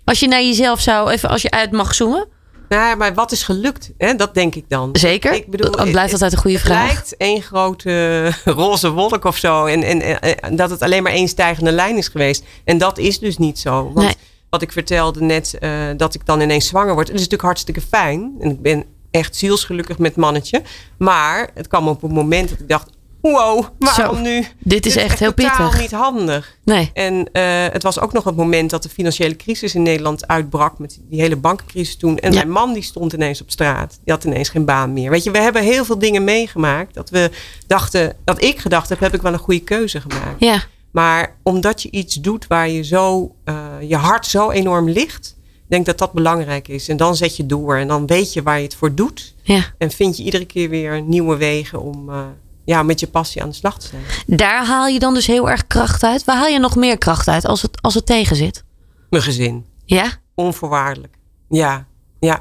Als 0.05 0.21
je 0.21 0.29
naar 0.29 0.43
jezelf 0.43 0.81
zou, 0.81 1.11
even 1.11 1.29
als 1.29 1.43
je 1.43 1.51
uit 1.51 1.73
mag 1.73 1.95
zoomen. 1.95 2.29
Nou, 2.69 2.97
maar 2.97 3.15
wat 3.15 3.33
is 3.33 3.43
gelukt? 3.43 3.91
Hè? 3.99 4.15
Dat 4.15 4.35
denk 4.35 4.55
ik 4.55 4.65
dan. 4.69 4.89
Zeker. 4.93 5.33
Ik 5.33 5.51
bedoel, 5.51 5.71
dat 5.71 5.91
blijft 5.91 6.13
altijd 6.13 6.33
een 6.33 6.39
goede 6.39 6.57
het 6.57 6.67
vraag. 6.67 6.87
lijkt 6.87 7.17
één 7.17 7.43
grote 7.43 8.25
roze 8.45 8.91
wolk 8.91 9.25
of 9.25 9.37
zo. 9.37 9.65
En, 9.65 9.83
en, 9.83 10.21
en 10.41 10.57
dat 10.57 10.71
het 10.71 10.83
alleen 10.83 11.03
maar 11.03 11.13
één 11.13 11.29
stijgende 11.29 11.73
lijn 11.73 11.97
is 11.97 12.09
geweest. 12.09 12.45
En 12.65 12.79
dat 12.79 12.99
is 12.99 13.19
dus 13.19 13.39
niet 13.39 13.59
zo. 13.59 13.85
Want 13.93 14.07
Nee. 14.07 14.15
wat 14.51 14.63
ik 14.63 14.73
vertelde 14.73 15.21
net, 15.21 15.59
eh, 15.59 15.71
dat 15.97 16.15
ik 16.15 16.27
dan 16.27 16.41
ineens 16.41 16.67
zwanger 16.67 16.95
word. 16.95 17.07
Het 17.07 17.17
is 17.17 17.23
natuurlijk 17.23 17.49
hartstikke 17.49 17.81
fijn. 17.81 18.35
En 18.41 18.51
ik 18.51 18.63
ben 18.63 18.85
echt 19.11 19.37
zielsgelukkig 19.37 19.99
met 19.99 20.17
mannetje. 20.17 20.63
Maar 20.99 21.51
het 21.55 21.69
kwam 21.69 21.89
op 21.89 22.03
een 22.03 22.13
moment 22.13 22.49
dat 22.49 22.59
ik 22.61 22.69
dacht... 22.69 22.91
Wow, 23.33 23.65
waarom 23.79 24.17
Zo, 24.17 24.23
nu? 24.23 24.47
dit 24.59 24.87
is 24.87 24.97
echt 24.97 25.19
heel 25.19 25.35
pittig. 25.35 25.81
niet 25.81 25.91
handig. 25.91 26.57
Nee. 26.65 26.91
En 26.95 27.29
eh, 27.33 27.43
het 27.73 27.83
was 27.83 28.01
ook 28.01 28.13
nog 28.13 28.25
het 28.25 28.37
moment 28.37 28.71
dat 28.71 28.83
de 28.83 28.89
financiële 28.89 29.37
crisis 29.37 29.75
in 29.75 29.83
Nederland 29.83 30.27
uitbrak. 30.29 30.79
Met 30.79 30.99
die 31.09 31.21
hele 31.21 31.37
bankencrisis 31.37 31.97
toen. 31.97 32.19
En 32.19 32.31
Ja. 32.33 32.37
mijn 32.39 32.51
man 32.51 32.73
die 32.73 32.83
stond 32.83 33.13
ineens 33.13 33.41
op 33.43 33.51
straat. 33.51 33.99
Die 34.05 34.13
had 34.15 34.25
ineens 34.25 34.49
geen 34.49 34.65
baan 34.65 34.93
meer. 34.93 35.11
Weet 35.11 35.25
je, 35.25 35.31
we 35.31 35.39
hebben 35.39 35.63
heel 35.63 35.85
veel 35.85 35.99
dingen 35.99 36.25
meegemaakt. 36.25 36.95
Dat 36.95 37.11
we 37.11 37.31
dachten, 37.67 38.17
dat 38.25 38.43
ik 38.43 38.59
gedacht 38.59 38.89
heb, 38.89 39.01
heb 39.01 39.15
ik 39.15 39.23
wel 39.23 39.33
een 39.33 39.39
goede 39.39 39.61
keuze 39.61 40.01
gemaakt. 40.01 40.37
Ja, 40.41 40.63
Maar 40.91 41.37
omdat 41.43 41.83
je 41.83 41.91
iets 41.91 42.15
doet 42.15 42.47
waar 42.47 42.69
je 42.69 42.83
zo, 42.85 43.35
eh, 43.45 43.55
je 43.81 43.97
hart 43.97 44.27
zo 44.27 44.51
enorm 44.51 44.89
ligt. 44.89 45.35
Ik 45.55 45.73
denk 45.73 45.87
dat 45.87 45.99
dat 45.99 46.13
belangrijk 46.13 46.69
is. 46.69 46.89
En 46.89 46.97
dan 46.97 47.17
zet 47.17 47.37
je 47.37 47.47
door. 47.47 47.77
En 47.77 47.89
dan 47.89 48.07
weet 48.07 48.33
je 48.33 48.43
waar 48.43 48.57
je 48.59 48.65
het 48.65 48.75
voor 48.75 48.95
doet. 48.95 49.35
ja. 49.43 49.63
En 49.79 49.91
vind 49.91 50.17
je 50.17 50.23
iedere 50.23 50.45
keer 50.45 50.69
weer 50.69 51.03
nieuwe 51.03 51.37
wegen 51.37 51.81
om 51.83 52.11
eh, 52.11 52.19
ja, 52.67 52.83
met 52.83 53.01
je 53.01 53.07
passie 53.07 53.43
aan 53.43 53.49
de 53.49 53.55
slag 53.55 53.79
te 53.79 53.87
zijn. 53.87 54.03
Daar 54.27 54.67
haal 54.67 54.87
je 54.87 54.99
dan 54.99 55.15
dus 55.15 55.27
heel 55.27 55.51
erg 55.51 55.67
kracht 55.67 56.03
uit. 56.03 56.25
Waar 56.25 56.37
haal 56.37 56.47
je 56.47 56.59
nog 56.59 56.77
meer 56.77 56.99
kracht 56.99 57.29
uit 57.29 57.45
als 57.47 57.63
het, 57.63 57.83
als 57.83 57.95
het 57.95 58.07
tegen 58.07 58.37
zit? 58.37 58.65
Mijn 59.11 59.23
gezin. 59.23 59.67
Ja, 59.85 60.11
Onvoorwaardelijk. 60.37 61.17
Ja, 61.49 61.87
ja, 62.21 62.41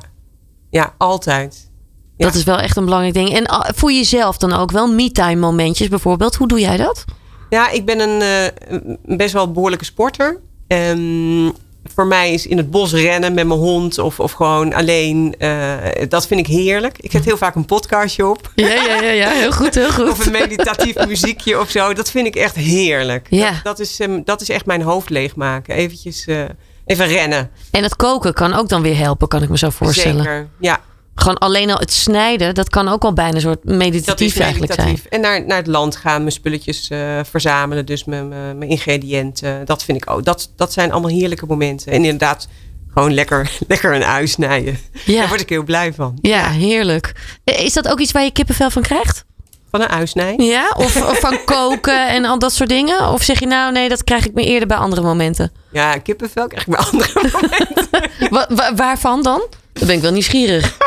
ja, 0.69 0.93
altijd. 0.97 1.71
Ja. 2.17 2.25
dat 2.25 2.35
is 2.35 2.43
wel 2.43 2.57
echt 2.57 2.77
een 2.77 2.83
belangrijk 2.83 3.13
ding. 3.13 3.29
En 3.29 3.45
ah, 3.45 3.69
voor 3.75 3.91
jezelf 3.91 4.37
dan 4.37 4.53
ook 4.53 4.71
wel 4.71 4.87
me-time 4.87 5.35
momentjes 5.35 5.87
bijvoorbeeld. 5.87 6.35
Hoe 6.35 6.47
doe 6.47 6.59
jij 6.59 6.77
dat? 6.77 7.05
Ja, 7.49 7.69
ik 7.69 7.85
ben 7.85 7.99
een, 7.99 8.21
eh, 8.21 9.17
best 9.17 9.33
wel 9.33 9.51
behoorlijke 9.51 9.85
sporter. 9.85 10.41
En 10.67 11.55
voor 11.93 12.07
mij 12.07 12.33
is 12.33 12.47
in 12.47 12.57
het 12.57 12.71
bos 12.71 12.93
rennen 12.93 13.33
met 13.33 13.47
mijn 13.47 13.59
hond 13.59 13.97
of, 13.97 14.19
of 14.19 14.31
gewoon 14.31 14.73
alleen, 14.73 15.35
eh, 15.37 15.73
dat 16.09 16.27
vind 16.27 16.39
ik 16.39 16.47
heerlijk. 16.47 16.97
Ik 16.99 17.11
zet 17.11 17.25
heel 17.25 17.37
vaak 17.37 17.55
een 17.55 17.65
podcastje 17.65 18.27
op. 18.27 18.51
Ja, 18.55 18.67
ja, 18.67 19.01
ja, 19.01 19.11
ja. 19.11 19.29
heel 19.29 19.51
goed, 19.51 19.75
heel 19.75 19.91
goed. 19.91 20.09
Of 20.09 20.25
een 20.25 20.31
meditatief 20.31 21.07
muziekje 21.07 21.59
of 21.59 21.69
zo. 21.69 21.93
Dat 21.93 22.11
vind 22.11 22.27
ik 22.27 22.35
echt 22.35 22.55
heerlijk. 22.55 23.27
Ja. 23.29 23.51
Dat, 23.51 23.63
dat, 23.63 23.79
is, 23.79 23.99
ehm, 23.99 24.21
dat 24.23 24.41
is 24.41 24.49
echt 24.49 24.65
mijn 24.65 24.81
hoofd 24.81 25.09
leegmaken. 25.09 25.75
Eventjes, 25.75 26.25
eh, 26.25 26.43
even 26.85 27.07
rennen. 27.07 27.51
En 27.71 27.83
het 27.83 27.95
koken 27.95 28.33
kan 28.33 28.53
ook 28.53 28.69
dan 28.69 28.81
weer 28.81 28.97
helpen, 28.97 29.27
kan 29.27 29.43
ik 29.43 29.49
me 29.49 29.57
zo 29.57 29.69
voorstellen. 29.69 30.23
Zeker. 30.23 30.47
Ja, 30.59 30.79
Gewoon 31.15 31.37
alleen 31.37 31.71
al 31.71 31.77
het 31.77 31.93
snijden, 31.93 32.53
dat 32.55 32.69
kan 32.69 32.87
ook 32.87 33.03
al 33.03 33.13
bijna 33.13 33.35
een 33.35 33.41
soort 33.41 33.63
meditatief 33.63 34.37
eigenlijk 34.39 34.73
zijn. 34.73 34.99
En 35.09 35.21
naar, 35.21 35.45
naar 35.45 35.57
het 35.57 35.67
land 35.67 35.95
gaan, 35.95 36.19
mijn 36.19 36.31
spulletjes 36.31 36.87
eh, 36.89 37.19
verzamelen. 37.29 37.85
Dus 37.85 38.03
mijn, 38.05 38.27
mijn, 38.27 38.57
mijn 38.57 38.69
ingrediënten. 38.69 39.65
Dat 39.65 39.83
vind 39.83 39.97
ik 40.03 40.09
ook. 40.09 40.23
Dat, 40.25 40.51
dat 40.55 40.73
zijn 40.73 40.91
allemaal 40.91 41.09
heerlijke 41.11 41.45
momenten. 41.45 41.91
En 41.91 42.03
inderdaad, 42.03 42.47
gewoon 42.93 43.13
lekker, 43.13 43.51
lekker 43.67 43.93
een 43.95 44.03
ui 44.03 44.27
snijden. 44.27 44.79
Ja. 45.05 45.19
Daar 45.19 45.27
word 45.27 45.41
ik 45.41 45.49
heel 45.49 45.63
blij 45.63 45.93
van. 45.93 46.17
Ja, 46.21 46.49
heerlijk. 46.49 47.11
Eh, 47.43 47.63
Is 47.65 47.73
dat 47.73 47.87
ook 47.87 47.99
iets 47.99 48.11
waar 48.11 48.23
je 48.23 48.31
kippenvel 48.31 48.69
van 48.69 48.81
krijgt? 48.81 49.25
Van 49.71 49.81
een 49.81 49.89
ui 49.89 50.07
snijden. 50.07 50.45
Ja? 50.45 50.73
Of, 50.77 50.95
of 51.11 51.19
van 51.19 51.37
koken 51.45 52.07
en 52.09 52.25
al 52.25 52.39
dat 52.39 52.53
soort 52.53 52.69
dingen? 52.69 53.09
Of 53.11 53.23
zeg 53.23 53.39
je 53.39 53.47
nou, 53.47 53.71
nee, 53.71 53.89
dat 53.89 54.03
krijg 54.03 54.25
ik 54.25 54.33
me 54.33 54.43
eerder 54.45 54.67
bij 54.67 54.77
andere 54.77 55.01
momenten? 55.01 55.51
Ja, 55.71 55.97
kippenvel 55.97 56.47
krijg 56.47 56.65
ik 56.67 56.75
bij 56.75 56.85
andere 56.85 57.11
momenten. 57.41 57.87
Wa- 58.29 58.47
wa- 58.49 58.75
waarvan 58.75 59.23
dan? 59.23 59.43
Dan 59.73 59.87
ben 59.87 59.95
ik 59.95 60.01
wel 60.01 60.11
nieuwsgierig. 60.11 60.77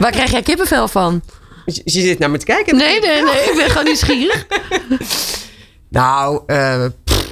Waar 0.00 0.10
krijg 0.10 0.30
jij 0.30 0.42
kippenvel 0.42 0.88
van? 0.88 1.22
Je, 1.66 1.80
je 1.84 2.00
zit 2.00 2.18
naar 2.18 2.30
me 2.30 2.38
te 2.38 2.44
kijken. 2.44 2.76
Nee, 2.76 3.00
nee, 3.00 3.22
nee. 3.22 3.34
Ik 3.42 3.52
ben 3.56 3.68
gewoon 3.68 3.84
nieuwsgierig. 3.84 4.46
Nou, 5.90 6.42
eh, 6.46 6.84
pff, 7.04 7.24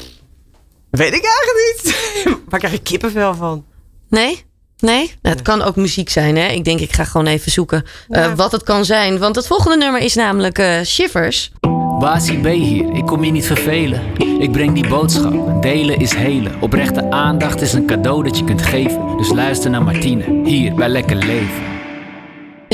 weet 0.91 1.15
ik 1.15 1.25
eigenlijk 1.25 1.83
niet. 1.85 1.97
Waar 2.49 2.59
krijg 2.61 2.75
ik 2.75 2.83
kippenvel 2.85 3.35
van? 3.35 3.65
Nee? 4.09 4.45
Nee? 4.79 5.15
Nou, 5.23 5.35
het 5.37 5.43
kan 5.45 5.63
ook 5.63 5.77
muziek 5.77 6.09
zijn, 6.09 6.37
hè? 6.37 6.47
Ik 6.49 6.65
denk, 6.65 6.81
ik 6.81 6.93
ga 6.93 7.05
gewoon 7.05 7.27
even 7.27 7.53
zoeken 7.53 7.85
eh, 8.09 8.23
Ja. 8.23 8.35
wat 8.35 8.53
het 8.53 8.63
kan 8.63 8.85
zijn. 8.85 9.19
Want 9.19 9.37
het 9.37 9.47
volgende 9.47 9.77
nummer 9.77 10.01
is 10.01 10.15
namelijk 10.15 10.59
eh, 10.59 10.81
Shivers. 10.85 11.51
Basie 11.99 12.39
B 12.41 12.47
hier, 12.47 12.95
ik 12.95 13.07
kom 13.07 13.25
je 13.25 13.31
niet 13.31 13.47
vervelen. 13.47 14.03
Ik 14.39 14.53
breng 14.53 14.75
die 14.75 14.89
boodschap, 14.89 15.63
delen 15.63 15.99
is 15.99 16.15
helen. 16.15 16.53
Oprechte 16.61 17.11
aandacht 17.11 17.61
is 17.61 17.73
een 17.73 17.87
cadeau 17.87 18.23
dat 18.25 18.39
je 18.39 18.45
kunt 18.45 18.63
geven. 18.63 19.17
Dus 19.17 19.29
luister 19.31 19.71
naar 19.71 19.83
Martine, 19.83 20.43
hier 20.45 20.75
bij 20.75 20.89
Lekker 20.89 21.17
Leven. 21.17 21.70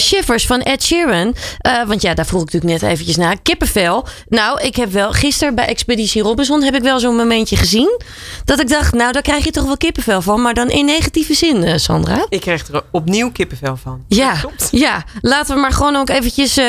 Shivers 0.00 0.46
van 0.46 0.60
Ed 0.60 0.82
Sheeran. 0.82 1.34
Eh, 1.58 1.86
want 1.86 2.02
ja, 2.02 2.14
daar 2.14 2.26
vroeg 2.26 2.42
ik 2.42 2.52
natuurlijk 2.52 2.82
net 2.82 2.90
eventjes 2.92 3.16
naar. 3.16 3.36
Kippenvel. 3.42 4.06
Nou, 4.28 4.60
ik 4.60 4.76
heb 4.76 4.92
wel 4.92 5.12
gisteren 5.12 5.54
bij 5.54 5.66
Expeditie 5.66 6.22
Robinson 6.22 6.62
heb 6.62 6.74
ik 6.74 6.82
wel 6.82 6.98
zo'n 6.98 7.16
momentje 7.16 7.56
gezien. 7.56 8.00
Dat 8.44 8.60
ik 8.60 8.68
dacht, 8.68 8.94
nou, 8.94 9.12
daar 9.12 9.22
krijg 9.22 9.44
je 9.44 9.50
toch 9.50 9.64
wel 9.64 9.76
kippenvel 9.76 10.22
van. 10.22 10.42
Maar 10.42 10.54
dan 10.54 10.68
in 10.70 10.84
negatieve 10.84 11.34
zin, 11.34 11.62
eh, 11.64 11.76
Sandra. 11.78 12.26
Ik 12.28 12.40
krijg 12.40 12.68
er 12.68 12.82
opnieuw 12.90 13.32
kippenvel 13.32 13.76
van. 13.76 14.04
Ja, 14.08 14.32
Klopt. 14.32 14.68
ja, 14.70 15.04
laten 15.20 15.54
we 15.54 15.60
maar 15.60 15.72
gewoon 15.72 15.96
ook 15.96 16.08
eventjes 16.08 16.56
eh, 16.56 16.66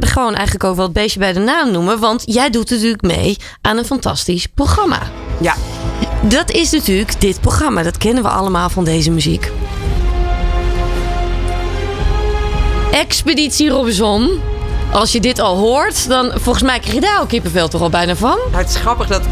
gewoon 0.00 0.34
eigenlijk 0.34 0.64
ook 0.64 0.76
wel 0.76 0.84
het 0.84 0.92
beestje 0.94 1.18
bij 1.18 1.32
de 1.32 1.40
naam 1.40 1.70
noemen. 1.70 1.98
Want 1.98 2.22
jij 2.26 2.50
doet 2.50 2.70
natuurlijk 2.70 3.02
mee 3.02 3.36
aan 3.60 3.76
een 3.76 3.84
fantastisch 3.84 4.46
programma. 4.46 4.98
Ja, 5.40 5.54
Dat 6.22 6.50
is 6.50 6.70
natuurlijk 6.70 7.20
dit 7.20 7.40
programma. 7.40 7.82
Dat 7.82 7.98
kennen 7.98 8.22
we 8.22 8.28
allemaal 8.28 8.70
van 8.70 8.84
deze 8.84 9.10
muziek. 9.10 9.50
Expeditie 12.90 13.68
Robinson. 13.70 14.40
Als 14.92 15.12
je 15.12 15.20
dit 15.20 15.38
al 15.38 15.56
hoort, 15.56 16.08
dan 16.08 16.30
volgens 16.34 16.64
mij 16.64 16.78
krijg 16.78 16.94
je 16.94 17.00
daar 17.00 17.20
ook 17.20 17.28
kippenvel 17.28 17.68
toch 17.68 17.80
al 17.80 17.90
bijna 17.90 18.16
van. 18.16 18.38
Het 18.50 18.68
is 18.68 18.76
grappig 18.76 19.06
dat 19.06 19.22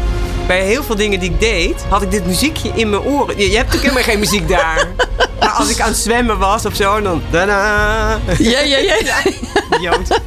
bij 0.47 0.65
heel 0.65 0.83
veel 0.83 0.95
dingen 0.95 1.19
die 1.19 1.29
ik 1.31 1.39
deed, 1.39 1.85
had 1.89 2.01
ik 2.01 2.11
dit 2.11 2.25
muziekje 2.25 2.71
in 2.75 2.89
mijn 2.89 3.01
oren. 3.01 3.37
Je, 3.37 3.49
je 3.49 3.57
hebt 3.57 3.73
natuurlijk 3.73 3.93
helemaal 3.95 4.03
geen 4.03 4.19
muziek 4.19 4.47
daar. 4.49 4.87
Maar 5.39 5.49
als 5.55 5.69
ik 5.69 5.79
aan 5.81 5.87
het 5.89 5.97
zwemmen 5.97 6.37
was 6.37 6.65
of 6.65 6.75
zo, 6.75 7.01
dan... 7.01 7.21
Dada, 7.31 8.19
Ja, 8.37 8.59
ja, 8.59 8.77
ja. 8.77 9.15
idioot. 9.77 10.19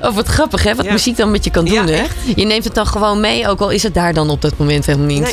Of 0.00 0.14
wat 0.14 0.26
grappig 0.26 0.62
hè, 0.62 0.74
wat 0.74 0.84
Ja. 0.84 0.92
muziek 0.92 1.16
dan 1.16 1.30
met 1.30 1.44
je 1.44 1.50
kan 1.50 1.64
doen 1.64 1.86
Ja, 1.86 1.92
hè. 1.94 2.04
Je 2.36 2.44
neemt 2.44 2.64
het 2.64 2.74
dan 2.74 2.86
gewoon 2.86 3.20
mee, 3.20 3.48
ook 3.48 3.60
al 3.60 3.70
is 3.70 3.82
het 3.82 3.94
daar 3.94 4.14
dan 4.14 4.30
op 4.30 4.42
dat 4.42 4.56
moment 4.56 4.86
helemaal 4.86 5.06
niet. 5.06 5.20
Nee. 5.22 5.32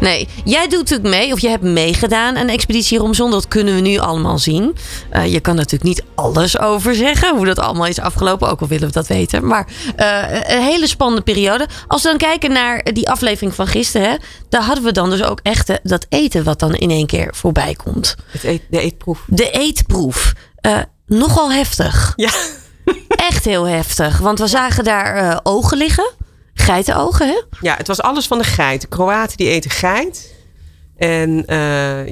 Nee, 0.00 0.28
jij 0.44 0.68
doet 0.68 0.78
natuurlijk 0.78 1.08
mee, 1.08 1.32
of 1.32 1.40
je 1.40 1.48
hebt 1.48 1.62
meegedaan 1.62 2.36
aan 2.36 2.48
Expeditie 2.48 2.98
Robinson. 2.98 3.30
Dat 3.30 3.48
kunnen 3.48 3.74
we 3.74 3.80
nu 3.80 3.98
allemaal 3.98 4.38
zien. 4.38 4.76
Eh, 5.10 5.32
je 5.32 5.40
kan 5.40 5.54
natuurlijk 5.54 5.82
niet 5.82 6.02
alles 6.14 6.58
over 6.58 6.94
zeggen, 6.94 7.36
hoe 7.36 7.46
dat 7.46 7.58
allemaal 7.58 7.86
is 7.86 8.00
afgelopen. 8.00 8.48
Ook 8.48 8.60
al 8.60 8.66
willen 8.68 8.86
we 8.86 8.92
dat 8.92 9.06
weten. 9.06 9.46
Maar 9.46 9.66
eh, 9.96 10.22
een 10.56 10.62
hele 10.62 10.86
spannende 10.86 11.22
periode. 11.22 11.66
Als 11.86 12.02
we 12.02 12.08
dan 12.08 12.18
kijken 12.18 12.52
naar 12.52 12.82
die 12.92 13.10
aflevering 13.10 13.54
van 13.54 13.66
gisteren, 13.74 14.10
hè, 14.10 14.16
daar 14.48 14.62
hadden 14.62 14.84
we 14.84 14.92
dan 14.92 15.10
dus 15.10 15.22
ook 15.22 15.40
echt 15.42 15.68
eh, 15.68 15.76
dat 15.82 16.06
eten 16.08 16.44
wat 16.44 16.58
dan 16.58 16.74
in 16.74 16.90
één 16.90 17.06
keer 17.06 17.34
voorbij 17.34 17.74
komt. 17.74 18.16
Het 18.26 18.44
eet, 18.44 18.62
de 18.70 18.80
eetproef. 18.80 19.24
De 19.26 19.50
eetproef. 19.50 20.32
Eh, 20.56 20.78
nogal 21.06 21.52
heftig. 21.52 22.12
Ja. 22.16 22.30
Echt 23.08 23.44
heel 23.44 23.64
heftig. 23.64 24.18
Want 24.18 24.38
we 24.38 24.46
zagen 24.46 24.84
daar 24.84 25.16
eh, 25.16 25.38
ogen 25.42 25.78
liggen. 25.78 26.12
Geitenogen, 26.54 27.26
hè? 27.26 27.42
ja, 27.60 27.76
het 27.76 27.86
was 27.86 28.00
alles 28.00 28.26
van 28.26 28.38
de 28.38 28.44
geit. 28.44 28.80
De 28.80 28.86
Kroaten 28.86 29.36
die 29.36 29.48
eten 29.48 29.70
geit. 29.70 30.34
En 30.96 31.44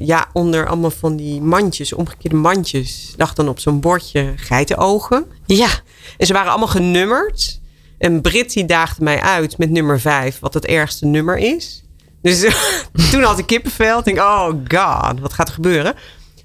ja, 0.05 0.27
onder 0.33 0.67
allemaal 0.67 0.91
van 0.91 1.15
die 1.15 1.41
mandjes, 1.41 1.93
omgekeerde 1.93 2.35
mandjes, 2.35 3.13
lag 3.17 3.33
dan 3.33 3.49
op 3.49 3.59
zo'n 3.59 3.79
bordje 3.79 4.33
geitenogen. 4.35 5.25
Ja. 5.45 5.69
En 6.17 6.27
ze 6.27 6.33
waren 6.33 6.49
allemaal 6.49 6.67
genummerd. 6.67 7.61
En 8.03 8.21
Brit 8.21 8.53
die 8.53 8.65
daagde 8.65 9.03
mij 9.03 9.21
uit 9.21 9.57
met 9.57 9.69
nummer 9.69 9.99
5, 9.99 10.39
wat 10.39 10.53
het 10.53 10.65
ergste 10.65 11.05
nummer 11.05 11.37
is. 11.37 11.83
Dus 12.21 12.45
toen 13.11 13.23
had 13.23 13.39
ik 13.39 13.45
kippenvel. 13.45 13.97
Ik 13.97 14.05
denk, 14.05 14.17
oh 14.17 14.47
god, 14.47 15.19
wat 15.19 15.33
gaat 15.33 15.47
er 15.47 15.53
gebeuren? 15.53 15.93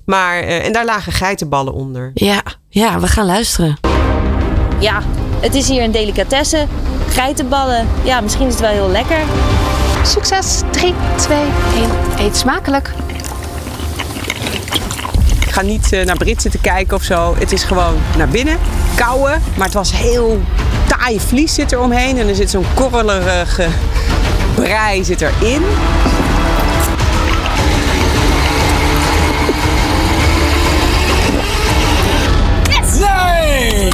Maar, 0.05 0.40
eh, 0.40 0.64
en 0.64 0.73
daar 0.73 0.85
lagen 0.85 1.12
geitenballen 1.12 1.73
onder. 1.73 2.11
Ja, 2.14 2.42
ja, 2.68 3.01
we 3.01 3.07
gaan 3.07 3.27
luisteren. 3.27 3.79
Ja, 4.79 5.03
het 5.40 5.55
is 5.55 5.68
hier 5.68 5.83
een 5.83 5.90
delicatesse. 5.90 6.66
Geitenballen. 7.09 7.87
Ja, 8.05 8.21
misschien 8.21 8.47
is 8.47 8.53
het 8.53 8.62
wel 8.62 8.71
heel 8.71 8.90
lekker. 8.90 9.21
Succes. 10.05 10.61
3, 10.71 10.94
2, 11.16 11.38
1. 11.38 11.47
Eet 12.18 12.37
smakelijk. 12.37 12.92
Ik 15.40 15.51
ga 15.53 15.62
niet 15.62 15.92
eh, 15.92 16.05
naar 16.05 16.16
Brit 16.16 16.42
zitten 16.42 16.61
kijken 16.61 16.97
of 16.97 17.03
zo. 17.03 17.35
Het 17.38 17.53
is 17.53 17.62
gewoon 17.62 17.94
naar 18.16 18.29
binnen, 18.29 18.59
kouwen. 18.98 19.42
Maar 19.56 19.66
het 19.66 19.74
was 19.74 19.92
heel 19.92 20.40
taaie 20.88 21.20
vlies 21.20 21.54
zit 21.54 21.72
er 21.72 21.80
omheen. 21.80 22.18
En 22.18 22.28
er 22.28 22.34
zit 22.34 22.50
zo'n 22.50 22.66
korrelerige 22.74 23.68
brei 24.54 25.04
zit 25.04 25.20
erin. 25.20 25.62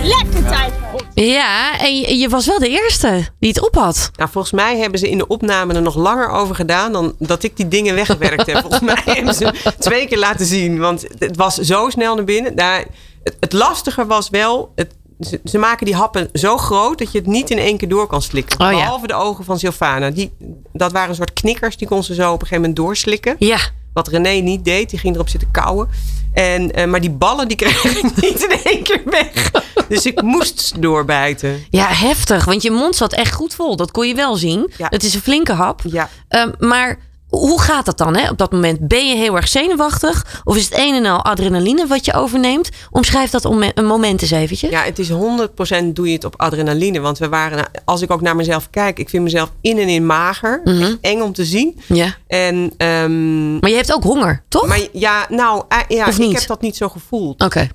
Lekker 0.03 0.49
tijd. 0.49 0.73
Ja, 1.15 1.79
en 1.79 1.99
je, 1.99 2.19
je 2.19 2.29
was 2.29 2.47
wel 2.47 2.59
de 2.59 2.69
eerste 2.69 3.29
die 3.39 3.49
het 3.49 3.67
op 3.67 3.75
had. 3.75 4.11
Nou, 4.17 4.31
volgens 4.31 4.53
mij 4.53 4.79
hebben 4.79 4.99
ze 4.99 5.11
in 5.11 5.19
de 5.19 5.27
opname 5.27 5.75
er 5.75 5.83
nog 5.83 5.97
langer 5.97 6.29
over 6.29 6.55
gedaan 6.55 6.93
dan 6.93 7.15
dat 7.19 7.43
ik 7.43 7.57
die 7.57 7.69
dingen 7.69 7.95
weggewerkt 7.95 8.47
heb. 8.47 8.61
Volgens 8.69 8.81
mij 8.81 9.03
hebben 9.05 9.35
ze 9.35 9.53
twee 9.79 10.07
keer 10.07 10.19
laten 10.19 10.47
zien. 10.47 10.79
Want 10.79 11.07
het 11.19 11.37
was 11.37 11.55
zo 11.55 11.91
snel 11.91 12.15
naar 12.15 12.25
binnen. 12.25 12.55
Nou, 12.55 12.85
het, 13.25 13.37
het 13.41 13.53
lastige 13.53 14.07
was 14.07 14.31
wel. 14.31 14.73
Het, 14.75 14.95
ze, 15.21 15.41
ze 15.45 15.59
maken 15.59 15.87
die 15.87 15.95
happen 15.95 16.29
zo 16.33 16.57
groot 16.57 16.99
dat 16.99 17.13
je 17.13 17.19
het 17.19 17.27
niet 17.27 17.51
in 17.51 17.59
één 17.59 17.77
keer 17.77 17.89
door 17.89 18.07
kan 18.07 18.23
slikken. 18.23 18.61
Oh 18.61 18.71
ja. 18.73 18.77
Behalve 18.79 19.07
de 19.07 19.15
ogen 19.15 19.45
van 19.45 19.59
Sylvana. 19.59 20.11
Die, 20.11 20.33
dat 20.73 20.93
waren 20.93 21.09
een 21.09 21.15
soort 21.15 21.33
knikkers. 21.33 21.77
Die 21.77 21.89
kon 21.89 22.03
ze 22.05 22.15
zo 22.15 22.27
op 22.27 22.33
een 22.33 22.47
gegeven 22.47 22.57
moment 22.57 22.77
doorslikken. 22.77 23.37
Ja, 23.39 23.59
Wat 23.93 24.09
René 24.09 24.29
niet 24.31 24.65
deed. 24.65 24.91
Die 24.91 24.99
ging 24.99 25.15
erop 25.15 25.29
zitten 25.29 25.51
kauwen. 25.51 25.89
En, 26.33 26.73
eh, 26.73 26.87
maar 26.87 27.01
die 27.01 27.11
ballen 27.11 27.49
die 27.49 27.57
kreeg 27.57 27.85
ik 27.85 28.03
niet 28.23 28.43
in 28.45 28.59
één 28.65 28.83
keer 28.83 29.03
weg. 29.05 29.51
Dus 29.89 30.07
ik 30.07 30.23
moest 30.23 30.83
doorbijten. 30.83 31.65
ja, 31.71 31.87
heftig. 31.89 32.45
Want 32.45 32.63
je 32.63 32.71
mond 32.71 32.97
zat 32.97 33.13
echt 33.13 33.33
goed 33.35 33.55
vol. 33.55 33.77
Dat 33.77 33.91
kon 33.91 34.09
je 34.09 34.15
wel 34.15 34.37
zien. 34.37 34.73
Ja. 34.77 34.87
Het 34.91 35.05
is 35.05 35.15
een 35.15 35.21
flinke 35.21 35.53
hap. 35.53 35.81
Ja. 35.85 36.09
Ehm, 36.29 36.51
maar 36.59 36.99
hoe 37.39 37.61
gaat 37.61 37.85
dat 37.85 37.99
dan 37.99 38.17
hè? 38.17 38.31
op 38.31 38.39
dat 38.39 38.53
moment? 38.53 38.89
Ben 38.89 39.09
je 39.09 39.17
heel 39.17 39.37
erg 39.37 39.49
zenuwachtig? 39.49 40.41
Of 40.45 40.57
is 40.57 40.65
het 40.65 40.79
een 40.79 40.95
en 40.95 41.07
al 41.07 41.25
adrenaline 41.25 41.87
wat 41.87 42.05
je 42.05 42.15
overneemt? 42.15 42.69
Omschrijf 42.91 43.31
dat 43.31 43.45
om 43.45 43.63
een 43.75 43.87
moment 43.87 44.23
eens 44.23 44.31
eventjes. 44.31 44.71
Ja, 44.71 44.83
het 44.83 44.99
is 44.99 45.11
100% 45.11 45.13
doe 45.93 46.07
je 46.07 46.13
het 46.13 46.25
op 46.25 46.35
adrenaline. 46.37 47.01
Want 47.01 47.19
we 47.19 47.29
waren, 47.29 47.71
als 47.85 48.03
ik 48.03 48.11
ook 48.11 48.21
naar 48.21 48.37
mezelf 48.37 48.71
kijk, 48.71 48.99
ik 48.99 49.09
vind 49.09 49.23
mezelf 49.23 49.53
in 49.61 49.79
en 49.79 49.89
in 49.89 50.07
mager. 50.07 50.63
Echt 50.65 50.99
eng 51.01 51.21
om 51.21 51.33
te 51.33 51.45
zien. 51.45 51.81
Ja. 51.87 52.15
En, 52.27 52.73
ehm, 52.77 53.59
Maar 53.59 53.71
je 53.71 53.77
hebt 53.77 53.95
ook 53.95 54.03
honger, 54.03 54.45
toch? 54.49 54.67
maar 54.67 54.81
ja, 54.93 55.27
nou, 55.29 55.65
eh, 55.69 55.79
ja, 55.89 56.07
ik 56.07 56.33
heb 56.33 56.47
dat 56.47 56.61
niet 56.61 56.77
zo 56.77 56.89
gevoeld. 56.89 57.43
Oké. 57.43 57.69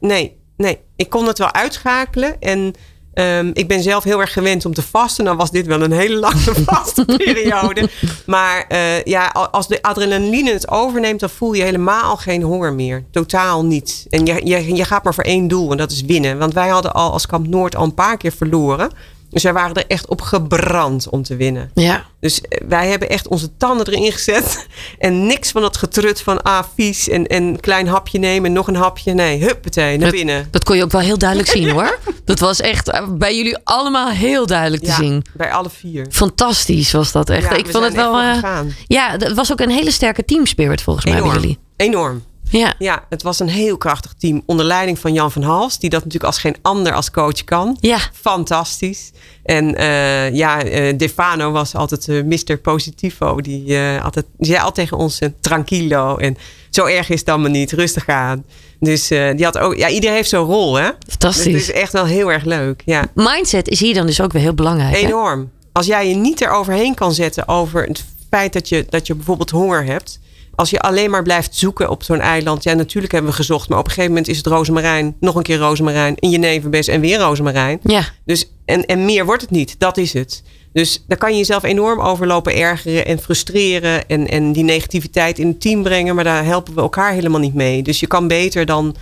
Nee, 0.00 0.36
nee. 0.56 0.78
Ik 0.96 1.10
kon 1.10 1.26
het 1.26 1.38
wel 1.38 1.52
uitschakelen. 1.52 2.40
En 2.40 2.74
ehm, 3.18 3.50
ik 3.52 3.68
ben 3.68 3.82
zelf 3.82 4.04
heel 4.04 4.20
erg 4.20 4.32
gewend 4.32 4.64
om 4.64 4.74
te 4.74 4.82
vasten. 4.82 5.24
Dan 5.24 5.36
was 5.36 5.50
dit 5.50 5.66
wel 5.66 5.82
een 5.82 5.92
hele 5.92 6.16
lange 6.16 6.54
vastenperiode. 6.66 7.88
Maar 8.26 8.64
eh, 8.68 9.02
ja, 9.02 9.26
als 9.50 9.68
de 9.68 9.82
adrenaline 9.82 10.52
het 10.52 10.68
overneemt, 10.70 11.20
dan 11.20 11.30
voel 11.30 11.52
je 11.52 11.62
helemaal 11.62 12.16
geen 12.16 12.42
honger 12.42 12.72
meer. 12.72 13.04
Totaal 13.10 13.64
niet. 13.64 14.06
En 14.10 14.26
je, 14.26 14.46
je, 14.46 14.74
je 14.74 14.84
gaat 14.84 15.04
maar 15.04 15.14
voor 15.14 15.24
één 15.24 15.48
doel 15.48 15.70
en 15.70 15.76
dat 15.76 15.90
is 15.90 16.02
winnen. 16.02 16.38
Want 16.38 16.54
wij 16.54 16.68
hadden 16.68 16.94
al 16.94 17.12
als 17.12 17.26
Kamp 17.26 17.46
Noord 17.46 17.76
al 17.76 17.84
een 17.84 17.94
paar 17.94 18.16
keer 18.16 18.32
verloren. 18.32 18.90
Dus 19.30 19.42
wij 19.42 19.52
waren 19.52 19.74
er 19.74 19.86
echt 19.86 20.08
op 20.08 20.20
gebrand 20.20 21.08
om 21.08 21.22
te 21.22 21.36
winnen. 21.36 21.70
Ja. 21.74 22.04
Dus 22.20 22.40
eh, 22.40 22.60
wij 22.68 22.88
hebben 22.88 23.08
echt 23.08 23.28
onze 23.28 23.56
tanden 23.56 23.86
erin 23.86 24.12
gezet. 24.12 24.66
En 24.98 25.26
niks 25.26 25.50
van 25.50 25.62
dat 25.62 25.76
getrut 25.76 26.20
van 26.20 26.42
ah, 26.42 26.62
vies 26.76 27.08
en, 27.08 27.26
en 27.26 27.42
een 27.42 27.60
klein 27.60 27.86
hapje 27.88 28.18
nemen 28.18 28.46
en 28.46 28.52
nog 28.52 28.66
een 28.68 28.74
hapje. 28.76 29.12
Nee, 29.14 29.40
huppatee, 29.44 29.96
naar 29.96 30.08
Dat, 30.10 30.16
binnen. 30.18 30.48
dat 30.50 30.64
kon 30.64 30.76
je 30.76 30.82
ook 30.82 30.90
wel 30.92 31.00
heel 31.00 31.18
duidelijk 31.18 31.48
zien 31.50 31.70
hoor. 31.70 31.98
Dat 32.24 32.38
was 32.38 32.60
echt 32.60 32.88
eh, 32.88 33.06
bij 33.10 33.36
jullie 33.36 33.58
allemaal 33.64 34.08
heel 34.10 34.46
duidelijk 34.46 34.82
te 34.82 34.88
Ja, 34.88 34.96
zien. 34.96 35.24
bij 35.36 35.52
alle 35.52 35.70
vier. 35.70 36.06
Fantastisch 36.10 36.92
was 36.92 37.12
dat 37.12 37.30
echt. 37.30 37.42
Ja, 37.50 37.56
ik 37.56 37.66
we 37.66 37.72
vond 37.72 37.84
het 37.84 37.94
wel. 37.94 38.18
eh, 38.20 38.60
ja, 38.86 39.10
het 39.10 39.34
was 39.34 39.52
ook 39.52 39.60
een 39.60 39.70
hele 39.70 39.90
sterke 39.90 40.24
teamspirit 40.24 40.82
volgens 40.82 41.04
mij 41.06 41.22
bij 41.22 41.30
jullie. 41.32 41.58
Enorm. 41.76 42.22
Ja. 42.50 42.74
Ja, 42.78 43.04
het 43.08 43.22
was 43.22 43.38
een 43.38 43.48
heel 43.48 43.76
krachtig 43.76 44.14
team. 44.18 44.42
Onder 44.46 44.66
leiding 44.66 44.98
van 44.98 45.12
Jan 45.12 45.32
van 45.32 45.42
Hals. 45.42 45.78
Die 45.78 45.90
dat 45.90 45.98
natuurlijk 46.04 46.32
als 46.32 46.38
geen 46.38 46.56
ander 46.62 46.92
als 46.92 47.10
coach 47.10 47.44
kan. 47.44 47.76
Ja. 47.80 47.98
Fantastisch. 48.12 49.10
En 49.44 49.74
eh, 49.74 50.34
ja, 50.34 50.62
eh, 50.62 50.98
Defano 50.98 51.50
was 51.50 51.74
altijd 51.74 52.08
eh 52.08 52.22
Mr. 52.22 52.56
Positivo. 52.56 53.40
Die, 53.40 53.78
altijd, 53.78 54.26
die 54.36 54.46
zei 54.46 54.58
altijd 54.58 54.74
tegen 54.74 54.96
ons 54.96 55.18
tranquilo. 55.40 56.16
En 56.16 56.36
zo 56.70 56.84
erg 56.84 57.08
is 57.08 57.20
het 57.20 57.28
allemaal 57.28 57.50
niet. 57.50 57.72
Rustig 57.72 58.08
aan. 58.08 58.44
Dus 58.80 59.08
die 59.08 59.44
had 59.44 59.58
ook... 59.58 59.76
Ja, 59.76 59.88
iedereen 59.88 60.16
heeft 60.16 60.28
zo'n 60.28 60.46
rol, 60.46 60.74
hè? 60.74 60.84
Dus 60.98 61.14
Fantastisch. 61.18 61.44
het 61.44 61.54
is 61.62 61.72
echt 61.72 61.92
wel 61.92 62.04
heel 62.04 62.32
erg 62.32 62.44
leuk. 62.44 62.82
Ja, 62.84 63.04
Mindset 63.14 63.68
is 63.68 63.80
hier 63.80 63.94
dan 63.94 64.06
dus 64.06 64.20
ook 64.20 64.32
weer 64.32 64.42
heel 64.42 64.54
belangrijk. 64.54 64.96
hè? 65.00 65.06
enorm. 65.06 65.50
Als 65.72 65.86
jij 65.86 66.08
je 66.08 66.14
niet 66.14 66.40
eroverheen 66.40 66.94
kan 66.94 67.12
zetten 67.12 67.48
over 67.48 67.82
het 67.84 68.04
feit 68.30 68.52
dat 68.52 68.68
je, 68.68 68.86
dat 68.90 69.06
je 69.06 69.14
bijvoorbeeld 69.14 69.50
honger 69.50 69.84
hebt. 69.84 70.18
Als 70.58 70.70
je 70.70 70.80
alleen 70.80 71.10
maar 71.10 71.22
blijft 71.22 71.54
zoeken 71.54 71.90
op 71.90 72.02
zo'n 72.02 72.20
eiland. 72.20 72.62
Ja, 72.62 72.74
natuurlijk 72.74 73.12
hebben 73.12 73.30
we 73.30 73.36
gezocht. 73.36 73.68
Maar 73.68 73.78
op 73.78 73.84
een 73.84 73.90
gegeven 73.90 74.10
moment 74.10 74.28
is 74.28 74.36
het 74.36 74.46
rozemarijn. 74.46 75.16
Nog 75.20 75.34
een 75.34 75.42
keer 75.42 75.58
rozemarijn. 75.58 76.16
En 76.16 76.30
jeneverbes 76.30 76.88
en 76.88 77.00
weer 77.00 77.18
rozemarijn. 77.18 77.80
Ja. 77.82 78.04
Dus, 78.24 78.50
en, 78.64 78.86
en 78.86 79.04
meer 79.04 79.24
wordt 79.24 79.42
het 79.42 79.50
niet. 79.50 79.74
Dat 79.78 79.96
is 79.96 80.12
het. 80.12 80.42
Dus 80.72 81.04
daar 81.06 81.18
kan 81.18 81.30
je 81.30 81.36
jezelf 81.36 81.62
enorm 81.62 82.00
overlopen 82.00 82.56
ergeren 82.56 83.06
en 83.06 83.18
frustreren. 83.18 84.08
En, 84.08 84.28
en 84.28 84.52
die 84.52 84.64
negativiteit 84.64 85.38
in 85.38 85.46
het 85.46 85.60
team 85.60 85.82
brengen. 85.82 86.14
Maar 86.14 86.24
daar 86.24 86.44
helpen 86.44 86.74
we 86.74 86.80
elkaar 86.80 87.12
helemaal 87.12 87.40
niet 87.40 87.54
mee. 87.54 87.82
Dus 87.82 88.00
je 88.00 88.06
kan 88.06 88.28
beter 88.28 88.66
dan 88.66 88.96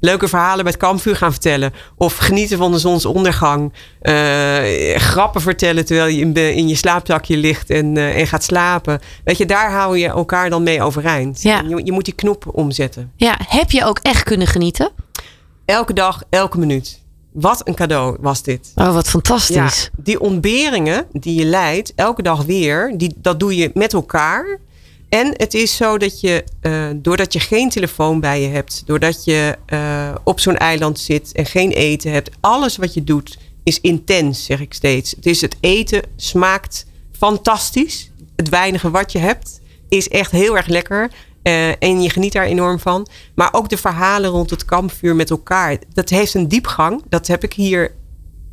leuke 0.00 0.28
verhalen 0.28 0.64
bij 0.64 0.72
het 0.72 0.82
kampvuur 0.82 1.16
gaan 1.16 1.30
vertellen. 1.30 1.72
Of 1.96 2.16
genieten 2.16 2.58
van 2.58 2.72
de 2.72 2.78
zonsondergang. 2.78 3.72
Eh, 4.00 4.96
grappen 4.96 5.40
vertellen 5.40 5.84
terwijl 5.84 6.08
je 6.08 6.32
in, 6.54 6.68
je 6.68 6.74
slaapzakje 6.74 7.36
ligt 7.36 7.70
en, 7.70 7.96
eh, 7.96 8.18
en 8.20 8.26
gaat 8.26 8.44
slapen. 8.44 9.00
Weet 9.24 9.38
je, 9.38 9.46
daar 9.46 9.72
hou 9.72 9.98
je 9.98 10.08
elkaar 10.08 10.50
dan 10.50 10.62
mee 10.62 10.82
overeind. 10.82 11.42
Ja. 11.42 11.62
Je, 11.68 11.80
je 11.84 11.92
moet 11.92 12.04
die 12.04 12.14
knop 12.14 12.44
omzetten. 12.52 13.12
ja, 13.16 13.38
heb 13.48 13.70
je 13.70 13.84
ook 13.84 13.98
echt 13.98 14.22
kunnen 14.22 14.46
genieten? 14.46 14.90
Elke 15.64 15.92
dag, 15.92 16.22
elke 16.30 16.58
minuut. 16.58 17.00
Wat 17.32 17.68
een 17.68 17.74
cadeau 17.74 18.16
was 18.20 18.42
dit. 18.42 18.72
Oh, 18.74 18.92
wat 18.94 19.08
fantastisch. 19.08 19.54
Ja, 19.54 20.02
die 20.02 20.20
ontberingen 20.20 21.06
die 21.12 21.34
je 21.34 21.44
leidt, 21.44 21.92
elke 21.94 22.22
dag 22.22 22.44
weer, 22.44 22.94
die, 22.96 23.14
dat 23.16 23.40
doe 23.40 23.56
je 23.56 23.70
met 23.74 23.92
elkaar. 23.92 24.58
En 25.10 25.34
het 25.36 25.54
is 25.54 25.76
zo 25.76 25.98
dat 25.98 26.20
je, 26.20 26.44
eh, 26.60 26.88
doordat 26.94 27.32
je 27.32 27.40
geen 27.40 27.68
telefoon 27.68 28.20
bij 28.20 28.42
je 28.42 28.48
hebt, 28.48 28.82
doordat 28.86 29.24
je 29.24 29.56
eh, 29.66 30.14
op 30.24 30.40
zo'n 30.40 30.56
eiland 30.56 30.98
zit 30.98 31.32
en 31.32 31.46
geen 31.46 31.70
eten 31.70 32.12
hebt, 32.12 32.30
alles 32.40 32.76
wat 32.76 32.94
je 32.94 33.04
doet 33.04 33.38
is 33.62 33.80
intens, 33.80 34.44
zeg 34.44 34.60
ik 34.60 34.74
steeds. 34.74 35.10
Het 35.10 35.26
is 35.26 35.40
het 35.40 35.56
eten 35.60 36.02
smaakt 36.16 36.86
fantastisch. 37.18 38.10
Het 38.36 38.48
weinige 38.48 38.90
wat 38.90 39.12
je 39.12 39.18
hebt 39.18 39.60
is 39.88 40.08
echt 40.08 40.30
heel 40.30 40.56
erg 40.56 40.66
lekker. 40.66 41.10
Eh, 41.42 41.82
en 41.82 42.02
je 42.02 42.10
geniet 42.10 42.32
daar 42.32 42.44
enorm 42.44 42.78
van. 42.78 43.06
Maar 43.34 43.48
ook 43.52 43.68
de 43.68 43.76
verhalen 43.76 44.30
rond 44.30 44.50
het 44.50 44.64
kampvuur 44.64 45.16
met 45.16 45.30
elkaar. 45.30 45.76
Dat 45.92 46.08
heeft 46.08 46.34
een 46.34 46.48
diepgang. 46.48 47.02
Dat 47.08 47.26
heb 47.26 47.44
ik 47.44 47.52
hier 47.52 47.94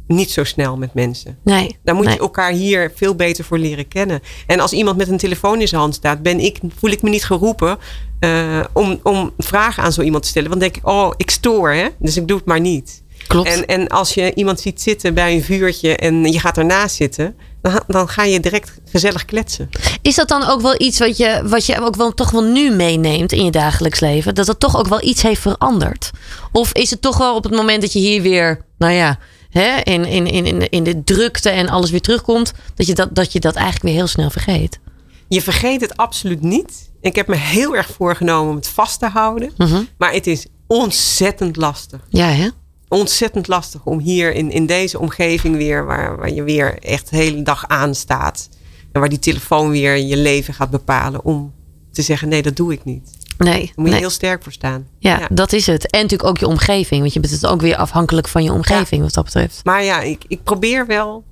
niet 0.08 0.32
zo 0.32 0.44
snel 0.44 0.78
met 0.78 0.94
mensen. 0.94 1.38
Nee. 1.44 1.78
Dan 1.84 1.96
moet 1.96 2.06
nee. 2.06 2.14
je 2.14 2.20
elkaar 2.20 2.52
hier 2.52 2.92
veel 2.96 3.16
beter 3.16 3.44
voor 3.44 3.58
leren 3.58 3.88
kennen. 3.88 4.22
En 4.48 4.60
als 4.60 4.72
iemand 4.72 4.98
met 4.98 5.08
een 5.08 5.18
telefoon 5.18 5.62
in 5.62 5.68
zijn 5.68 5.82
hand 5.82 5.96
staat, 5.96 6.22
ben 6.22 6.40
ik, 6.40 6.60
voel 6.78 6.92
ik 6.92 7.02
me 7.02 7.10
niet 7.10 7.26
geroepen 7.26 7.78
eh, 8.20 8.64
om, 8.74 9.00
om 9.04 9.32
vragen 9.38 9.84
aan 9.84 9.94
zo 9.94 10.02
iemand 10.02 10.24
te 10.24 10.30
stellen. 10.30 10.50
Want 10.50 10.62
dan 10.62 10.70
denk 10.70 10.84
ik, 10.84 10.90
oh, 10.92 11.14
ik 11.18 11.30
stoor, 11.30 11.72
hè? 11.72 11.88
dus 12.00 12.18
ik 12.18 12.28
doe 12.28 12.38
het 12.38 12.46
maar 12.46 12.60
niet. 12.60 13.06
Klopt. 13.28 13.48
En, 13.48 13.66
en 13.66 13.88
als 13.88 14.14
je 14.14 14.34
iemand 14.34 14.60
ziet 14.60 14.82
zitten 14.82 15.14
bij 15.14 15.34
een 15.34 15.44
vuurtje 15.44 15.96
en 15.96 16.32
je 16.32 16.40
gaat 16.40 16.58
ernaast 16.58 16.96
zitten, 16.96 17.36
dan, 17.62 17.82
dan 17.88 18.10
ga 18.10 18.24
je 18.24 18.40
direct 18.40 18.80
gezellig 18.92 19.26
kletsen. 19.26 19.70
Is 20.02 20.16
dat 20.16 20.28
dan 20.28 20.48
ook 20.48 20.62
wel 20.62 20.82
iets 20.82 21.00
wat 21.00 21.18
je, 21.18 21.42
wat 21.46 21.66
je 21.66 21.82
ook 21.82 21.96
wel, 21.96 22.14
toch 22.14 22.32
wel 22.32 22.44
nu 22.44 22.72
meeneemt 22.72 23.32
in 23.32 23.46
je 23.46 23.52
dagelijks 23.52 24.00
leven? 24.00 24.36
Dat 24.36 24.48
het 24.48 24.60
toch 24.60 24.78
ook 24.78 24.88
wel 24.88 25.04
iets 25.04 25.22
heeft 25.22 25.42
veranderd? 25.42 26.12
Of 26.52 26.72
is 26.72 26.90
het 26.90 27.02
toch 27.02 27.18
wel 27.18 27.36
op 27.36 27.44
het 27.44 27.56
moment 27.56 27.82
dat 27.82 27.94
je 27.94 28.00
hier 28.00 28.22
weer, 28.22 28.62
nou 28.78 28.94
ja, 28.94 29.20
hè, 29.50 29.78
in, 29.84 30.06
in, 30.06 30.28
in, 30.28 30.70
in, 30.70 30.84
de 30.84 31.04
drukte 31.04 31.50
en 31.50 31.70
alles 31.70 31.90
weer 31.90 32.02
terugkomt, 32.02 32.52
dat 32.76 32.88
je 32.88 32.94
dat, 32.94 33.16
dat 33.16 33.32
je 33.32 33.40
dat 33.40 33.56
eigenlijk 33.56 33.86
weer 33.86 33.96
heel 33.96 34.08
snel 34.08 34.30
vergeet? 34.30 34.80
Je 35.28 35.42
vergeet 35.42 35.82
het 35.82 35.98
absoluut 35.98 36.42
niet. 36.42 36.92
Ik 37.02 37.16
heb 37.16 37.28
me 37.28 37.36
heel 37.36 37.76
erg 37.76 37.90
voorgenomen 37.90 38.50
om 38.50 38.56
het 38.56 38.68
vast 38.68 39.00
te 39.00 39.08
houden. 39.08 39.52
Mhm. 39.58 39.84
Maar 39.98 40.14
het 40.14 40.28
is 40.28 40.46
ontzettend 40.68 41.56
lastig. 41.56 42.00
Ja, 42.10 42.28
hè? 42.28 42.48
ontzettend 42.88 43.48
lastig 43.48 43.86
om 43.86 44.00
hier 44.00 44.34
in, 44.34 44.52
in 44.52 44.66
deze 44.66 45.00
omgeving 45.00 45.56
weer, 45.56 45.86
waar, 45.86 46.18
waar 46.18 46.34
je 46.34 46.44
weer 46.44 46.80
echt 46.80 47.10
de 47.10 47.16
hele 47.16 47.42
dag 47.42 47.68
aanstaat. 47.68 48.50
En 48.92 49.00
waar 49.00 49.10
die 49.10 49.20
telefoon 49.20 49.70
weer 49.70 49.98
je 49.98 50.18
leven 50.18 50.54
gaat 50.54 50.70
bepalen 50.70 51.24
om 51.24 51.54
te 51.92 52.02
zeggen: 52.02 52.30
nee, 52.30 52.42
dat 52.42 52.56
doe 52.56 52.74
ik 52.74 52.84
niet. 52.84 53.17
Nee, 53.38 53.66
Daar 53.66 53.74
moet 53.76 53.86
je 53.86 53.92
nee. 53.92 54.00
heel 54.00 54.10
sterk 54.10 54.44
voor 54.44 54.52
staan. 54.52 54.88
Ja, 55.00 55.28
dat 55.32 55.54
is 55.54 55.68
het. 55.68 55.90
En 55.90 56.02
natuurlijk 56.02 56.30
ook 56.30 56.38
je 56.38 56.48
omgeving. 56.48 57.02
Want 57.02 57.14
je 57.14 57.20
bent 57.20 57.34
het 57.34 57.46
ook 57.46 57.62
weer 57.62 57.76
afhankelijk 57.76 58.28
van 58.28 58.44
je 58.44 58.52
omgeving 58.52 59.02
wat 59.02 59.14
dat 59.14 59.24
betreft. 59.24 59.62
Maar 59.64 59.84
ja, 59.84 60.02
ik, 60.02 60.24
ik 60.28 60.44
probeer 60.44 60.86
wel. 60.86 61.24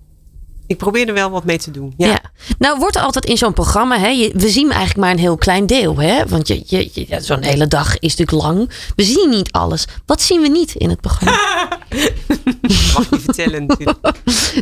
Ik 0.67 0.77
probeer 0.77 1.07
er 1.07 1.13
wel 1.13 1.29
wat 1.29 1.43
mee 1.43 1.57
te 1.57 1.71
doen. 1.71 1.93
Ja. 1.97 2.07
Ja. 2.07 2.21
Nou 2.59 2.79
wordt 2.79 2.95
er 2.95 3.01
altijd 3.01 3.25
in 3.25 3.37
zo'n 3.37 3.53
programma, 3.53 3.99
hè, 3.99 4.07
je, 4.07 4.31
we 4.35 4.49
zien 4.49 4.69
eigenlijk 4.69 4.99
maar 4.99 5.11
een 5.11 5.19
heel 5.19 5.37
klein 5.37 5.65
deel. 5.65 5.97
Hè? 5.97 6.25
Want 6.27 6.47
je, 6.47 6.63
je, 6.67 7.05
zo'n 7.21 7.43
hele 7.43 7.67
dag 7.67 7.99
is 7.99 8.15
natuurlijk 8.15 8.47
lang. 8.47 8.69
We 8.95 9.03
zien 9.03 9.29
niet 9.29 9.51
alles. 9.51 9.87
Wat 10.05 10.21
zien 10.21 10.41
we 10.41 10.47
niet 10.47 10.75
in 10.75 10.89
het 10.89 11.01
programma? 11.01 11.37
Mag 12.93 13.11
niet 13.11 13.21
vertellen 13.21 13.65
natuurlijk. 13.65 13.99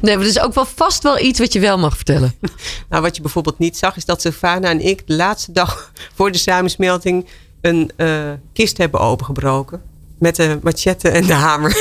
nee, 0.02 0.16
maar 0.16 0.26
er 0.26 0.32
is 0.32 0.40
ook 0.40 0.54
wel 0.54 0.66
vast 0.66 1.04
wel 1.04 1.20
iets 1.20 1.40
wat 1.40 1.54
je 1.54 1.60
wel 1.60 1.78
mag 1.78 1.96
vertellen. 1.96 2.34
Nou, 2.90 3.06
wat 3.06 3.16
je 3.16 3.22
bijvoorbeeld 3.22 3.60
niet 3.60 3.78
zag, 3.78 3.96
is 3.96 4.06
dat 4.06 4.22
Sylvana 4.22 4.70
en 4.70 4.86
ik 4.86 5.08
de 5.08 5.14
laatste 5.16 5.52
dag 5.52 5.92
voor 6.14 6.32
de 6.32 6.38
samensmelting 6.38 7.28
een 7.62 7.92
eh, 7.96 8.32
kist 8.54 8.78
hebben 8.78 9.00
opengebroken. 9.00 9.82
Met 10.20 10.36
de 10.36 10.60
machette 10.62 11.10
en 11.10 11.26
de 11.26 11.34
hamer. 11.34 11.78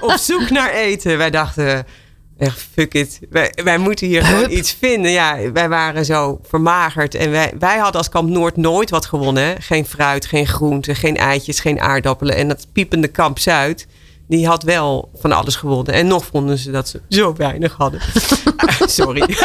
Op 0.00 0.16
zoek 0.18 0.50
naar 0.50 0.70
eten. 0.70 1.18
Wij 1.18 1.30
dachten, 1.30 1.86
echt 2.38 2.66
fuck 2.72 2.94
it. 2.94 3.20
Wij, 3.30 3.52
wij 3.64 3.78
moeten 3.78 4.06
hier 4.06 4.24
gewoon 4.24 4.50
iets 4.50 4.72
vinden. 4.72 5.10
Ja, 5.10 5.52
wij 5.52 5.68
waren 5.68 6.04
zo 6.04 6.38
vermagerd. 6.42 7.14
En 7.14 7.30
wij, 7.30 7.52
wij 7.58 7.76
hadden 7.76 7.96
als 7.96 8.08
Kamp 8.08 8.28
Noord 8.28 8.56
nooit 8.56 8.90
wat 8.90 9.06
gewonnen. 9.06 9.44
Hè? 9.44 9.54
Geen 9.58 9.86
fruit, 9.86 10.26
geen 10.26 10.46
groenten, 10.46 10.96
geen 10.96 11.16
eitjes, 11.16 11.60
geen 11.60 11.80
aardappelen. 11.80 12.36
En 12.36 12.48
dat 12.48 12.66
piepende 12.72 13.08
Kamp 13.08 13.38
Zuid, 13.38 13.86
die 14.28 14.46
had 14.46 14.62
wel 14.62 15.10
van 15.14 15.32
alles 15.32 15.56
gewonnen. 15.56 15.94
En 15.94 16.06
nog 16.06 16.26
vonden 16.26 16.58
ze 16.58 16.70
dat 16.70 16.88
ze 16.88 17.00
zo 17.08 17.34
weinig 17.36 17.74
hadden. 17.76 18.00
Sorry. 18.86 19.36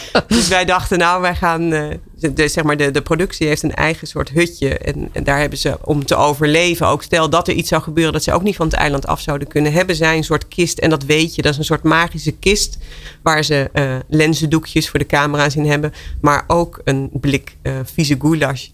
dus 0.26 0.48
wij 0.48 0.64
dachten, 0.64 0.98
nou, 0.98 1.20
wij 1.20 1.34
gaan. 1.34 1.72
eh, 1.72 1.86
de, 2.18 2.32
de- 2.32 2.48
zeg 2.48 2.64
maar, 2.64 2.76
de, 2.76 2.90
de 2.90 3.02
productie 3.02 3.46
heeft 3.46 3.62
een 3.62 3.74
eigen 3.74 4.06
soort 4.06 4.28
hutje. 4.28 4.78
En, 4.78 5.08
en 5.12 5.24
daar 5.24 5.38
hebben 5.38 5.58
ze 5.58 5.78
om 5.84 6.04
te 6.06 6.16
overleven. 6.16 6.86
Ook 6.86 7.02
stel 7.02 7.30
dat 7.30 7.48
er 7.48 7.54
iets 7.54 7.68
zou 7.68 7.82
gebeuren 7.82 8.12
dat 8.12 8.22
ze 8.22 8.32
ook 8.32 8.42
niet 8.42 8.56
van 8.56 8.66
het 8.66 8.74
eiland 8.76 9.06
af 9.06 9.20
zouden 9.20 9.48
kunnen. 9.48 9.72
Hebben 9.72 9.96
zij 9.96 10.16
een 10.16 10.24
soort 10.24 10.48
kist. 10.48 10.78
En 10.78 10.90
dat 10.90 11.04
weet 11.04 11.34
je, 11.34 11.42
dat 11.42 11.52
is 11.52 11.58
een 11.58 11.64
soort 11.64 11.82
magische 11.82 12.32
kist. 12.32 12.78
Waar 13.22 13.44
ze 13.44 13.70
eh 13.72 13.96
lenzendoekjes 14.08 14.88
voor 14.88 14.98
de 14.98 15.06
camera's 15.06 15.56
in 15.56 15.66
hebben. 15.66 15.92
Maar 16.20 16.44
ook 16.46 16.80
een 16.84 17.10
blik 17.12 17.56
eh 17.62 17.72
vieze 17.84 18.16
goulash. 18.20 18.66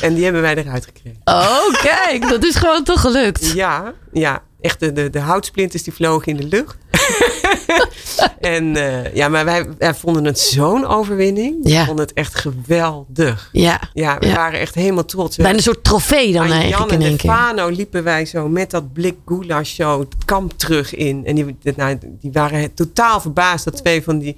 en 0.00 0.14
die 0.14 0.24
hebben 0.24 0.42
wij 0.42 0.56
eruit 0.56 0.84
gekregen. 0.84 1.20
Oh, 1.24 1.82
kijk, 1.82 2.28
dat 2.28 2.44
is 2.44 2.54
gewoon 2.56 2.84
toch 2.84 3.00
gelukt. 3.00 3.52
Ja, 3.54 3.92
ja. 4.12 4.42
Echt 4.60 4.80
de, 4.80 4.92
de, 4.92 5.10
de 5.10 5.20
houtsplinters 5.20 5.82
die 5.82 5.92
vlogen 5.92 6.32
in 6.32 6.36
de 6.36 6.44
lucht. 6.56 6.76
en 8.40 8.76
eh, 8.76 9.14
ja, 9.14 9.28
maar 9.28 9.44
wij, 9.44 9.66
wij 9.78 9.94
vonden 9.94 10.24
het 10.24 10.38
zo'n 10.38 10.86
overwinning. 10.86 11.56
Ja. 11.62 11.80
We 11.80 11.86
vonden 11.86 12.04
het 12.06 12.14
echt 12.14 12.34
geweldig. 12.34 13.48
Ja, 13.52 13.80
Ja, 13.92 14.18
we 14.18 14.26
Ja. 14.26 14.34
waren 14.34 14.60
echt 14.60 14.74
helemaal 14.74 15.04
trots. 15.04 15.36
bijna 15.36 15.52
een 15.56 15.62
soort 15.62 15.84
trofee 15.84 16.32
dan 16.32 16.42
eigenlijk 16.50 16.78
Jan 16.78 16.88
in 16.88 16.94
en 16.94 17.00
één 17.08 17.16
keer. 17.16 17.30
Stefano 17.30 17.68
liepen 17.68 18.04
wij 18.04 18.24
zo 18.24 18.48
met 18.48 18.70
dat 18.70 18.92
blik 18.92 19.16
goulash 19.26 19.74
zo 19.74 20.00
het 20.00 20.14
kamp 20.24 20.52
terug 20.58 20.94
in. 20.94 21.26
En 21.26 21.34
die, 21.34 21.56
nou, 21.76 21.98
die 22.20 22.32
waren 22.32 22.74
totaal 22.74 23.20
verbaasd 23.20 23.64
dat 23.64 23.76
twee 23.76 24.02
van 24.02 24.18
die 24.18 24.36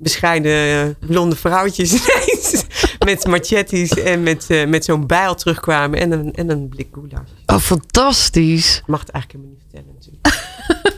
bescheiden 0.00 0.52
eh, 1.00 1.08
blonde 1.08 1.36
vrouwtjes 1.36 1.92
ineens 1.98 2.64
met 3.04 3.26
machetes 3.26 3.90
en 3.90 4.22
met, 4.22 4.44
eh, 4.48 4.66
met 4.66 4.84
zo'n 4.84 5.06
bijl 5.06 5.34
terugkwamen 5.34 5.98
en 6.00 6.10
een, 6.12 6.32
en 6.34 6.50
een 6.50 6.68
blik 6.68 6.88
goulash. 6.92 7.28
Oh, 7.46 7.58
fantastisch. 7.58 8.76
Ik 8.78 8.86
mag 8.86 9.00
het 9.00 9.10
eigenlijk 9.10 9.44
helemaal 9.44 9.54
niet 9.54 9.62
vertellen 9.70 9.94
natuurlijk. 9.94 10.96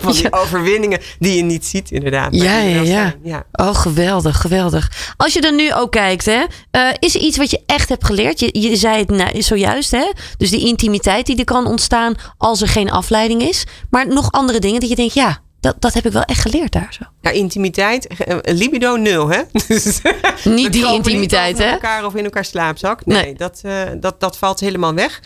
Van 0.00 0.12
die 0.12 0.32
overwinningen 0.42 1.00
die 1.18 1.36
je 1.36 1.42
niet 1.42 1.66
ziet 1.66 1.90
inderdaad. 1.90 2.32
maar 2.32 2.42
Ja, 2.42 2.58
ja, 2.58 3.14
ja. 3.22 3.44
Oh, 3.52 3.74
geweldig, 3.74 4.40
geweldig. 4.40 5.14
Als 5.16 5.32
je 5.32 5.40
er 5.40 5.54
nu 5.54 5.74
ook 5.74 5.90
kijkt, 5.90 6.24
hè, 6.24 6.44
eh, 6.70 6.88
is 6.98 7.14
er 7.14 7.20
iets 7.20 7.36
wat 7.36 7.50
je 7.50 7.62
echt 7.66 7.88
hebt 7.88 8.04
geleerd? 8.04 8.40
Je, 8.40 8.60
je 8.60 8.76
zei 8.76 8.98
het 8.98 9.10
nou, 9.10 9.42
zojuist, 9.42 9.90
hè? 9.90 10.12
Dus 10.36 10.50
die 10.50 10.66
intimiteit 10.66 11.26
die 11.26 11.36
er 11.36 11.44
kan 11.44 11.66
ontstaan 11.66 12.14
als 12.38 12.60
er 12.60 12.68
geen 12.68 12.90
afleiding 12.90 13.42
is. 13.42 13.64
Maar 13.90 14.08
nog 14.08 14.32
andere 14.32 14.58
dingen 14.58 14.80
dat 14.80 14.88
je 14.88 14.96
denkt, 14.96 15.14
ja, 15.14 15.40
dat, 15.60 15.76
dat 15.78 15.94
heb 15.94 16.06
ik 16.06 16.12
wel 16.12 16.22
echt 16.22 16.40
geleerd 16.40 16.72
daar 16.72 16.96
zo. 16.98 17.04
Ja, 17.20 17.30
intimiteit, 17.30 18.06
eh, 18.06 18.36
libido 18.44 18.96
nul, 18.96 19.28
hè? 19.28 19.42
Dus 19.68 20.00
Niet 20.44 20.72
die 20.72 20.92
intimiteit, 20.92 21.54
niet 21.54 21.64
hè? 21.64 21.70
elkaar 21.70 22.04
of 22.04 22.14
in 22.14 22.24
elkaar 22.24 22.44
slaapzak. 22.44 23.06
Nee, 23.06 23.22
Nee. 23.22 23.34
Dat, 23.34 23.60
eh, 23.62 23.82
dat, 24.00 24.20
dat 24.20 24.38
valt 24.38 24.60
helemaal 24.60 24.94
weg. 24.94 25.20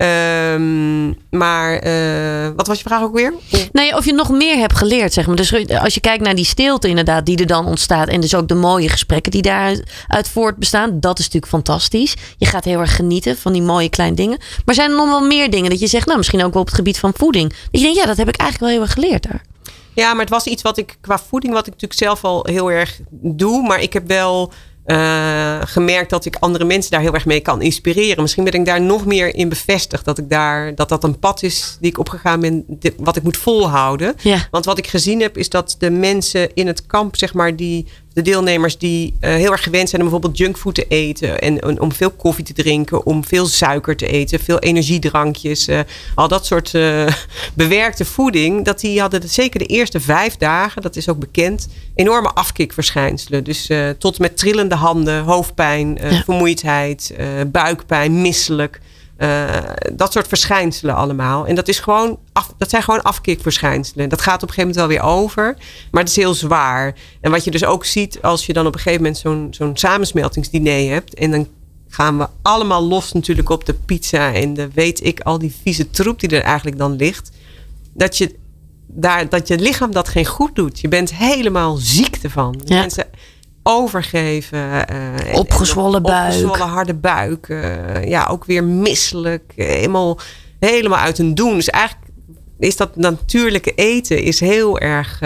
Ehm, 0.00 1.08
maar 1.30 1.78
eh, 1.78 2.50
wat 2.56 2.66
was 2.66 2.78
je 2.78 2.84
vraag 2.84 3.02
ook 3.02 3.14
weer? 3.14 3.34
Nou 3.72 3.86
ja, 3.86 3.96
of 3.96 4.04
je 4.04 4.12
nog 4.12 4.30
meer 4.30 4.56
hebt 4.56 4.76
geleerd, 4.76 5.12
zeg 5.12 5.26
maar. 5.26 5.36
Dus 5.36 5.68
als 5.68 5.94
je 5.94 6.00
kijkt 6.00 6.24
naar 6.24 6.34
die 6.34 6.44
stilte 6.44 6.88
inderdaad 6.88 7.26
die 7.26 7.38
er 7.38 7.46
dan 7.46 7.66
ontstaat. 7.66 8.08
En 8.08 8.20
dus 8.20 8.34
ook 8.34 8.48
de 8.48 8.54
mooie 8.54 8.88
gesprekken 8.88 9.32
die 9.32 9.42
daaruit 9.42 10.28
voortbestaan. 10.32 11.00
Dat 11.00 11.18
is 11.18 11.24
natuurlijk 11.24 11.52
fantastisch. 11.52 12.16
Je 12.38 12.46
gaat 12.46 12.64
heel 12.64 12.80
erg 12.80 12.96
genieten 12.96 13.36
van 13.36 13.52
die 13.52 13.62
mooie 13.62 13.88
kleine 13.88 14.16
dingen. 14.16 14.38
Maar 14.64 14.74
zijn 14.74 14.90
er 14.90 14.96
nog 14.96 15.08
wel 15.08 15.26
meer 15.26 15.50
dingen 15.50 15.70
dat 15.70 15.80
je 15.80 15.86
zegt, 15.86 16.06
nou 16.06 16.18
misschien 16.18 16.44
ook 16.44 16.52
wel 16.52 16.62
op 16.62 16.68
het 16.68 16.76
gebied 16.76 16.98
van 16.98 17.12
voeding. 17.16 17.48
Dat 17.48 17.58
je 17.70 17.80
denkt, 17.80 17.98
ja, 17.98 18.06
dat 18.06 18.16
heb 18.16 18.28
ik 18.28 18.36
eigenlijk 18.36 18.70
wel 18.70 18.80
heel 18.80 18.88
erg 18.88 18.92
geleerd 18.92 19.22
daar. 19.22 19.42
Ja, 19.94 20.12
maar 20.12 20.20
het 20.20 20.30
was 20.30 20.46
iets 20.46 20.62
wat 20.62 20.78
ik 20.78 20.96
qua 21.00 21.18
voeding, 21.18 21.52
wat 21.52 21.66
ik 21.66 21.72
natuurlijk 21.72 22.00
zelf 22.00 22.24
al 22.24 22.46
heel 22.48 22.70
erg 22.70 23.00
doe. 23.10 23.66
Maar 23.66 23.82
ik 23.82 23.92
heb 23.92 24.06
wel 24.08 24.52
eh, 24.90 25.58
gemerkt 25.64 26.10
dat 26.10 26.24
ik 26.24 26.36
andere 26.40 26.64
mensen 26.64 26.90
daar 26.90 27.00
heel 27.00 27.14
erg 27.14 27.26
mee 27.26 27.40
kan 27.40 27.62
inspireren. 27.62 28.22
Misschien 28.22 28.44
ben 28.44 28.52
ik 28.52 28.64
daar 28.64 28.80
nog 28.80 29.06
meer 29.06 29.34
in 29.34 29.48
bevestigd. 29.48 30.04
Dat 30.04 30.18
ik 30.18 30.30
daar, 30.30 30.74
dat 30.74 30.88
dat 30.88 31.04
een 31.04 31.18
pad 31.18 31.42
is 31.42 31.76
die 31.80 31.90
ik 31.90 31.98
opgegaan 31.98 32.40
ben, 32.40 32.64
dit- 32.68 32.94
wat 32.98 33.16
ik 33.16 33.22
moet 33.22 33.36
volhouden. 33.36 34.14
Ja. 34.22 34.48
Want 34.50 34.64
wat 34.64 34.78
ik 34.78 34.86
gezien 34.86 35.20
heb, 35.20 35.36
is 35.36 35.48
dat 35.48 35.76
de 35.78 35.90
mensen 35.90 36.54
in 36.54 36.66
het 36.66 36.86
kamp, 36.86 37.16
zeg 37.16 37.34
maar, 37.34 37.56
die, 37.56 37.86
de 38.12 38.22
deelnemers 38.22 38.78
die 38.78 39.14
eh, 39.20 39.34
heel 39.34 39.52
erg 39.52 39.62
gewend 39.62 39.88
zijn 39.88 40.02
om 40.02 40.08
bijvoorbeeld 40.08 40.38
junkfood 40.42 40.74
te 40.74 40.86
eten. 40.88 41.40
En, 41.40 41.60
en 41.60 41.80
om 41.80 41.92
veel 41.92 42.10
koffie 42.10 42.44
te 42.44 42.52
drinken, 42.52 43.06
om 43.06 43.24
veel 43.24 43.46
suiker 43.46 43.96
te 43.96 44.06
eten, 44.06 44.40
veel 44.40 44.58
energiedrankjes. 44.58 45.68
eh, 45.68 45.80
al 46.14 46.28
dat 46.28 46.46
soort 46.46 46.74
eh, 46.74 47.06
bewerkte 47.54 48.04
voeding. 48.04 48.64
Dat 48.64 48.80
die 48.80 49.00
hadden 49.00 49.28
zeker 49.28 49.58
de 49.58 49.66
eerste 49.66 50.00
vijf 50.00 50.36
dagen, 50.36 50.82
dat 50.82 50.96
is 50.96 51.08
ook 51.08 51.18
bekend, 51.18 51.68
enorme 51.94 52.28
afkikverschijnselen. 52.28 53.44
Dus 53.44 53.70
tot 53.98 54.18
met 54.18 54.36
trillende 54.36 54.74
handen, 54.74 55.22
hoofdpijn, 55.22 55.98
Ja. 56.02 56.22
vermoeidheid, 56.24 57.14
buikpijn, 57.46 58.20
misselijk. 58.22 58.80
Eh, 59.20 59.48
dat 59.92 60.12
soort 60.12 60.28
verschijnselen 60.28 60.94
allemaal. 60.94 61.46
En 61.46 61.54
dat, 61.54 61.68
is 61.68 61.78
gewoon 61.78 62.18
af, 62.32 62.54
dat 62.58 62.70
zijn 62.70 62.82
gewoon 62.82 63.02
afkikverschijnselen. 63.02 64.08
Dat 64.08 64.20
gaat 64.20 64.42
op 64.42 64.48
een 64.48 64.54
gegeven 64.54 64.74
moment 64.74 65.02
wel 65.02 65.12
weer 65.12 65.18
over. 65.18 65.56
Maar 65.90 66.02
het 66.02 66.10
is 66.10 66.16
heel 66.16 66.34
zwaar. 66.34 66.94
En 67.20 67.30
wat 67.30 67.44
je 67.44 67.50
dus 67.50 67.64
ook 67.64 67.84
ziet 67.84 68.22
als 68.22 68.46
je 68.46 68.52
dan 68.52 68.66
op 68.66 68.74
een 68.74 68.80
gegeven 68.80 69.02
moment 69.02 69.20
zo'n 69.20 69.48
zo'n 69.50 69.76
samensmeltingsdiner 69.76 70.92
hebt. 70.92 71.14
En 71.14 71.30
dan 71.30 71.48
gaan 71.88 72.18
we 72.18 72.28
allemaal 72.42 72.82
los 72.82 73.12
natuurlijk 73.12 73.48
op 73.48 73.64
de 73.64 73.74
pizza. 73.74 74.32
En 74.32 74.54
de 74.54 74.68
weet 74.74 75.04
ik, 75.04 75.20
al 75.20 75.38
die 75.38 75.54
vieze 75.62 75.90
troep 75.90 76.20
die 76.20 76.28
er 76.28 76.42
eigenlijk 76.42 76.78
dan 76.78 76.96
ligt. 76.96 77.30
Dat 77.94 78.18
je, 78.18 78.34
daar, 78.86 79.28
dat 79.28 79.48
je 79.48 79.58
lichaam 79.58 79.92
dat 79.92 80.08
geen 80.08 80.26
goed 80.26 80.54
doet. 80.54 80.80
Je 80.80 80.88
bent 80.88 81.14
helemaal 81.14 81.76
ziek 81.76 82.18
ervan. 82.22 82.60
Ja. 82.64 82.78
Mensen 82.78 83.06
overgeven. 83.62 84.88
en- 84.88 85.34
Opgezwollen 85.34 85.96
en 85.96 86.02
buik. 86.02 86.26
Opgezwollen 86.26 86.66
harde 86.68 86.94
buik. 86.94 87.48
eh, 87.48 88.04
ja, 88.08 88.26
ook 88.30 88.44
weer 88.44 88.64
misselijk. 88.64 89.52
eh, 89.56 89.66
helemaal, 89.66 90.18
helemaal 90.58 90.98
uit 90.98 91.16
hun 91.16 91.34
doen. 91.34 91.54
Dus 91.54 91.70
eigenlijk 91.70 92.08
is 92.58 92.76
dat 92.76 92.96
natuurlijke 92.96 93.74
eten 93.74 94.22
is 94.22 94.40
heel 94.40 94.78
erg... 94.78 95.18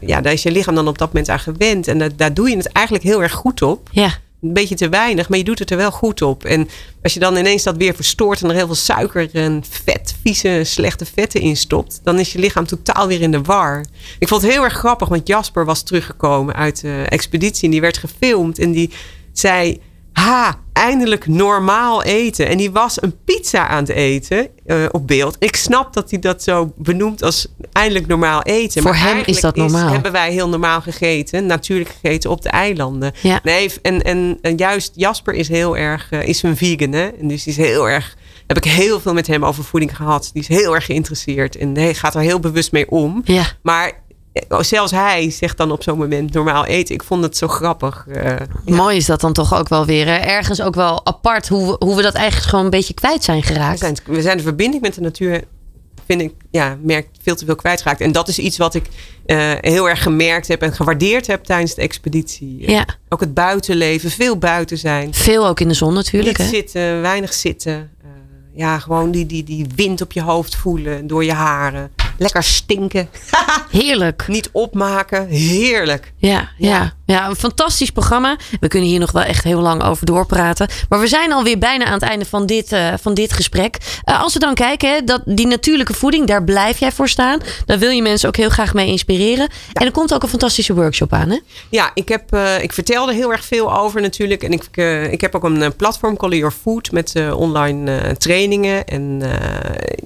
ja, 0.00 0.20
daar 0.20 0.32
is 0.32 0.42
je 0.42 0.50
lichaam 0.50 0.74
dan 0.74 0.88
op 0.88 0.98
dat 0.98 1.08
moment 1.08 1.28
aan 1.28 1.40
gewend. 1.40 1.88
En 1.88 1.98
dat, 1.98 2.12
daar 2.18 2.34
doe 2.34 2.50
je 2.50 2.56
het 2.56 2.72
eigenlijk 2.72 3.04
heel 3.06 3.22
erg 3.22 3.32
goed 3.32 3.62
op. 3.62 3.88
Ja, 3.90 4.10
Een 4.44 4.52
beetje 4.52 4.74
te 4.74 4.88
weinig, 4.88 5.28
maar 5.28 5.38
je 5.38 5.44
doet 5.44 5.58
het 5.58 5.70
er 5.70 5.76
wel 5.76 5.90
goed 5.90 6.22
op. 6.22 6.44
En 6.44 6.68
als 7.02 7.14
je 7.14 7.20
dan 7.20 7.36
ineens 7.36 7.62
dat 7.62 7.76
weer 7.76 7.94
verstoort 7.94 8.42
en 8.42 8.48
er 8.48 8.54
heel 8.54 8.66
veel 8.66 8.74
suiker 8.74 9.34
en 9.34 9.64
vet, 9.84 10.14
vieze, 10.22 10.60
slechte 10.64 11.04
vetten 11.04 11.40
in 11.40 11.56
stopt, 11.56 12.00
dan 12.02 12.18
is 12.18 12.32
je 12.32 12.38
lichaam 12.38 12.66
totaal 12.66 13.06
weer 13.06 13.20
in 13.20 13.30
de 13.30 13.42
war. 13.42 13.84
Ik 14.18 14.28
vond 14.28 14.42
het 14.42 14.50
heel 14.50 14.64
erg 14.64 14.72
grappig, 14.72 15.08
want 15.08 15.26
Jasper 15.26 15.64
was 15.64 15.82
teruggekomen 15.82 16.54
uit 16.54 16.80
de 16.80 17.06
expeditie 17.08 17.64
en 17.64 17.70
die 17.70 17.80
werd 17.80 17.98
gefilmd 17.98 18.58
en 18.58 18.72
die 18.72 18.90
zei. 19.32 19.80
Ha, 20.12 20.58
eindelijk 20.84 21.26
normaal 21.26 22.02
eten. 22.02 22.48
En 22.48 22.56
die 22.56 22.70
was 22.70 23.02
een 23.02 23.14
pizza 23.24 23.68
aan 23.68 23.78
het 23.78 23.88
eten 23.88 24.48
eh, 24.66 24.84
op 24.90 25.06
beeld. 25.06 25.36
Ik 25.38 25.56
snap 25.56 25.92
dat 25.92 26.10
hij 26.10 26.18
dat 26.18 26.42
zo 26.42 26.72
benoemt 26.76 27.22
als 27.22 27.46
eindelijk 27.72 28.06
normaal 28.06 28.42
eten. 28.42 28.82
Voor 28.82 28.90
maar 28.90 29.00
hem 29.00 29.18
is 29.18 29.24
eigenlijk 29.24 29.42
dat 29.42 29.56
normaal. 29.56 29.92
hebben 29.92 30.12
wij 30.12 30.32
heel 30.32 30.48
normaal 30.48 30.80
gegeten, 30.80 31.46
natuurlijk 31.46 31.90
gegeten 32.00 32.30
op 32.30 32.42
de 32.42 32.48
eilanden. 32.48 33.12
Ja. 33.20 33.40
Nee, 33.42 33.70
en, 33.82 34.02
en, 34.02 34.38
en 34.40 34.56
juist 34.56 34.92
Jasper 34.94 35.34
is 35.34 35.48
heel 35.48 35.76
erg, 35.76 36.10
eh, 36.10 36.28
is 36.28 36.42
een 36.42 36.56
vegan 36.56 36.92
hè. 36.92 37.06
En 37.06 37.28
dus 37.28 37.46
is 37.46 37.56
heel 37.56 37.88
erg, 37.88 38.16
heb 38.46 38.56
ik 38.56 38.64
heel 38.64 39.00
veel 39.00 39.14
met 39.14 39.26
hem 39.26 39.44
over 39.44 39.64
voeding 39.64 39.96
gehad. 39.96 40.30
Die 40.32 40.42
is 40.42 40.48
heel 40.48 40.74
erg 40.74 40.84
geïnteresseerd 40.84 41.56
en 41.56 41.76
hij 41.76 41.94
gaat 41.94 42.14
er 42.14 42.20
heel 42.20 42.40
bewust 42.40 42.72
mee 42.72 42.90
om. 42.90 43.22
ja. 43.24 43.44
Maar 43.62 44.02
zelfs 44.60 44.90
hij 44.92 45.30
zegt 45.30 45.56
dan 45.56 45.70
op 45.72 45.82
zo'n 45.82 45.98
moment 45.98 46.32
normaal 46.32 46.64
eten. 46.66 46.94
Ik 46.94 47.02
vond 47.02 47.22
het 47.22 47.36
zo 47.36 47.48
grappig. 47.48 48.06
eh. 48.12 48.36
Mooi 48.64 48.96
is 48.96 49.06
dat 49.06 49.20
dan 49.20 49.32
toch 49.32 49.54
ook 49.54 49.68
wel 49.68 49.86
weer. 49.86 50.06
hè? 50.06 50.14
Ergens 50.16 50.62
ook 50.62 50.74
wel 50.74 51.06
apart 51.06 51.48
hoe 51.48 51.66
we, 51.66 51.84
hoe 51.84 51.96
we 51.96 52.02
dat 52.02 52.14
eigenlijk 52.14 52.48
gewoon 52.48 52.64
een 52.64 52.70
beetje 52.70 52.94
kwijt 52.94 53.24
zijn 53.24 53.40
we, 53.40 53.46
geraakt. 53.46 53.78
zijn, 53.78 53.96
we 54.06 54.22
zijn 54.22 54.36
de 54.36 54.42
verbinding 54.42 54.82
met 54.82 54.94
de 54.94 55.00
natuur 55.00 55.44
vind 56.06 56.20
ik, 56.20 56.32
ja, 56.50 56.76
merk 56.82 57.06
veel 57.22 57.34
te 57.36 57.44
veel 57.44 57.54
kwijtgeraakt. 57.56 58.00
En 58.00 58.12
dat 58.12 58.28
is 58.28 58.38
iets 58.38 58.56
wat 58.56 58.74
ik 58.74 58.86
eh, 59.26 59.52
heel 59.60 59.88
erg 59.88 60.02
gemerkt 60.02 60.48
heb 60.48 60.62
en 60.62 60.72
gewaardeerd 60.72 61.26
heb 61.26 61.44
tijdens 61.44 61.74
de 61.74 61.82
expeditie. 61.82 62.70
Ja. 62.70 62.84
Ook 63.08 63.20
het 63.20 63.34
buitenleven, 63.34 64.10
veel 64.10 64.38
buiten 64.38 64.78
zijn. 64.78 65.14
Veel 65.14 65.46
ook 65.46 65.60
in 65.60 65.68
de 65.68 65.74
zon 65.74 65.94
natuurlijk. 65.94 66.38
Niet 66.38 66.46
Hè? 66.50 66.54
zitten, 66.56 67.00
weinig 67.00 67.32
zitten. 67.32 67.90
Eh, 68.02 68.08
ja, 68.54 68.78
gewoon 68.78 69.10
die, 69.10 69.26
die, 69.26 69.44
die 69.44 69.66
wind 69.74 70.00
op 70.00 70.12
je 70.12 70.22
hoofd 70.22 70.56
voelen, 70.56 71.06
door 71.06 71.24
je 71.24 71.32
haren. 71.32 71.90
Lekker 72.18 72.42
stinken. 72.42 73.08
Heerlijk. 73.70 74.24
Niet 74.28 74.48
opmaken. 74.52 75.26
Heerlijk. 75.28 76.12
Ja, 76.16 76.48
ja. 76.58 76.92
ja, 77.06 77.28
een 77.28 77.36
fantastisch 77.36 77.90
programma. 77.90 78.36
We 78.60 78.68
kunnen 78.68 78.88
hier 78.88 78.98
nog 78.98 79.12
wel 79.12 79.22
echt 79.22 79.44
heel 79.44 79.60
lang 79.60 79.82
over 79.82 80.06
doorpraten. 80.06 80.68
Maar 80.88 81.00
we 81.00 81.06
zijn 81.06 81.32
alweer 81.32 81.58
bijna 81.58 81.84
aan 81.84 81.92
het 81.92 82.02
einde 82.02 82.24
van 82.24 82.46
dit, 82.46 82.72
eh, 82.72 82.92
van 83.00 83.14
dit 83.14 83.32
gesprek. 83.32 83.76
Eh, 84.04 84.22
als 84.22 84.32
we 84.32 84.38
dan 84.38 84.54
kijken, 84.54 84.94
hè, 84.94 85.04
dat, 85.04 85.22
die 85.24 85.46
natuurlijke 85.46 85.94
voeding, 85.94 86.26
daar 86.26 86.44
blijf 86.44 86.78
jij 86.78 86.92
voor 86.92 87.08
staan. 87.08 87.40
Daar 87.66 87.78
wil 87.78 87.90
je 87.90 88.02
mensen 88.02 88.28
ook 88.28 88.36
heel 88.36 88.48
graag 88.48 88.74
mee 88.74 88.86
inspireren. 88.86 89.48
En 89.72 89.86
er 89.86 89.92
komt 89.92 90.14
ook 90.14 90.22
een 90.22 90.28
fantastische 90.28 90.74
workshop 90.74 91.12
aan, 91.12 91.30
hè? 91.30 91.38
Ja, 91.70 91.90
ik, 91.94 92.08
heb, 92.08 92.32
eh, 92.32 92.62
ik 92.62 92.72
vertelde 92.72 93.14
heel 93.14 93.32
erg 93.32 93.44
veel 93.44 93.76
over 93.76 94.00
natuurlijk. 94.00 94.42
En 94.42 94.52
ik, 94.52 94.76
ik 95.12 95.20
heb 95.20 95.34
ook 95.34 95.44
een 95.44 95.76
platform, 95.76 96.16
Call 96.16 96.36
Your 96.36 96.54
Food, 96.62 96.90
met 96.90 97.14
online 97.34 98.16
trainingen. 98.16 98.86
En, 98.86 99.22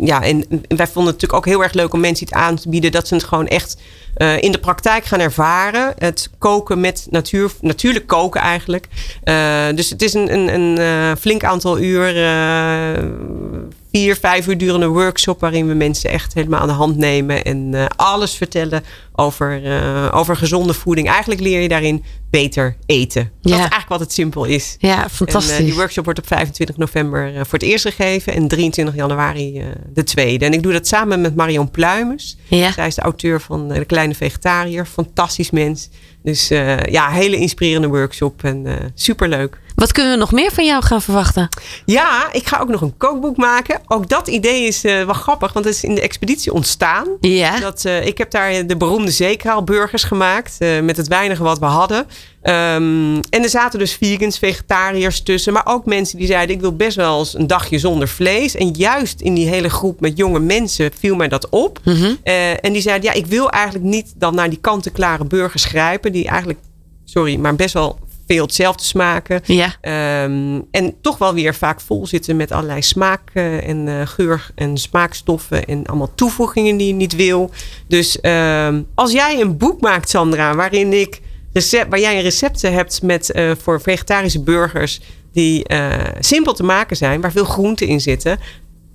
ja, 0.01 0.23
en 0.23 0.45
wij 0.49 0.87
vonden 0.87 1.13
het 1.13 1.23
natuurlijk 1.23 1.33
ook 1.33 1.47
heel 1.47 1.63
erg 1.63 1.73
leuk 1.73 1.93
om 1.93 1.98
mensen 2.01 2.25
iets 2.27 2.37
aan 2.37 2.57
te 2.57 2.69
bieden. 2.69 2.93
Dat 2.93 3.09
ze 3.09 3.15
het 3.15 3.25
gewoon 3.25 3.47
echt 3.47 3.77
eh, 4.15 4.43
in 4.43 4.53
de 4.53 4.59
praktijk 4.59 5.05
gaan 5.05 5.21
ervaren. 5.21 5.95
Het 5.99 6.31
koken 6.39 6.81
met 6.81 7.07
natuur, 7.11 7.51
natuurlijk 7.61 8.07
koken 8.07 8.41
eigenlijk. 8.41 8.87
Eh, 9.23 9.67
dus 9.75 9.91
het 9.91 10.03
is 10.03 10.15
een, 10.15 10.33
een, 10.33 10.55
een 10.55 10.79
eh, 10.79 11.13
flink 11.21 11.45
aantal 11.45 11.79
uur. 11.81 12.13
vier, 13.93 14.17
vijf 14.17 14.47
uur 14.47 14.59
durende 14.59 14.87
workshop 14.87 15.41
waarin 15.41 15.69
we 15.69 15.75
mensen 15.75 16.11
echt 16.11 16.35
helemaal 16.35 16.61
aan 16.61 16.67
de 16.67 16.73
hand 16.73 16.97
nemen 16.97 17.45
en 17.45 17.89
alles 17.97 18.35
vertellen 18.35 18.85
over, 19.13 19.61
over 20.15 20.37
gezonde 20.37 20.73
voeding. 20.75 21.09
Eigenlijk 21.09 21.41
leer 21.41 21.61
je 21.61 21.69
daarin 21.69 22.05
beter 22.31 22.77
eten. 22.87 23.23
Dat 23.23 23.53
Ja. 23.53 23.55
is 23.55 23.59
eigenlijk 23.61 23.89
wat 23.89 24.01
het 24.01 24.13
simpel 24.13 24.45
is. 24.45 24.77
Ja, 24.79 25.03
En, 25.03 25.11
fantastisch. 25.11 25.59
eh, 25.59 25.65
die 25.65 25.75
workshop 25.75 26.05
wordt 26.05 26.19
op 26.19 26.27
25 26.27 26.77
november 26.77 27.33
voor 27.35 27.59
het 27.59 27.63
eerst 27.63 27.85
gegeven 27.87 28.35
en 28.35 28.49
23 28.49 28.95
januari 28.95 29.63
de 29.95 30.03
tweede. 30.05 30.45
En 30.45 30.53
ik 30.53 30.63
doe 30.63 30.73
dat 30.73 30.87
samen 30.87 31.21
met 31.21 31.37
Marion 31.37 31.71
Pluimes. 31.71 32.37
Ja. 32.49 32.73
Zij 32.73 32.87
is 32.87 32.95
de 32.95 33.01
auteur 33.03 33.41
van 33.41 33.69
De 33.69 33.85
Kleine 33.99 34.15
Vegetariër. 34.15 34.87
Fantastisch 34.87 35.51
mens. 35.51 35.89
Dus 36.23 36.51
eh, 36.51 36.83
ja, 36.83 37.11
hele 37.11 37.37
inspirerende 37.37 37.89
workshop 37.89 38.45
en 38.45 38.67
eh, 38.67 38.75
superleuk. 38.95 39.61
Wat 39.79 39.93
kunnen 39.93 40.13
we 40.13 40.19
nog 40.19 40.33
meer 40.33 40.53
van 40.53 40.65
jou 40.65 40.85
gaan 40.85 41.03
verwachten? 41.03 41.49
Ja, 41.85 42.33
ik 42.33 42.47
ga 42.47 42.59
ook 42.59 42.69
nog 42.69 42.81
een 42.81 42.97
kookboek 42.97 43.37
maken. 43.37 43.81
Ook 43.87 44.09
dat 44.09 44.29
idee 44.29 44.67
is 44.67 44.85
eh, 44.85 45.05
wel 45.05 45.15
grappig, 45.15 45.53
want 45.53 45.65
het 45.65 45.75
is 45.75 45.85
in 45.85 45.95
de 45.95 46.01
expeditie 46.01 46.53
ontstaan. 46.53 47.07
Ja. 47.21 47.61
Dat, 47.61 47.85
eh, 47.85 48.07
ik 48.07 48.19
heb 48.19 48.31
daar 48.31 48.67
de 48.67 48.77
beroemde 48.77 49.11
zeekraalburgers 49.11 50.03
gemaakt. 50.03 50.57
eh, 50.59 50.81
met 50.81 50.97
het 50.97 51.09
weinige 51.09 51.43
wat 51.43 51.59
we 51.59 51.65
hadden. 51.65 52.07
Ehm, 52.43 53.15
en 53.31 53.43
er 53.43 53.49
zaten 53.49 53.79
dus 53.79 53.93
vegans, 53.93 54.39
vegetariërs 54.39 55.23
tussen. 55.23 55.53
Maar 55.53 55.67
ook 55.67 55.85
mensen 55.85 56.19
die 56.19 56.27
zeiden: 56.27 56.55
Ik 56.55 56.61
wil 56.61 56.77
best 56.77 56.97
wel 56.97 57.19
eens 57.19 57.35
een 57.35 57.47
dagje 57.47 57.79
zonder 57.79 58.09
vlees. 58.09 58.55
En 58.55 58.71
juist 58.71 59.21
in 59.21 59.35
die 59.35 59.49
hele 59.49 59.71
groep 59.71 60.01
met 60.01 60.17
jonge 60.17 60.41
mensen 60.41 60.91
viel 60.99 61.15
mij 61.17 61.29
dat 61.29 61.49
op. 61.49 61.81
Eh, 62.23 62.65
en 62.65 62.73
die 62.73 62.83
zeiden: 62.83 63.11
Ja, 63.11 63.17
ik 63.17 63.27
wil 63.27 63.51
eigenlijk 63.51 63.85
niet 63.85 64.13
dan 64.17 64.35
naar 64.35 64.51
die 64.51 64.61
kant-en-klare 64.61 65.25
burgers 65.25 65.65
grijpen. 65.65 66.13
Die 66.13 66.29
eigenlijk, 66.29 66.59
sorry, 67.05 67.37
maar 67.37 67.55
best 67.57 67.75
wel 67.75 67.99
veel 68.29 68.43
hetzelfde 68.43 68.85
smaken. 68.85 69.41
Ja. 69.45 69.75
Ehm, 69.81 70.61
en 70.71 70.95
toch 71.01 71.19
wel 71.19 71.35
weer 71.35 71.55
vaak 71.55 71.81
vol 71.81 72.07
zitten 72.07 72.37
met 72.37 72.53
allerlei 72.53 72.83
smaak 72.83 73.31
eh, 73.33 73.69
en 73.69 73.89
eh, 73.89 74.07
geur 74.07 74.51
en 74.55 74.77
smaakstoffen 74.77 75.67
en 75.67 75.87
allemaal 75.87 76.15
toevoegingen 76.15 76.77
die 76.77 76.87
je 76.87 76.93
niet 76.93 77.17
wil. 77.17 77.51
Dus 77.87 78.21
ehm, 78.21 78.83
als 78.95 79.13
jij 79.13 79.41
een 79.41 79.57
boek 79.57 79.81
maakt, 79.81 80.09
Sandra, 80.09 80.55
waarin 80.55 80.93
ik 80.93 81.21
recept, 81.53 81.91
waar 81.91 82.01
jij 82.01 82.17
een 82.17 82.23
recepten 82.23 82.73
hebt 82.73 83.03
met, 83.03 83.31
eh, 83.31 83.51
voor 83.63 83.81
vegetarische 83.81 84.43
burgers 84.43 85.01
die 85.33 85.67
simpel 86.21 86.53
te 86.53 86.63
maken 86.63 86.97
zijn, 86.97 87.21
waar 87.21 87.33
veel 87.33 87.45
groenten 87.45 87.87
in 87.87 88.01
zitten, 88.01 88.39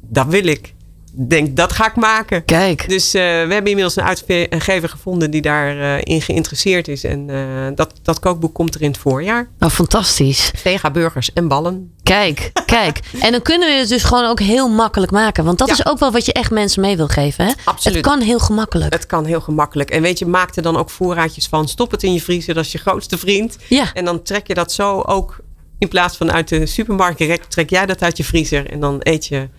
dat 0.01 0.27
wil 0.27 0.45
ik. 0.45 0.73
Denk, 1.15 1.55
dat 1.55 1.73
ga 1.73 1.87
ik 1.87 1.95
maken. 1.95 2.45
Kijk. 2.45 2.89
Dus 2.89 3.13
eh, 3.13 3.21
we 3.21 3.27
hebben 3.27 3.65
inmiddels 3.65 3.95
een 3.95 4.03
uitgever 4.03 4.89
gevonden 4.89 5.31
die 5.31 5.41
daarin 5.41 6.03
in 6.03 6.21
geïnteresseerd 6.21 6.87
is. 6.87 7.03
En 7.03 7.29
eh, 7.29 7.75
dat, 7.75 7.93
dat 8.01 8.19
kookboek 8.19 8.53
komt 8.53 8.75
er 8.75 8.81
in 8.81 8.87
het 8.91 8.97
voorjaar. 8.99 9.49
Oh, 9.59 9.69
fantastisch. 9.69 10.51
Vega 10.55 10.91
burgers 10.91 11.33
en 11.33 11.47
ballen. 11.47 11.91
Kijk, 12.03 12.51
kijk. 12.65 12.99
En 13.19 13.31
dan 13.31 13.41
kunnen 13.41 13.67
we 13.69 13.75
het 13.75 13.89
dus 13.89 14.03
gewoon 14.03 14.25
ook 14.25 14.39
heel 14.39 14.69
makkelijk 14.69 15.11
maken. 15.11 15.43
Want 15.43 15.57
dat 15.57 15.67
Ja. 15.67 15.73
is 15.73 15.85
ook 15.85 15.99
wel 15.99 16.11
wat 16.11 16.25
je 16.25 16.33
echt 16.33 16.51
mensen 16.51 16.81
mee 16.81 16.97
wil 16.97 17.07
geven. 17.07 17.45
Hè? 17.45 17.51
Absoluut. 17.65 17.97
Het 17.97 18.05
kan 18.05 18.21
heel 18.21 18.39
gemakkelijk. 18.39 18.93
Het 18.93 19.05
kan 19.05 19.25
heel 19.25 19.41
gemakkelijk. 19.41 19.89
En 19.89 20.01
weet 20.01 20.19
je, 20.19 20.25
maak 20.25 20.55
er 20.55 20.61
dan 20.63 20.77
ook 20.77 20.89
voorraadjes 20.89 21.47
van. 21.47 21.67
Stop 21.67 21.91
het 21.91 22.03
in 22.03 22.13
je 22.13 22.21
vriezer, 22.21 22.53
dat 22.53 22.65
is 22.65 22.71
je 22.71 22.77
grootste 22.77 23.17
vriend. 23.17 23.57
Ja. 23.69 23.93
En 23.93 24.05
dan 24.05 24.21
trek 24.23 24.47
je 24.47 24.53
dat 24.53 24.71
zo 24.71 24.99
ook 25.01 25.39
in 25.79 25.87
plaats 25.87 26.17
van 26.17 26.31
uit 26.31 26.47
de 26.47 26.65
supermarkt 26.65 27.17
direct, 27.17 27.51
trek 27.51 27.69
jij 27.69 27.85
dat 27.85 28.01
uit 28.01 28.17
je 28.17 28.23
vriezer. 28.23 28.71
En 28.71 28.79
dan 28.79 28.95
eet 28.99 29.25
je 29.25 29.49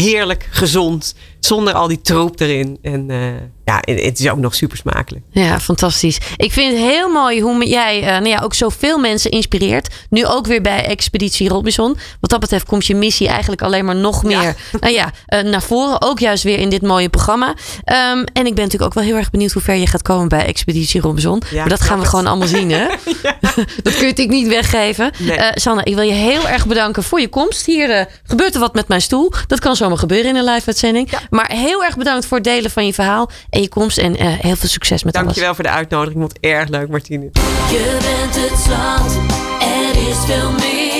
heerlijk, 0.00 0.48
gezond, 0.50 1.14
zonder 1.46 1.74
al 1.74 1.88
die 1.88 2.00
troep 2.00 2.40
erin. 2.40 2.78
En 2.82 3.10
eh, 3.10 3.18
ja, 3.64 3.80
het 3.84 4.20
is 4.20 4.30
ook 4.30 4.38
nog 4.38 4.54
super 4.54 4.76
smakelijk. 4.76 5.24
Ja, 5.30 5.60
fantastisch. 5.60 6.18
Ik 6.36 6.52
vind 6.52 6.72
het 6.72 6.82
heel 6.82 7.08
mooi 7.08 7.40
hoe 7.40 7.68
jij 7.68 8.02
eh, 8.02 8.06
nou 8.06 8.28
ja, 8.28 8.40
ook 8.42 8.54
zoveel 8.54 8.98
mensen 8.98 9.30
inspireert. 9.30 9.94
Nu 10.10 10.26
ook 10.26 10.46
weer 10.46 10.62
bij 10.62 10.84
Expeditie 10.84 11.48
Robinson. 11.48 11.96
Wat 12.20 12.30
dat 12.30 12.40
betreft 12.40 12.66
komt 12.66 12.86
je 12.86 12.94
missie 12.94 13.28
eigenlijk 13.28 13.62
alleen 13.62 13.84
maar 13.84 13.96
nog 13.96 14.22
meer 14.22 14.56
Nou 14.80 14.92
ja, 14.92 15.10
eh, 15.26 15.42
naar 15.42 15.62
voren. 15.62 16.02
Ook 16.02 16.18
juist 16.18 16.42
weer 16.42 16.58
in 16.58 16.68
dit 16.68 16.82
mooie 16.82 17.08
programma. 17.08 17.54
Ehm, 17.84 18.18
en 18.32 18.46
ik 18.46 18.54
ben 18.54 18.64
natuurlijk 18.64 18.82
ook 18.82 18.94
wel 18.94 19.04
heel 19.04 19.16
erg 19.16 19.30
benieuwd 19.30 19.52
hoe 19.52 19.62
ver 19.62 19.74
je 19.74 19.86
gaat 19.86 20.02
komen 20.02 20.28
bij 20.28 20.46
Expeditie 20.46 21.00
Robinson. 21.00 21.42
Ja, 21.50 21.60
maar 21.60 21.68
dat 21.68 21.80
gaan 21.80 21.98
we 21.98 22.04
gewoon 22.04 22.26
allemaal 22.26 22.48
zien, 22.48 22.70
hè? 22.70 22.86
dat 23.82 23.94
kun 23.94 24.00
je 24.00 24.06
natuurlijk 24.06 24.28
niet 24.28 24.48
weggeven. 24.48 25.10
Nee. 25.18 25.38
Sanne, 25.54 25.84
ik 25.84 25.94
wil 25.94 26.04
je 26.04 26.12
heel 26.12 26.48
erg 26.48 26.66
bedanken 26.66 27.02
voor 27.02 27.20
je 27.20 27.28
komst. 27.28 27.66
Hier 27.66 28.08
gebeurt 28.24 28.54
er 28.54 28.60
wat 28.60 28.74
met 28.74 28.88
mijn 28.88 29.00
stoel. 29.00 29.32
Dat 29.46 29.60
kan 29.60 29.76
zomaar 29.76 29.98
gebeuren 29.98 30.30
in 30.30 30.36
een 30.36 30.44
live-uitzending. 30.44 31.10
Maar 31.36 31.50
heel 31.52 31.84
erg 31.84 31.96
bedankt 31.96 32.26
voor 32.26 32.36
het 32.36 32.46
delen 32.46 32.70
van 32.70 32.86
je 32.86 32.94
verhaal 32.94 33.30
en 33.50 33.60
je 33.60 33.68
komst. 33.68 33.98
En 33.98 34.16
eh, 34.16 34.26
heel 34.26 34.56
veel 34.56 34.68
succes 34.68 35.04
met 35.04 35.14
alles. 35.14 35.26
Dankjewel 35.26 35.54
voor 35.54 35.64
de 35.64 35.70
uitnodiging. 35.70 36.18
Vond 36.20 36.32
het 36.32 36.42
erg 36.42 36.68
leuk, 36.68 36.88
Martine. 36.88 37.30
Je 37.70 37.96
bent 38.00 38.50
het 38.50 38.58
zand, 38.58 39.32
er 39.60 40.08
is 40.08 40.24
veel 40.24 40.50
meer. 40.50 40.95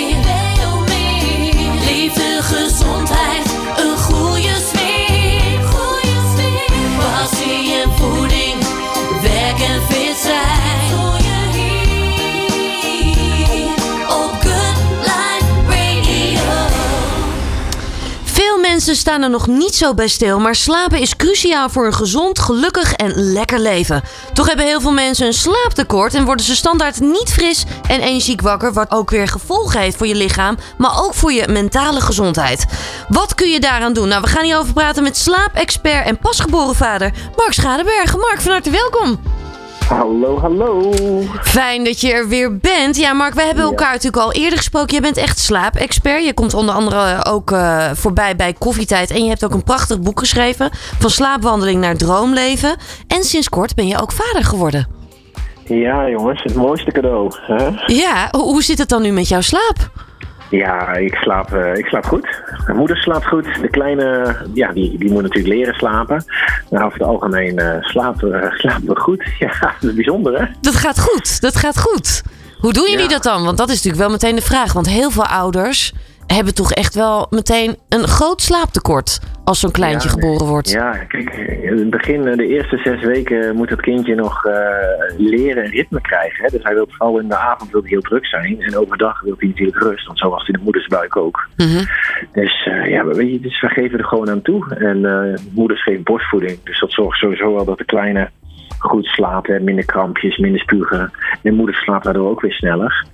Mensen 18.77 18.97
staan 18.97 19.23
er 19.23 19.31
nog 19.31 19.47
niet 19.47 19.75
zo 19.75 19.95
bij 19.95 20.09
stil, 20.09 20.41
maar 20.41 20.55
slapen 20.55 20.99
is 20.99 21.17
cruciaal 21.17 21.69
voor 21.69 21.87
een 21.87 21.95
gezond, 21.95 22.39
gelukkig 22.39 22.93
en 22.93 23.33
lekker 23.33 23.61
leven. 23.61 24.03
Toch 24.33 24.47
hebben 24.47 24.67
heel 24.67 24.81
veel 24.81 24.93
mensen 24.93 25.27
een 25.27 25.33
slaaptekort 25.33 26.15
en 26.15 26.25
worden 26.25 26.47
ze 26.47 26.57
standaard 26.57 27.01
niet 27.01 27.33
fris 27.33 27.65
en 27.89 28.01
energiek 28.01 28.41
wakker, 28.41 28.73
wat 28.73 28.91
ook 28.91 29.11
weer 29.11 29.29
gevolgen 29.29 29.81
heeft 29.81 29.97
voor 29.97 30.07
je 30.07 30.15
lichaam, 30.15 30.57
maar 30.79 31.05
ook 31.05 31.15
voor 31.15 31.33
je 31.33 31.49
mentale 31.49 32.01
gezondheid. 32.01 32.67
Wat 33.09 33.35
kun 33.35 33.51
je 33.51 33.61
daaraan 33.61 33.93
doen? 33.93 34.09
Nou, 34.09 34.23
we 34.23 34.29
gaan 34.29 34.45
hierover 34.45 34.73
praten 34.73 35.03
met 35.03 35.17
slaapexpert 35.17 36.07
en 36.07 36.19
pasgeboren 36.19 36.75
vader 36.75 37.13
Mark 37.37 37.53
Schadeberg. 37.53 38.17
Mark, 38.17 38.41
van 38.41 38.53
harte 38.53 38.71
welkom. 38.71 39.36
Hallo, 39.89 40.39
hallo. 40.41 40.93
Fijn 41.43 41.85
dat 41.85 42.01
je 42.01 42.13
er 42.13 42.29
weer 42.29 42.57
bent. 42.59 42.97
Ja, 42.97 43.13
Mark, 43.13 43.35
we 43.35 43.43
hebben 43.43 43.65
elkaar 43.65 43.93
natuurlijk 43.93 44.23
al 44.23 44.33
eerder 44.33 44.59
gesproken. 44.59 44.91
Jij 44.93 45.01
bent 45.01 45.17
echt 45.17 45.39
slaapexpert. 45.39 46.25
Je 46.25 46.35
komt 46.35 46.55
onder 46.55 46.75
andere 46.75 47.25
ook 47.25 47.51
eh, 47.51 47.91
voorbij 47.93 48.37
bij 48.37 48.53
Koffietijd. 48.53 49.11
En 49.11 49.23
je 49.23 49.29
hebt 49.29 49.45
ook 49.45 49.53
een 49.55 49.65
prachtig 49.65 50.01
boek 50.01 50.19
geschreven. 50.19 50.71
Van 50.99 51.11
slaapwandeling 51.11 51.81
naar 51.81 51.97
droomleven. 51.97 52.77
En 53.07 53.23
sinds 53.25 53.49
kort 53.49 53.75
ben 53.75 53.87
je 53.87 54.01
ook 54.01 54.13
vader 54.13 54.45
geworden. 54.45 54.89
Ja, 55.65 56.09
jongens, 56.09 56.43
het 56.43 56.55
mooiste 56.55 56.93
cadeau. 56.93 57.31
Hè? 57.47 57.69
Ja, 57.87 58.29
ho- 58.31 58.43
hoe 58.43 58.63
zit 58.63 58.79
het 58.79 58.89
dan 58.89 59.03
nu 59.03 59.11
met 59.11 59.29
jouw 59.29 59.41
slaap? 59.41 59.91
Ja, 60.51 60.93
ik 60.93 61.15
slaap, 61.15 61.53
eh, 61.53 61.77
ik 61.77 61.87
slaap 61.87 62.05
goed. 62.05 62.43
Mijn 62.67 62.79
moeder 62.79 62.97
slaapt 62.97 63.27
goed. 63.27 63.45
De 63.61 63.69
kleine, 63.69 64.37
ja, 64.55 64.73
die, 64.73 64.99
die 64.99 65.11
moet 65.13 65.23
natuurlijk 65.23 65.55
leren 65.55 65.75
slapen. 65.75 66.25
Maar 66.71 66.85
over 66.85 66.99
het 66.99 67.09
algemeen 67.09 67.59
eh, 67.59 67.83
slapen, 67.83 68.51
slapen 68.61 68.87
we 68.87 69.01
goed. 69.01 69.25
Ja, 69.39 69.53
dat 69.61 69.91
is 69.91 69.95
bijzonder, 69.95 70.41
hè? 70.41 70.47
Dat 70.61 70.75
gaat 70.75 71.01
goed. 71.01 71.41
Dat 71.41 71.57
gaat 71.57 71.81
goed. 71.81 72.23
Hoe 72.59 72.73
doen 72.73 72.91
jullie 72.91 73.03
Ja. 73.05 73.09
dat 73.09 73.23
dan? 73.23 73.45
Want 73.45 73.59
dat 73.59 73.69
is 73.69 73.75
natuurlijk 73.75 74.03
wel 74.03 74.11
meteen 74.11 74.35
de 74.37 74.43
vraag. 74.43 74.73
Want 74.73 74.89
heel 74.89 75.11
veel 75.11 75.27
ouders 75.27 75.93
hebben 76.35 76.55
toch 76.55 76.73
echt 76.73 76.95
wel 76.95 77.27
meteen 77.31 77.77
een 77.89 78.07
groot 78.07 78.43
slaaptekort 78.43 79.21
als 79.45 79.61
zo'n 79.61 79.71
kleintje 79.71 80.09
Ja, 80.09 80.15
geboren 80.15 80.47
wordt. 80.47 80.71
Ja, 80.71 80.91
kijk, 80.91 81.35
in 81.63 81.79
het 81.79 81.91
begin, 81.91 82.27
eh, 82.27 82.37
de 82.37 82.47
eerste 82.47 82.77
zes 82.77 83.03
weken, 83.03 83.57
moet 83.57 83.71
het 83.71 83.81
kindje 83.81 84.15
nog 84.15 84.45
eh, 84.45 84.55
leren 85.17 85.65
een 85.65 85.71
ritme 85.71 86.01
krijgen. 86.01 86.45
Hè? 86.45 86.51
Dus 86.51 86.63
hij 86.63 86.75
wil 86.75 86.87
vooral 86.89 87.19
in 87.19 87.29
de 87.29 87.37
avond 87.37 87.71
wil 87.71 87.81
hij 87.81 87.91
heel 87.91 88.01
druk 88.01 88.27
zijn. 88.27 88.61
En 88.63 88.77
overdag 88.77 89.21
wil 89.21 89.35
hij 89.39 89.49
natuurlijk 89.49 89.83
rust, 89.83 90.07
want 90.07 90.19
zo 90.19 90.31
was 90.31 90.39
hij 90.39 90.49
in 90.49 90.59
de 90.59 90.65
moedersbuik 90.65 91.17
ook. 91.17 91.49
Mhm. 91.57 91.85
Dus 92.33 92.67
eh, 92.67 92.91
ja, 92.91 93.05
weet 93.05 93.33
je, 93.33 93.41
dus 93.41 93.61
we 93.61 93.69
geven 93.69 93.99
er 93.99 94.05
gewoon 94.05 94.31
aan 94.31 94.43
toe. 94.43 94.75
En 94.75 95.41
moeders 95.53 95.83
geven 95.83 96.03
borstvoeding. 96.03 96.63
Dus 96.63 96.81
dat 96.81 96.93
zorgt 96.93 97.19
sowieso 97.19 97.55
wel 97.55 97.65
dat 97.65 97.79
de 97.79 97.85
kleine 97.85 98.31
goed 98.79 99.05
slaapt. 99.07 99.47
Hè? 99.47 99.61
Minder 99.61 99.85
krampjes, 99.85 100.37
minder 100.37 100.61
spugen. 100.61 101.11
En 101.43 101.55
moeder 101.55 101.75
slaapt 101.75 102.05
daardoor 102.05 102.31
ook 102.31 102.41
weer 102.41 102.53
sneller. 102.53 103.07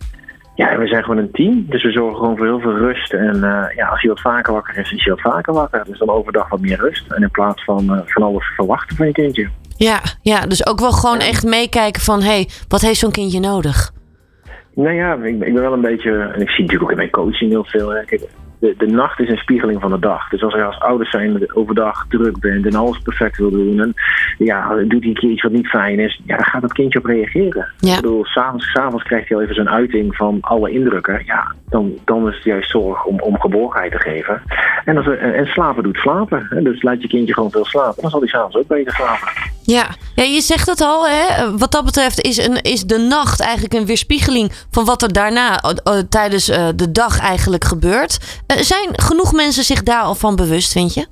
Ja, 0.55 0.79
we 0.79 0.87
zijn 0.87 1.03
gewoon 1.03 1.19
een 1.19 1.31
team. 1.33 1.67
Dus 1.69 1.83
we 1.83 1.91
zorgen 1.91 2.17
gewoon 2.17 2.37
voor 2.37 2.47
heel 2.47 2.61
veel 2.61 2.77
rust. 2.77 3.13
En 3.13 3.35
eh, 3.35 3.77
ja, 3.77 3.87
als 3.87 4.01
hij 4.01 4.11
wat 4.11 4.21
vaker 4.21 4.53
wakker 4.53 4.79
is, 4.79 4.93
is 4.93 5.05
hij 5.05 5.15
wat 5.15 5.33
vaker 5.33 5.53
wakker. 5.53 5.85
Dus 5.85 5.99
dan 5.99 6.11
overdag 6.11 6.49
wat 6.49 6.61
meer 6.61 6.79
rust. 6.79 7.13
En 7.13 7.23
in 7.23 7.31
plaats 7.31 7.65
van, 7.65 7.95
eh, 7.95 8.01
van 8.05 8.23
alles 8.23 8.47
verwachten 8.55 8.97
van 8.97 9.07
je 9.07 9.13
kindje. 9.13 9.49
Ja, 9.77 10.01
ja, 10.23 10.41
dus 10.41 10.67
ook 10.67 10.81
wel 10.81 10.93
gewoon 10.93 11.19
echt 11.19 11.45
meekijken 11.45 12.03
van... 12.03 12.21
hé, 12.21 12.27
hey, 12.27 12.49
wat 12.69 12.81
heeft 12.81 12.99
zo'n 12.99 13.11
kindje 13.11 13.41
nodig? 13.41 13.93
Nou 14.75 14.95
ja, 14.95 15.15
ik, 15.15 15.41
ik 15.43 15.55
ben 15.55 15.63
wel 15.63 15.73
een 15.73 15.81
beetje, 15.81 16.11
en 16.11 16.41
ik 16.41 16.51
zie 16.51 16.61
natuurlijk 16.61 16.83
ook 16.83 16.91
in 16.91 16.97
mijn 16.97 17.11
coaching 17.11 17.51
heel 17.51 17.65
veel. 17.65 17.89
Hè. 17.89 18.05
Kijk, 18.05 18.29
de, 18.63 18.75
de 18.79 18.87
nacht 18.87 19.21
is 19.21 19.29
een 19.29 19.37
spiegeling 19.37 19.81
van 19.81 19.91
de 19.91 19.99
dag. 19.99 20.29
Dus 20.29 20.43
als 20.43 20.55
je 20.55 20.65
als 20.65 20.81
ouders 20.81 21.11
zijn 21.11 21.55
overdag 21.55 22.07
druk 22.09 22.41
bent 22.41 22.67
en 22.67 22.75
alles 22.75 22.99
perfect 22.99 23.37
wil 23.37 23.51
doen, 23.51 23.81
en 23.81 23.95
ja, 24.39 24.75
doet 24.75 25.01
hij 25.01 25.09
een 25.09 25.15
keer 25.15 25.31
iets 25.31 25.43
wat 25.43 25.53
niet 25.53 25.69
fijn 25.69 25.99
is, 25.99 26.21
ja, 26.25 26.37
dan 26.37 26.45
gaat 26.45 26.63
het 26.63 26.73
kindje 26.73 26.99
op 26.99 27.05
reageren. 27.05 27.73
Ja. 27.79 27.95
Ik 27.95 28.01
bedoel, 28.01 28.25
s'avonds, 28.25 28.73
s'avonds 28.73 29.05
krijgt 29.05 29.29
hij 29.29 29.37
al 29.37 29.43
even 29.43 29.55
zo'n 29.55 29.71
uiting 29.71 30.17
van 30.17 30.39
alle 30.41 30.71
indrukken. 30.71 31.23
Ja, 31.27 31.55
dan, 31.69 31.93
dan 32.05 32.29
is 32.29 32.35
het 32.35 32.45
juist 32.45 32.71
zorg 32.71 33.05
om, 33.05 33.21
om 33.21 33.41
geborgenheid 33.41 33.93
te 33.93 33.99
geven. 33.99 34.43
En, 34.85 34.97
als, 34.97 35.07
en, 35.07 35.35
en 35.35 35.47
slapen 35.47 35.83
doet 35.83 35.97
slapen. 35.97 36.65
Dus 36.65 36.83
laat 36.83 37.03
je 37.03 37.09
kindje 37.09 37.35
gewoon 37.35 37.51
veel 37.51 37.65
slapen. 37.65 38.03
Dan 38.03 38.11
zal 38.11 38.21
hij 38.21 38.29
s'avonds 38.29 38.57
ook 38.57 38.67
beter 38.67 38.93
slapen. 38.93 39.52
Ja. 39.65 39.87
ja, 40.15 40.23
je 40.23 40.41
zegt 40.41 40.67
het 40.67 40.81
al, 40.81 41.09
hè? 41.09 41.57
wat 41.59 41.73
dat 41.73 41.85
betreft 41.85 42.21
is, 42.21 42.47
een, 42.47 42.63
is 42.63 42.85
de 42.85 42.99
nacht 42.99 43.41
eigenlijk 43.41 43.75
een 43.75 43.87
weerspiegeling 43.87 44.53
van 44.71 44.85
wat 44.85 45.03
er 45.03 45.13
daarna 45.13 45.59
eh, 45.61 45.71
eh, 45.85 46.05
tijdens 46.09 46.49
eh, 46.49 46.69
de 46.77 46.93
dag 46.93 47.21
eigenlijk 47.21 47.65
gebeurt. 47.65 48.43
Zijn 48.47 48.89
genoeg 48.93 49.33
mensen 49.33 49.65
zich 49.65 49.83
daar 49.83 50.03
al 50.03 50.15
van 50.15 50.37
bewust, 50.37 50.73
vind 50.73 50.95
je? 50.95 51.07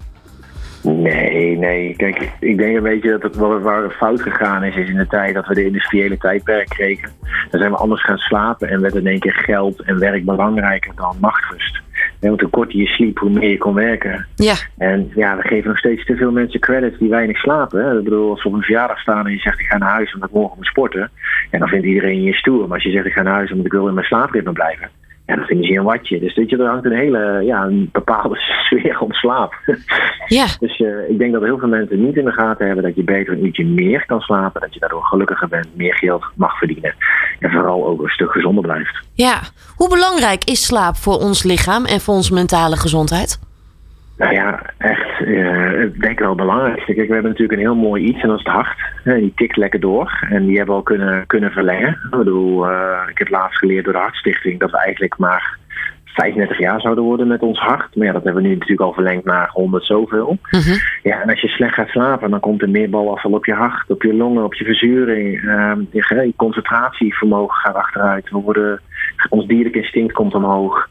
Nee, 0.82 1.56
nee. 1.56 1.94
Kijk, 1.96 2.30
ik 2.40 2.58
denk 2.58 2.76
een 2.76 2.82
beetje 2.82 3.10
dat 3.10 3.22
het 3.22 3.36
waar, 3.36 3.90
fout 3.90 4.22
gegaan 4.22 4.64
is, 4.64 4.76
is 4.76 4.88
in 4.88 4.96
de 4.96 5.06
tijd 5.06 5.34
dat 5.34 5.46
we 5.46 5.54
de 5.54 5.64
industriële 5.64 6.18
tijdperk 6.18 6.68
kregen. 6.68 7.10
Dan 7.50 7.60
zijn 7.60 7.70
we 7.70 7.76
anders 7.76 8.04
gaan 8.04 8.18
slapen 8.18 8.68
en 8.68 8.80
werd 8.80 8.94
in 8.94 9.06
één 9.06 9.18
keer 9.18 9.34
geld 9.34 9.82
en 9.82 9.98
werk 9.98 10.24
belangrijker 10.24 10.92
dan 10.94 11.16
nachtrust. 11.20 11.80
Want 12.20 12.40
hoe 12.40 12.50
korter 12.50 12.78
je 12.78 12.86
sliep, 12.86 13.18
hoe 13.18 13.30
meer 13.30 13.50
je 13.50 13.58
kon 13.58 13.74
werken. 13.74 14.26
Ja. 14.34 14.54
En 14.78 15.10
ja, 15.14 15.36
we 15.36 15.42
geven 15.42 15.68
nog 15.68 15.78
steeds 15.78 16.04
te 16.04 16.16
veel 16.16 16.30
mensen 16.30 16.60
credits 16.60 16.98
die 16.98 17.08
weinig 17.08 17.36
slapen. 17.36 17.84
Hè. 17.84 17.98
Ik 17.98 18.04
bedoel, 18.04 18.30
als 18.30 18.42
we 18.42 18.48
op 18.48 18.54
een 18.54 18.62
verjaardag 18.62 19.00
staan 19.00 19.26
en 19.26 19.32
je 19.32 19.38
zegt 19.38 19.60
ik 19.60 19.66
ga 19.66 19.78
naar 19.78 19.90
huis 19.90 20.14
omdat 20.14 20.28
ik 20.28 20.34
morgen 20.34 20.56
moet 20.56 20.66
sporten. 20.66 21.10
En 21.50 21.58
dan 21.58 21.68
vindt 21.68 21.86
iedereen 21.86 22.22
je 22.22 22.32
stoer. 22.32 22.60
Maar 22.60 22.74
als 22.74 22.82
je 22.82 22.90
zegt 22.90 23.06
ik 23.06 23.12
ga 23.12 23.22
naar 23.22 23.34
huis 23.34 23.50
omdat 23.50 23.66
ik 23.66 23.72
wil 23.72 23.88
in 23.88 23.94
mijn 23.94 24.06
slaapritme 24.06 24.52
blijven. 24.52 24.90
Ja, 25.30 25.36
dan 25.36 25.44
vinden 25.44 25.66
ze 25.66 25.72
je 25.72 25.78
een 25.78 25.84
watje. 25.84 26.20
Dus 26.20 26.34
weet 26.34 26.50
je, 26.50 26.56
er 26.56 26.66
hangt 26.66 26.84
een 26.84 26.92
hele, 26.92 27.42
ja, 27.44 27.64
een 27.64 27.88
bepaalde 27.92 28.36
sfeer 28.64 28.98
om 29.00 29.12
slaap. 29.12 29.54
Ja. 30.26 30.46
Dus 30.60 30.80
eh, 30.80 31.08
ik 31.08 31.18
denk 31.18 31.32
dat 31.32 31.42
heel 31.42 31.58
veel 31.58 31.68
mensen 31.68 32.04
niet 32.04 32.16
in 32.16 32.24
de 32.24 32.32
gaten 32.32 32.66
hebben 32.66 32.84
dat 32.84 32.96
je 32.96 33.04
beter 33.04 33.32
een 33.32 33.44
uurtje 33.44 33.64
meer 33.64 34.06
kan 34.06 34.20
slapen. 34.20 34.60
Dat 34.60 34.74
je 34.74 34.80
daardoor 34.80 35.02
gelukkiger 35.02 35.48
bent, 35.48 35.76
meer 35.76 35.94
geld 35.94 36.24
mag 36.34 36.58
verdienen. 36.58 36.94
En 37.38 37.50
vooral 37.50 37.86
ook 37.86 38.02
een 38.02 38.08
stuk 38.08 38.30
gezonder 38.30 38.62
blijft. 38.62 39.06
Ja. 39.14 39.40
Hoe 39.76 39.88
belangrijk 39.88 40.44
is 40.44 40.66
slaap 40.66 40.96
voor 40.96 41.18
ons 41.18 41.42
lichaam 41.42 41.84
en 41.84 42.00
voor 42.00 42.14
onze 42.14 42.34
mentale 42.34 42.76
gezondheid? 42.76 43.49
Nou 44.20 44.34
ja, 44.34 44.62
echt, 44.78 45.20
eh, 45.20 45.82
ik 45.82 46.00
denk 46.00 46.18
wel 46.18 46.34
belangrijk. 46.34 46.86
We 46.86 46.94
hebben 46.94 47.22
natuurlijk 47.22 47.52
een 47.52 47.66
heel 47.66 47.74
mooi 47.74 48.04
iets 48.04 48.22
en 48.22 48.28
dat 48.28 48.38
is 48.38 48.44
het 48.44 48.54
hart. 48.54 48.78
Die 49.04 49.32
tikt 49.34 49.56
lekker 49.56 49.80
door 49.80 50.26
en 50.30 50.46
die 50.46 50.56
hebben 50.56 50.74
we 50.74 50.80
al 50.80 50.82
kunnen, 50.82 51.26
kunnen 51.26 51.50
verlengen. 51.50 51.88
Ik 51.88 52.18
bedoel, 52.18 52.70
eh, 52.70 53.08
ik 53.08 53.18
heb 53.18 53.28
laatst 53.28 53.58
geleerd 53.58 53.84
door 53.84 53.92
de 53.92 53.98
Hartstichting 53.98 54.60
dat 54.60 54.70
we 54.70 54.78
eigenlijk 54.78 55.18
maar 55.18 55.58
35 56.14 56.58
jaar 56.58 56.80
zouden 56.80 57.04
worden 57.04 57.26
met 57.26 57.42
ons 57.42 57.58
hart. 57.58 57.96
Maar 57.96 58.06
ja, 58.06 58.12
dat 58.12 58.24
hebben 58.24 58.42
we 58.42 58.48
nu 58.48 58.54
natuurlijk 58.54 58.80
al 58.80 58.92
verlengd 58.92 59.24
naar 59.24 59.50
100 59.52 59.84
zoveel. 59.84 60.38
Mhm. 60.50 60.74
Ja, 61.02 61.20
en 61.22 61.28
als 61.30 61.40
je 61.40 61.48
slecht 61.48 61.74
gaat 61.74 61.88
slapen, 61.88 62.30
dan 62.30 62.40
komt 62.40 62.62
er 62.62 62.70
meer 62.70 62.90
balafval 62.90 63.32
op 63.32 63.44
je 63.44 63.54
hart, 63.54 63.90
op 63.90 64.02
je 64.02 64.14
longen, 64.14 64.44
op 64.44 64.54
je 64.54 64.64
verzuring. 64.64 65.48
Ehm, 65.48 65.80
je, 65.90 66.24
je 66.26 66.32
concentratievermogen 66.36 67.56
gaat 67.56 67.74
achteruit. 67.74 68.30
We 68.30 68.38
worden, 68.38 68.80
ons 69.28 69.46
dierlijk 69.46 69.74
instinct 69.74 70.12
komt 70.12 70.34
omhoog. 70.34 70.88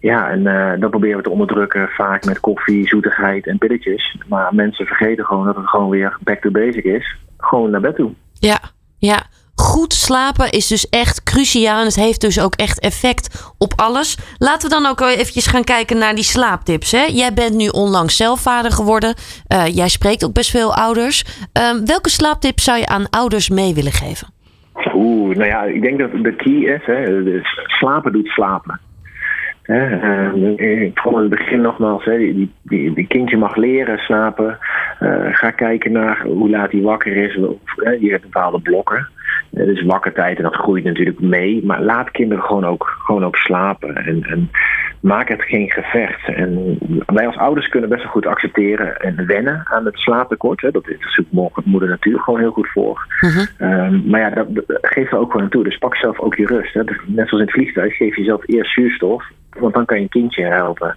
Ja, 0.00 0.30
en 0.30 0.46
eh, 0.46 0.80
dat 0.80 0.90
proberen 0.90 1.16
we 1.16 1.22
te 1.22 1.30
onderdrukken, 1.30 1.88
vaak 1.88 2.24
met 2.24 2.40
koffie, 2.40 2.88
zoetigheid 2.88 3.46
en 3.46 3.58
pilletjes. 3.58 4.16
Maar 4.28 4.54
mensen 4.54 4.86
vergeten 4.86 5.24
gewoon 5.24 5.46
dat 5.46 5.56
het 5.56 5.68
gewoon 5.68 5.88
weer 5.88 6.16
back 6.20 6.40
to 6.40 6.50
basic 6.50 6.84
is. 6.84 7.16
Gewoon 7.36 7.70
naar 7.70 7.80
bed 7.80 7.96
toe. 7.96 8.12
Ja, 8.32 8.58
ja. 8.98 9.22
Goed 9.60 9.92
slapen 9.92 10.50
is 10.50 10.66
dus 10.66 10.88
echt 10.88 11.22
cruciaal 11.22 11.78
en 11.78 11.84
het 11.84 11.94
heeft 11.94 12.20
dus 12.20 12.40
ook 12.40 12.54
echt 12.54 12.80
effect 12.80 13.54
op 13.58 13.72
alles. 13.76 14.36
Laten 14.38 14.68
we 14.68 14.74
dan 14.74 14.86
ook 14.86 15.00
eventjes 15.00 15.46
gaan 15.46 15.64
kijken 15.64 15.98
naar 15.98 16.14
die 16.14 16.24
slaaptips. 16.24 16.92
Hè? 16.92 17.04
Jij 17.04 17.32
bent 17.34 17.54
nu 17.54 17.68
onlangs 17.68 18.16
zelf 18.16 18.40
vader 18.40 18.70
geworden. 18.70 19.14
Eh, 19.46 19.66
jij 19.66 19.88
spreekt 19.88 20.24
ook 20.24 20.32
best 20.32 20.50
veel 20.50 20.74
ouders. 20.74 21.46
Ehm, 21.52 21.84
welke 21.84 22.08
slaaptips 22.08 22.64
zou 22.64 22.78
je 22.78 22.86
aan 22.86 23.10
ouders 23.10 23.48
mee 23.48 23.74
willen 23.74 23.92
geven? 23.92 24.28
Oeh, 24.94 25.36
nou 25.36 25.48
ja, 25.48 25.62
ik 25.62 25.82
denk 25.82 25.98
dat 25.98 26.10
de 26.12 26.36
key 26.36 26.74
is, 26.74 26.84
hè, 26.84 27.22
slapen 27.66 28.12
doet 28.12 28.28
slapen. 28.28 28.80
Hè, 29.62 29.98
eh, 29.98 30.82
ik 30.82 30.98
vond 30.98 31.16
het 31.16 31.28
begin 31.28 31.60
nogmaals, 31.60 32.04
hè, 32.04 32.16
die, 32.16 32.50
die, 32.62 32.94
die 32.94 33.06
kindje 33.06 33.36
mag 33.36 33.56
leren 33.56 33.98
slapen. 33.98 34.58
Eh, 34.98 35.26
ga 35.30 35.50
kijken 35.50 35.92
naar 35.92 36.22
hoe 36.24 36.50
laat 36.50 36.72
hij 36.72 36.80
wakker 36.80 37.16
is. 37.16 37.36
Of, 37.36 37.56
hè, 37.76 37.90
je 37.90 38.10
hebt 38.10 38.22
bepaalde 38.22 38.60
blokken. 38.60 39.08
Eh, 39.52 39.64
dus 39.64 39.82
wakkertijd 39.82 40.36
en 40.36 40.42
dat 40.42 40.54
groeit 40.54 40.84
natuurlijk 40.84 41.20
mee. 41.20 41.64
Maar 41.64 41.82
laat 41.82 42.10
kinderen 42.10 42.44
gewoon 42.44 42.64
ook, 42.64 42.96
gewoon 43.04 43.24
ook 43.24 43.36
slapen. 43.36 43.96
En, 43.96 44.24
en 44.24 44.50
maak 45.00 45.28
het 45.28 45.42
geen 45.42 45.70
gevecht. 45.70 46.28
En 46.28 46.78
wij 47.06 47.26
als 47.26 47.36
ouders 47.36 47.68
kunnen 47.68 47.88
best 47.88 48.02
wel 48.02 48.12
goed 48.12 48.26
accepteren 48.26 48.96
en 48.96 49.26
wennen 49.26 49.62
aan 49.64 49.84
het 49.84 49.98
slaaptekort. 49.98 50.60
Hè. 50.60 50.70
Dat 50.70 50.88
is 50.88 50.98
natuurlijk 50.98 51.66
moeder 51.66 51.88
natuurlijk 51.88 52.24
gewoon 52.24 52.40
heel 52.40 52.50
goed 52.50 52.68
voor. 52.68 53.06
Ehm, 53.58 54.08
maar 54.08 54.20
ja, 54.20 54.30
dat, 54.30 54.54
dat 54.54 54.78
geef 54.80 55.12
er 55.12 55.18
ook 55.18 55.30
gewoon 55.30 55.42
aan 55.42 55.52
toe. 55.52 55.64
Dus 55.64 55.78
pak 55.78 55.96
zelf 55.96 56.20
ook 56.20 56.34
je 56.34 56.46
rust. 56.46 56.74
Hè. 56.74 56.84
Dus 56.84 56.96
net 57.06 57.28
zoals 57.28 57.42
in 57.42 57.50
het 57.50 57.50
vliegtuig, 57.50 57.96
geef 57.96 58.16
jezelf 58.16 58.42
eerst 58.46 58.72
zuurstof. 58.72 59.24
Want 59.58 59.74
dan 59.74 59.84
kan 59.84 59.96
je 59.96 60.02
een 60.02 60.08
kindje 60.08 60.44
helpen. 60.44 60.96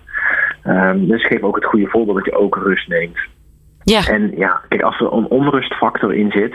Ehm, 0.64 1.06
dus 1.06 1.26
geef 1.28 1.42
ook 1.42 1.56
het 1.56 1.66
goede 1.66 1.88
voorbeeld 1.88 2.18
dat 2.18 2.26
je 2.26 2.40
ook 2.40 2.56
rust 2.56 2.88
neemt. 2.88 3.18
Ja. 3.84 4.08
En 4.08 4.32
ja, 4.36 4.62
kijk, 4.68 4.82
als 4.82 5.00
er 5.00 5.14
een 5.14 5.28
onrustfactor 5.28 6.14
in 6.14 6.32
zit, 6.32 6.54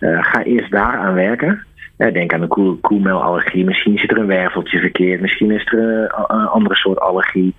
uh, 0.00 0.24
ga 0.24 0.42
eerst 0.42 0.70
daaraan 0.70 1.14
werken. 1.14 1.66
Uh, 1.98 2.12
denk 2.12 2.32
aan 2.32 2.42
een 2.42 2.48
koe 2.48 2.80
koemelallergie. 2.80 3.64
Misschien 3.64 3.98
zit 3.98 4.10
er 4.10 4.18
een 4.18 4.26
werveltje 4.26 4.80
verkeerd. 4.80 5.20
Misschien 5.20 5.50
is 5.50 5.72
er 5.72 5.78
een, 5.78 6.24
een 6.36 6.46
andere 6.46 6.76
soort 6.76 7.00
allergie. 7.00 7.54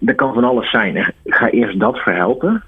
Dat 0.00 0.14
kan 0.14 0.34
van 0.34 0.44
alles 0.44 0.70
zijn. 0.70 1.14
Ga 1.24 1.50
eerst 1.50 1.80
dat 1.80 1.98
verhelpen. 1.98 2.62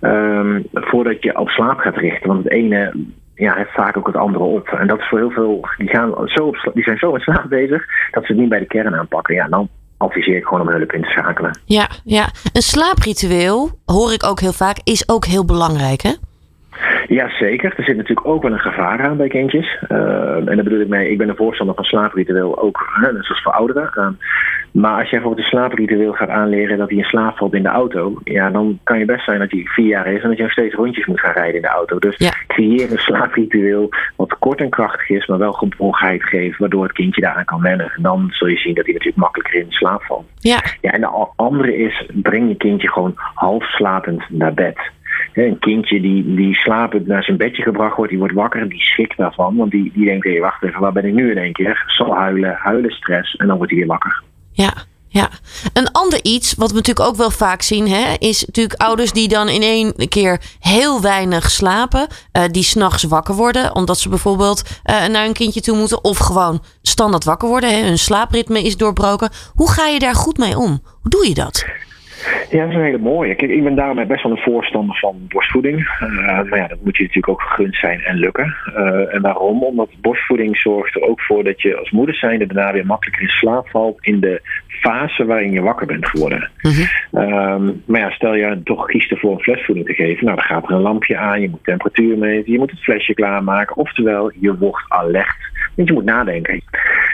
Um, 0.00 0.66
voordat 0.72 1.22
je 1.22 1.38
op 1.38 1.48
slaap 1.48 1.78
gaat 1.78 1.96
richten. 1.96 2.28
Want 2.28 2.44
het 2.44 2.52
ene 2.52 2.92
ja, 3.34 3.54
heeft 3.54 3.72
vaak 3.72 3.96
ook 3.96 4.06
het 4.06 4.16
andere 4.16 4.44
op. 4.44 4.68
En 4.68 4.86
dat 4.86 4.98
is 4.98 5.08
voor 5.08 5.18
heel 5.18 5.30
veel. 5.30 5.68
Die, 5.76 5.88
gaan 5.88 6.12
zo 6.24 6.46
op, 6.46 6.70
die 6.74 6.82
zijn 6.82 6.98
zo 6.98 7.12
met 7.12 7.22
slaap 7.22 7.48
bezig 7.48 7.84
dat 8.10 8.24
ze 8.24 8.32
het 8.32 8.40
niet 8.40 8.48
bij 8.48 8.58
de 8.58 8.66
kern 8.66 8.94
aanpakken. 8.94 9.34
Ja, 9.34 9.48
dan 9.48 9.68
adviseer 9.98 10.36
ik 10.36 10.44
gewoon 10.44 10.60
om 10.60 10.68
hulp 10.68 10.92
in 10.92 11.02
te 11.02 11.08
schakelen. 11.08 11.58
Ja, 11.64 11.88
ja. 12.04 12.28
Een 12.52 12.62
slaapritueel, 12.62 13.70
hoor 13.84 14.12
ik 14.12 14.24
ook 14.24 14.40
heel 14.40 14.52
vaak, 14.52 14.80
is 14.84 15.08
ook 15.08 15.24
heel 15.24 15.44
belangrijk, 15.44 16.02
hè? 16.02 16.12
Ja, 17.06 17.28
zeker. 17.28 17.74
Er 17.76 17.84
zit 17.84 17.96
natuurlijk 17.96 18.26
ook 18.26 18.42
wel 18.42 18.52
een 18.52 18.58
gevaar 18.58 19.00
aan 19.00 19.16
bij 19.16 19.28
kindjes. 19.28 19.82
Uh, 19.88 19.98
en 20.36 20.44
daar 20.44 20.62
bedoel 20.62 20.80
ik 20.80 20.88
mee, 20.88 21.10
ik 21.10 21.18
ben 21.18 21.28
een 21.28 21.36
voorstander 21.36 21.74
van 21.74 21.84
slaapritueel, 21.84 22.58
ook 22.58 22.98
hè, 23.00 23.12
net 23.12 23.24
zoals 23.24 23.42
voor 23.42 23.52
ouderen. 23.52 23.90
Uh, 23.94 24.08
maar 24.72 24.98
als 24.98 25.10
je 25.10 25.16
bijvoorbeeld 25.16 25.44
een 25.44 25.50
slaapritueel 25.50 26.12
gaat 26.12 26.28
aanleren 26.28 26.78
dat 26.78 26.88
hij 26.88 26.98
in 26.98 27.04
slaap 27.04 27.36
valt 27.36 27.54
in 27.54 27.62
de 27.62 27.68
auto, 27.68 28.20
ja, 28.24 28.50
dan 28.50 28.78
kan 28.82 28.98
je 28.98 29.04
best 29.04 29.24
zijn 29.24 29.38
dat 29.38 29.50
hij 29.50 29.62
vier 29.64 29.86
jaar 29.86 30.06
is 30.06 30.22
en 30.22 30.28
dat 30.28 30.36
je 30.36 30.42
nog 30.42 30.52
steeds 30.52 30.74
rondjes 30.74 31.06
moet 31.06 31.20
gaan 31.20 31.32
rijden 31.32 31.54
in 31.54 31.62
de 31.62 31.68
auto. 31.68 31.98
Dus 31.98 32.16
ja. 32.16 32.30
creëer 32.46 32.90
een 32.90 32.98
slaapritueel 32.98 33.88
wat 34.16 34.38
kort 34.38 34.60
en 34.60 34.70
krachtig 34.70 35.08
is, 35.08 35.26
maar 35.26 35.38
wel 35.38 35.52
geborgenheid 35.52 36.24
geeft, 36.24 36.58
waardoor 36.58 36.82
het 36.82 36.92
kindje 36.92 37.20
daaraan 37.20 37.44
kan 37.44 37.60
wennen. 37.60 37.92
En 37.96 38.02
dan 38.02 38.26
zul 38.30 38.48
je 38.48 38.56
zien 38.56 38.74
dat 38.74 38.84
hij 38.84 38.92
natuurlijk 38.92 39.22
makkelijker 39.22 39.60
in 39.60 39.66
slaap 39.72 40.02
valt. 40.02 40.26
Ja. 40.38 40.62
ja 40.80 40.90
en 40.90 41.00
de 41.00 41.28
andere 41.36 41.76
is, 41.76 42.06
breng 42.14 42.48
je 42.48 42.56
kindje 42.56 42.88
gewoon 42.88 43.12
half 43.16 43.64
slapend 43.64 44.22
naar 44.28 44.54
bed. 44.54 44.78
Een 45.32 45.58
kindje 45.58 46.00
die, 46.00 46.34
die 46.34 46.54
slapend 46.54 47.06
naar 47.06 47.22
zijn 47.22 47.36
bedje 47.36 47.62
gebracht 47.62 47.96
wordt, 47.96 48.10
die 48.10 48.20
wordt 48.20 48.34
wakker 48.34 48.60
en 48.60 48.68
die 48.68 48.80
schrikt 48.80 49.16
daarvan. 49.16 49.56
Want 49.56 49.70
die, 49.70 49.92
die 49.94 50.04
denkt, 50.04 50.38
wacht 50.38 50.62
even, 50.62 50.80
waar 50.80 50.92
ben 50.92 51.04
ik 51.04 51.14
nu 51.14 51.30
in 51.30 51.38
één 51.38 51.52
keer? 51.52 51.84
Zal 51.86 52.14
huilen, 52.14 52.54
huilen 52.58 52.90
stress 52.90 53.34
en 53.36 53.46
dan 53.46 53.56
wordt 53.56 53.72
hij 53.72 53.80
weer 53.80 53.88
wakker. 53.88 54.22
Ja, 54.52 54.72
Ja, 55.10 55.30
een 55.72 55.92
ander 55.92 56.18
iets 56.22 56.54
wat 56.54 56.70
we 56.70 56.76
natuurlijk 56.76 57.08
ook 57.08 57.16
wel 57.16 57.30
vaak 57.30 57.62
zien, 57.62 57.88
hè, 57.88 58.14
is 58.18 58.44
natuurlijk 58.44 58.80
ouders 58.80 59.12
die 59.12 59.28
dan 59.28 59.48
in 59.48 59.62
één 59.62 60.08
keer 60.08 60.40
heel 60.60 61.00
weinig 61.00 61.50
slapen, 61.50 62.06
uh, 62.32 62.42
die 62.50 62.62
s'nachts 62.62 63.02
wakker 63.02 63.34
worden, 63.34 63.74
omdat 63.74 63.98
ze 63.98 64.08
bijvoorbeeld 64.08 64.62
uh, 64.62 65.06
naar 65.06 65.26
een 65.26 65.32
kindje 65.32 65.60
toe 65.60 65.76
moeten 65.76 66.04
of 66.04 66.18
gewoon 66.18 66.62
standaard 66.82 67.24
wakker 67.24 67.48
worden, 67.48 67.70
hè, 67.70 67.86
hun 67.86 67.98
slaapritme 67.98 68.62
is 68.62 68.76
doorbroken. 68.76 69.30
Hoe 69.54 69.70
ga 69.70 69.86
je 69.86 69.98
daar 69.98 70.14
goed 70.14 70.38
mee 70.38 70.58
om? 70.58 70.80
Hoe 71.00 71.10
doe 71.10 71.28
je 71.28 71.34
dat? 71.34 71.64
Ja, 72.50 72.60
dat 72.60 72.68
is 72.68 72.74
een 72.74 72.82
hele 72.82 72.98
mooie. 72.98 73.34
Kijk, 73.34 73.50
ik 73.50 73.62
ben 73.62 73.74
daarmee 73.74 74.06
best 74.06 74.22
wel 74.22 74.32
een 74.32 74.38
voorstander 74.38 74.96
van 74.96 75.16
borstvoeding. 75.28 75.78
Uh, 75.78 76.26
maar 76.26 76.58
ja, 76.58 76.66
dat 76.66 76.78
moet 76.84 76.96
je 76.96 77.02
natuurlijk 77.02 77.28
ook 77.28 77.42
gegund 77.42 77.76
zijn 77.76 78.00
en 78.00 78.16
lukken. 78.16 78.56
Uh, 78.76 79.14
en 79.14 79.22
waarom? 79.22 79.62
Omdat 79.62 79.90
borstvoeding 80.00 80.56
zorgt 80.56 80.94
er 80.94 81.02
ook 81.02 81.20
voor 81.20 81.44
dat 81.44 81.62
je 81.62 81.76
als 81.76 81.90
moeder 81.90 82.14
zijnde 82.14 82.46
daarna 82.46 82.72
weer 82.72 82.86
makkelijker 82.86 83.22
in 83.22 83.28
slaap 83.28 83.68
valt 83.68 83.98
in 84.00 84.20
de 84.20 84.40
fase 84.68 85.24
waarin 85.24 85.52
je 85.52 85.60
wakker 85.60 85.86
bent 85.86 86.08
geworden. 86.08 86.50
Mm 86.62 86.70
-hmm. 86.70 87.82
maar 87.86 88.00
ja, 88.00 88.10
stel 88.10 88.34
je 88.34 88.60
toch 88.64 88.86
kiest 88.86 89.10
ervoor 89.10 89.32
een 89.32 89.42
flesvoeding 89.42 89.86
te 89.86 89.94
geven. 89.94 90.24
Nou, 90.24 90.36
dan 90.36 90.44
gaat 90.44 90.64
er 90.64 90.74
een 90.74 90.80
lampje 90.80 91.16
aan, 91.16 91.40
je 91.40 91.50
moet 91.50 91.64
temperatuur 91.64 92.18
meten, 92.18 92.52
je 92.52 92.58
moet 92.58 92.70
het 92.70 92.82
flesje 92.82 93.14
klaarmaken. 93.14 93.76
Oftewel, 93.76 94.32
je 94.40 94.58
wordt 94.58 94.84
alert. 94.88 95.36
Want 95.74 95.88
je 95.88 95.94
moet 95.94 96.04
nadenken. 96.04 96.62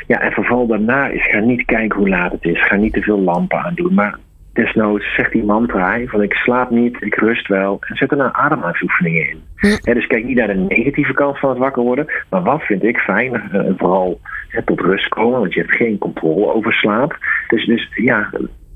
Ja, 0.06 0.20
en 0.20 0.32
vooral 0.32 0.66
daarna 0.66 1.08
is, 1.08 1.26
ga 1.26 1.38
niet 1.38 1.64
kijken 1.64 1.98
hoe 1.98 2.08
laat 2.08 2.32
het 2.32 2.44
is. 2.44 2.66
Ga 2.66 2.76
niet 2.76 2.92
te 2.92 3.02
veel 3.02 3.20
lampen 3.20 3.58
aan 3.58 3.74
doen. 3.74 3.94
Maar 3.94 4.18
desnoods 4.54 5.14
zegt 5.14 5.32
die 5.32 5.44
mantra 5.44 6.00
van 6.04 6.22
ik 6.22 6.32
slaap 6.32 6.70
niet, 6.70 7.02
ik 7.02 7.14
rust 7.14 7.48
wel. 7.48 7.76
En 7.80 7.96
zet 7.96 8.10
er 8.10 8.16
nou 8.16 8.30
ademhalingsoefeningen 8.32 9.28
in. 9.28 9.42
dus 9.94 10.06
kijk 10.06 10.24
niet 10.24 10.36
naar 10.36 10.46
de 10.46 10.66
negatieve 10.68 11.12
kant 11.12 11.38
van 11.38 11.48
het 11.48 11.58
wakker 11.58 11.82
worden. 11.82 12.06
Maar 12.30 12.42
wat 12.42 12.62
vind 12.62 12.82
ik 12.82 12.98
fijn? 12.98 13.50
Uh, 13.52 13.60
vooral 13.76 14.20
tot 14.64 14.80
rust 14.80 15.08
komen, 15.08 15.40
want 15.40 15.54
je 15.54 15.60
hebt 15.60 15.76
geen 15.76 15.98
controle 15.98 16.52
over 16.52 16.72
slaap. 16.72 17.18
Dus, 17.48 17.66
dus 17.66 17.88
ja, 17.94 18.30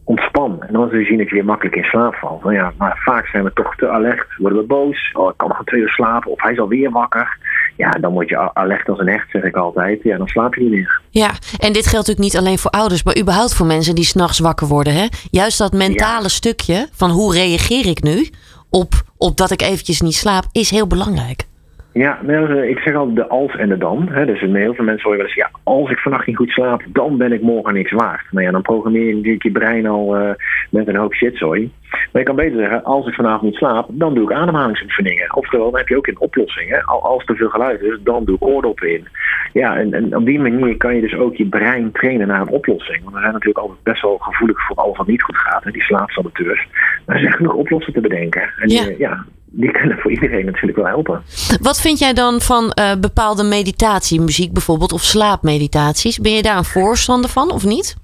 ontspan. 0.04 0.62
En 0.66 0.72
dan 0.72 0.88
zul 0.88 0.98
je 0.98 1.04
zien 1.04 1.18
dat 1.18 1.28
je 1.28 1.34
weer 1.34 1.44
makkelijk 1.44 1.76
in 1.76 1.84
slaap 1.84 2.14
valt. 2.14 2.42
Nou 2.42 2.54
ja, 2.54 2.72
maar 2.78 2.98
vaak 3.04 3.26
zijn 3.26 3.44
we 3.44 3.52
toch 3.52 3.76
te 3.76 3.88
alert, 3.88 4.26
worden 4.36 4.58
we 4.58 4.64
boos. 4.64 5.10
Oh, 5.12 5.30
ik 5.30 5.36
kan 5.36 5.48
nog 5.48 5.58
een 5.58 5.64
twee 5.64 5.80
uur 5.80 5.88
slapen, 5.88 6.30
of 6.30 6.42
hij 6.42 6.52
is 6.52 6.58
alweer 6.58 6.90
wakker. 6.90 7.38
Ja, 7.78 7.90
dan 7.90 8.12
word 8.12 8.28
je 8.28 8.54
alert 8.54 8.88
als 8.88 8.98
een 8.98 9.08
echt, 9.08 9.30
zeg 9.30 9.42
ik 9.42 9.56
altijd. 9.56 10.02
Ja, 10.02 10.16
dan 10.16 10.26
slaap 10.26 10.54
je 10.54 10.60
niet 10.60 10.70
meer. 10.70 11.00
Ja, 11.10 11.30
en 11.58 11.72
dit 11.72 11.86
geldt 11.86 12.06
natuurlijk 12.06 12.18
niet 12.18 12.36
alleen 12.36 12.58
voor 12.58 12.70
ouders, 12.70 13.02
maar 13.02 13.18
überhaupt 13.18 13.54
voor 13.54 13.66
mensen 13.66 13.94
die 13.94 14.04
s'nachts 14.04 14.38
wakker 14.38 14.66
worden. 14.66 14.92
Hè? 14.92 15.06
Juist 15.30 15.58
dat 15.58 15.72
mentale 15.72 16.28
stukje 16.28 16.88
van 16.92 17.10
hoe 17.10 17.34
reageer 17.34 17.86
ik 17.86 18.02
nu 18.02 18.28
op, 18.70 19.02
op 19.16 19.36
dat 19.36 19.50
ik 19.50 19.62
eventjes 19.62 20.00
niet 20.00 20.14
slaap, 20.14 20.44
is 20.52 20.70
heel 20.70 20.86
belangrijk. 20.86 21.47
Ja, 21.98 22.20
ik 22.62 22.78
zeg 22.78 22.94
al 22.94 23.14
de 23.14 23.28
als 23.28 23.56
en 23.56 23.68
de 23.68 23.78
dan. 23.78 24.08
Hè. 24.10 24.26
Dus 24.26 24.40
heel 24.40 24.74
veel 24.74 24.84
mensen 24.84 25.02
hoor 25.02 25.12
je 25.12 25.18
wel 25.18 25.26
eens, 25.26 25.34
ja, 25.34 25.50
als 25.62 25.90
ik 25.90 25.98
vannacht 25.98 26.26
niet 26.26 26.36
goed 26.36 26.50
slaap, 26.50 26.82
dan 26.88 27.16
ben 27.16 27.32
ik 27.32 27.42
morgen 27.42 27.74
niks 27.74 27.92
waard. 27.92 28.24
Nou 28.30 28.44
ja, 28.44 28.50
dan 28.52 28.62
programmeer 28.62 29.06
je 29.06 29.14
natuurlijk 29.14 29.42
je 29.42 29.50
brein 29.50 29.86
al 29.86 30.20
uh, 30.20 30.30
met 30.70 30.88
een 30.88 30.96
hoop 30.96 31.14
shitzooi. 31.14 31.72
Maar 31.90 32.22
je 32.22 32.22
kan 32.22 32.36
beter 32.36 32.58
zeggen, 32.58 32.84
als 32.84 33.06
ik 33.06 33.14
vanavond 33.14 33.42
niet 33.42 33.54
slaap, 33.54 33.88
dan 33.90 34.14
doe 34.14 34.24
ik 34.24 34.32
ademhalingsoefeningen. 34.32 35.36
Oftewel, 35.36 35.70
dan 35.70 35.78
heb 35.78 35.88
je 35.88 35.96
ook 35.96 36.06
een 36.06 36.20
oplossing. 36.20 36.70
Hè? 36.70 36.82
Als 36.82 37.24
er 37.26 37.36
veel 37.36 37.48
geluid 37.48 37.80
is, 37.80 37.98
dan 38.02 38.24
doe 38.24 38.34
ik 38.34 38.46
oordoppen 38.46 38.92
in. 38.94 39.08
Ja, 39.52 39.76
en, 39.76 39.94
en, 39.94 40.16
op 40.16 40.24
die 40.24 40.40
manier 40.40 40.76
kan 40.76 40.94
je 40.94 41.00
dus 41.00 41.14
ook 41.14 41.36
je 41.36 41.46
brein 41.46 41.92
trainen 41.92 42.26
naar 42.26 42.40
een 42.40 42.48
oplossing. 42.48 43.02
Want 43.02 43.14
we 43.14 43.20
zijn 43.20 43.32
natuurlijk 43.32 43.58
altijd 43.58 43.82
best 43.82 44.02
wel 44.02 44.18
gevoelig 44.18 44.66
voor 44.66 44.76
alles 44.76 44.96
wat 44.96 45.06
niet 45.06 45.22
goed 45.22 45.36
gaat, 45.36 45.64
hè? 45.64 45.70
die 45.70 45.82
slaapsaboteurs. 45.82 46.66
Maar 47.06 47.16
er 47.16 47.22
zijn 47.22 47.34
genoeg 47.34 47.54
oplossingen 47.54 48.02
te 48.02 48.08
bedenken. 48.08 48.52
En 48.58 48.68
ja. 48.68 48.84
Ja, 48.98 49.24
die 49.50 49.70
kunnen 49.70 49.98
voor 49.98 50.10
iedereen 50.10 50.44
natuurlijk 50.44 50.78
wel 50.78 50.86
helpen. 50.86 51.22
Wat 51.60 51.80
vind 51.80 51.98
jij 51.98 52.12
dan 52.12 52.40
van 52.40 52.72
uh, 52.80 52.92
bepaalde 53.00 53.42
meditatiemuziek 53.42 54.52
bijvoorbeeld, 54.52 54.92
of 54.92 55.02
slaapmeditaties? 55.02 56.18
Ben 56.18 56.32
je 56.32 56.42
daar 56.42 56.56
een 56.56 56.64
voorstander 56.64 57.30
van 57.30 57.50
of 57.50 57.64
niet? 57.64 57.96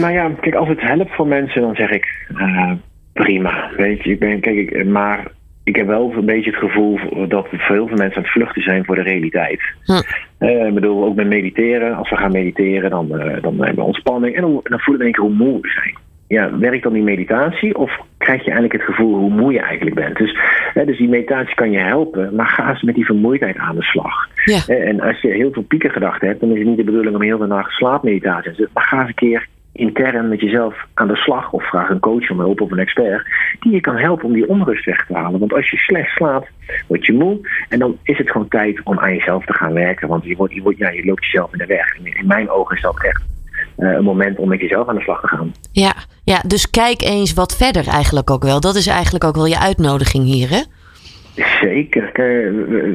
Nou 0.00 0.12
ja, 0.12 0.30
kijk, 0.40 0.54
als 0.54 0.68
het 0.68 0.80
helpt 0.80 1.14
voor 1.14 1.26
mensen, 1.26 1.62
dan 1.62 1.74
zeg 1.74 1.90
ik 1.90 2.26
uh, 2.36 2.72
prima. 3.12 3.70
Weet 3.76 4.02
je, 4.02 4.10
ik 4.10 4.18
ben, 4.18 4.40
kijk, 4.40 4.56
ik, 4.56 4.86
maar 4.86 5.26
ik 5.64 5.76
heb 5.76 5.86
wel 5.86 6.12
een 6.12 6.24
beetje 6.24 6.50
het 6.50 6.58
gevoel 6.58 6.98
dat 7.28 7.48
veel 7.48 7.86
veel 7.86 7.96
mensen 7.96 8.16
aan 8.16 8.22
het 8.22 8.32
vluchten 8.32 8.62
zijn 8.62 8.84
voor 8.84 8.94
de 8.94 9.02
realiteit. 9.02 9.60
Hm. 9.84 9.92
Uh, 10.38 10.66
ik 10.66 10.74
bedoel, 10.74 11.04
ook 11.04 11.14
met 11.14 11.26
mediteren. 11.26 11.96
Als 11.96 12.10
we 12.10 12.16
gaan 12.16 12.32
mediteren, 12.32 12.90
dan, 12.90 13.06
uh, 13.10 13.42
dan 13.42 13.56
hebben 13.58 13.74
we 13.74 13.82
ontspanning. 13.82 14.36
En 14.36 14.40
dan, 14.40 14.60
dan 14.62 14.80
voelen 14.80 15.02
we 15.02 15.08
in 15.08 15.12
één 15.12 15.12
keer 15.12 15.24
hoe 15.24 15.46
moe 15.46 15.60
we 15.60 15.68
zijn. 15.68 15.96
Ja, 16.32 16.58
werkt 16.58 16.82
dan 16.82 16.92
die 16.92 17.02
meditatie 17.02 17.76
of 17.76 18.00
krijg 18.18 18.44
je 18.44 18.50
eigenlijk 18.50 18.72
het 18.72 18.94
gevoel 18.94 19.14
hoe 19.14 19.30
moe 19.30 19.52
je 19.52 19.60
eigenlijk 19.60 19.96
bent? 19.96 20.16
Dus, 20.16 20.38
hè, 20.74 20.84
dus 20.84 20.98
die 20.98 21.08
meditatie 21.08 21.54
kan 21.54 21.70
je 21.70 21.78
helpen, 21.78 22.34
maar 22.34 22.46
ga 22.46 22.70
eens 22.70 22.82
met 22.82 22.94
die 22.94 23.04
vermoeidheid 23.04 23.56
aan 23.56 23.76
de 23.76 23.82
slag. 23.82 24.28
Ja. 24.44 24.66
En 24.66 25.00
als 25.00 25.20
je 25.20 25.28
heel 25.28 25.52
veel 25.52 25.62
piekengedachten 25.62 26.28
hebt, 26.28 26.40
dan 26.40 26.50
is 26.50 26.58
het 26.58 26.66
niet 26.66 26.76
de 26.76 26.84
bedoeling 26.84 27.14
om 27.14 27.22
heel 27.22 27.38
de 27.38 27.46
nacht 27.46 27.72
slaapmeditatie 27.72 28.52
te. 28.52 28.68
Maar 28.72 28.84
ga 28.84 28.98
eens 28.98 29.08
een 29.08 29.14
keer 29.14 29.46
intern 29.72 30.28
met 30.28 30.40
jezelf 30.40 30.86
aan 30.94 31.08
de 31.08 31.16
slag 31.16 31.52
of 31.52 31.68
vraag 31.68 31.90
een 31.90 32.00
coach 32.00 32.30
om 32.30 32.38
hulp 32.38 32.60
of 32.60 32.70
een 32.70 32.78
expert 32.78 33.26
die 33.60 33.72
je 33.72 33.80
kan 33.80 33.96
helpen 33.96 34.24
om 34.24 34.32
die 34.32 34.48
onrust 34.48 34.84
weg 34.84 35.06
te 35.06 35.14
halen. 35.14 35.40
Want 35.40 35.52
als 35.52 35.70
je 35.70 35.76
slecht 35.76 36.10
slaapt, 36.10 36.50
word 36.88 37.06
je 37.06 37.12
moe 37.12 37.48
en 37.68 37.78
dan 37.78 37.98
is 38.02 38.18
het 38.18 38.30
gewoon 38.30 38.48
tijd 38.48 38.80
om 38.84 38.98
aan 38.98 39.14
jezelf 39.14 39.44
te 39.44 39.54
gaan 39.54 39.72
werken. 39.72 40.08
Want 40.08 40.24
je, 40.24 40.36
wordt, 40.36 40.54
je, 40.54 40.62
wordt, 40.62 40.78
ja, 40.78 40.90
je 40.90 41.04
loopt 41.04 41.24
jezelf 41.24 41.52
in 41.52 41.58
de 41.58 41.66
weg. 41.66 41.96
En 41.96 42.06
in 42.06 42.26
mijn 42.26 42.50
ogen 42.50 42.76
is 42.76 42.82
dat 42.82 43.04
echt 43.04 43.22
een 43.84 44.04
moment 44.04 44.38
om 44.38 44.48
met 44.48 44.60
jezelf 44.60 44.88
aan 44.88 44.94
de 44.94 45.02
slag 45.02 45.20
te 45.20 45.28
gaan. 45.28 45.52
Ja, 45.72 45.92
ja, 46.24 46.42
dus 46.46 46.70
kijk 46.70 47.02
eens 47.02 47.34
wat 47.34 47.56
verder 47.56 47.88
eigenlijk 47.88 48.30
ook 48.30 48.42
wel. 48.42 48.60
Dat 48.60 48.74
is 48.74 48.86
eigenlijk 48.86 49.24
ook 49.24 49.34
wel 49.34 49.46
je 49.46 49.58
uitnodiging 49.58 50.24
hier, 50.24 50.50
hè? 50.50 50.62
Zeker. 51.60 52.10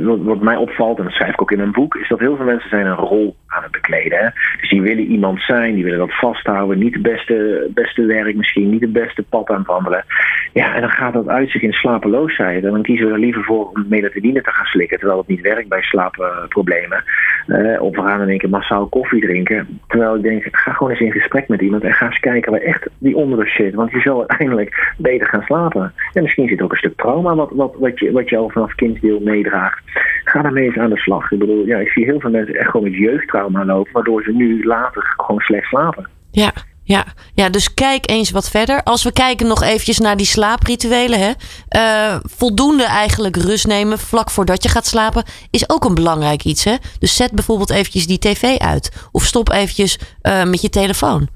Wat, 0.04 0.20
wat 0.22 0.42
mij 0.42 0.56
opvalt, 0.56 0.98
en 0.98 1.04
dat 1.04 1.14
schrijf 1.14 1.34
ik 1.34 1.42
ook 1.42 1.52
in 1.52 1.58
mijn 1.58 1.72
boek, 1.72 1.96
is 1.96 2.10
dat 2.10 2.20
heel 2.20 2.36
veel 2.36 2.46
mensen 2.46 2.70
zijn 2.70 2.86
een 2.86 2.96
rol 2.96 3.36
aan 3.48 3.64
het 3.64 3.72
bekleden. 3.72 4.20
Hè? 4.20 4.28
Dus 4.60 4.70
die 4.70 4.82
willen 4.82 5.06
iemand 5.06 5.42
zijn, 5.42 5.76
die 5.76 5.84
willen 5.84 6.00
dat 6.00 6.20
vasthouden. 6.20 6.80
Niet 6.80 6.94
het 6.94 7.04
beste, 7.04 7.68
beste 7.74 8.06
werk 8.06 8.36
misschien, 8.36 8.70
niet 8.70 8.82
het 8.82 8.94
beste 8.94 9.24
pad 9.24 9.50
aan 9.50 9.64
wandelen. 9.66 10.06
Ja, 10.54 10.76
en 10.76 10.82
dan 10.82 10.90
gaat 10.90 11.14
dat 11.14 11.28
uit 11.28 11.50
zich 11.50 11.62
in 11.62 11.74
slapeloosheid. 11.74 12.64
En 12.64 12.72
dan 12.72 12.82
kiezen 12.82 13.08
we 13.08 13.14
er 13.14 13.20
liever 13.20 13.44
voor 13.44 13.70
om 13.70 13.86
melatonine 13.90 14.42
te 14.42 14.52
gaan 14.52 14.66
slikken, 14.66 14.98
terwijl 14.98 15.20
het 15.20 15.28
niet 15.28 15.42
werkt 15.42 15.70
bij 15.70 15.82
slaapproblemen. 15.82 17.04
Uh, 17.48 17.82
of 17.82 17.96
we 17.96 18.02
gaan 18.02 18.22
in 18.22 18.30
één 18.30 18.38
keer 18.38 18.50
massaal 18.50 18.88
koffie 18.88 19.22
drinken. 19.22 19.80
Terwijl 19.88 20.16
ik 20.16 20.22
denk, 20.22 20.48
ga 20.52 20.72
gewoon 20.72 20.92
eens 20.92 21.02
in 21.02 21.12
gesprek 21.12 21.48
met 21.48 21.62
iemand 21.62 21.84
en 21.84 21.94
ga 21.94 22.06
eens 22.06 22.20
kijken 22.20 22.52
waar 22.52 22.62
echt 22.62 22.90
die 22.98 23.16
onrust 23.16 23.56
zit. 23.56 23.74
Want 23.74 23.92
je 23.92 24.00
zal 24.00 24.20
uiteindelijk 24.20 24.94
beter 24.98 25.28
gaan 25.28 25.42
slapen. 25.42 25.94
En 26.14 26.24
misschien 26.24 26.48
zit 26.48 26.62
ook 26.62 26.72
een 26.72 26.78
stuk 26.78 26.98
trauma 26.98 27.36
wat, 27.36 27.52
wat, 27.52 27.76
wat, 27.80 28.00
je, 28.00 28.12
wat 28.12 28.30
je 28.30 28.38
al 28.38 28.50
vanaf 28.50 28.76
kindsdeel 28.76 29.20
meedraagt. 29.20 29.82
Ga 30.24 30.42
daarmee 30.42 30.66
eens 30.66 30.78
aan 30.78 30.90
de 30.90 30.98
slag. 30.98 31.32
Ik 31.32 31.40
bedoel, 31.40 31.66
ja, 31.66 31.78
ik 31.78 31.90
zie 31.90 32.06
heel 32.06 32.20
veel 32.20 32.30
mensen 32.30 32.56
echt 32.56 32.70
gewoon 32.70 32.90
met 32.90 33.00
jeugdtrauma 33.38 33.74
lopen, 33.74 33.94
waardoor 33.94 34.24
ze 34.24 34.32
nu 34.32 34.66
later 34.66 35.14
gewoon 35.18 35.40
slecht 35.40 35.68
slapen. 35.68 36.08
Ja, 36.32 36.52
ja, 36.84 37.04
ja, 37.34 37.50
dus 37.50 37.74
kijk 37.74 38.10
eens 38.10 38.32
wat 38.32 38.50
verder. 38.50 38.84
Als 38.84 39.04
we 39.04 39.14
kijken 39.14 39.48
nog 39.48 39.64
eventjes 39.64 40.00
naar 40.00 40.18
die 40.18 40.26
slaaprituelen. 40.26 41.20
Hè. 41.20 41.32
Uh, 41.78 42.18
voldoende 42.24 42.86
eigenlijk 42.86 43.36
rust 43.36 43.68
nemen 43.68 43.98
vlak 43.98 44.30
voordat 44.30 44.64
je 44.64 44.70
gaat 44.70 44.86
slapen 44.86 45.24
is 45.52 45.70
ook 45.70 45.84
een 45.86 45.96
belangrijk 45.96 46.44
iets. 46.44 46.64
Hè? 46.64 46.76
Dus 47.00 47.16
zet 47.16 47.32
bijvoorbeeld 47.32 47.72
eventjes 47.72 48.08
die 48.08 48.20
tv 48.20 48.58
uit. 48.58 49.10
Of 49.12 49.24
stop 49.24 49.50
eventjes 49.50 50.00
uh, 50.24 50.44
met 50.44 50.62
je 50.62 50.70
telefoon. 50.70 51.28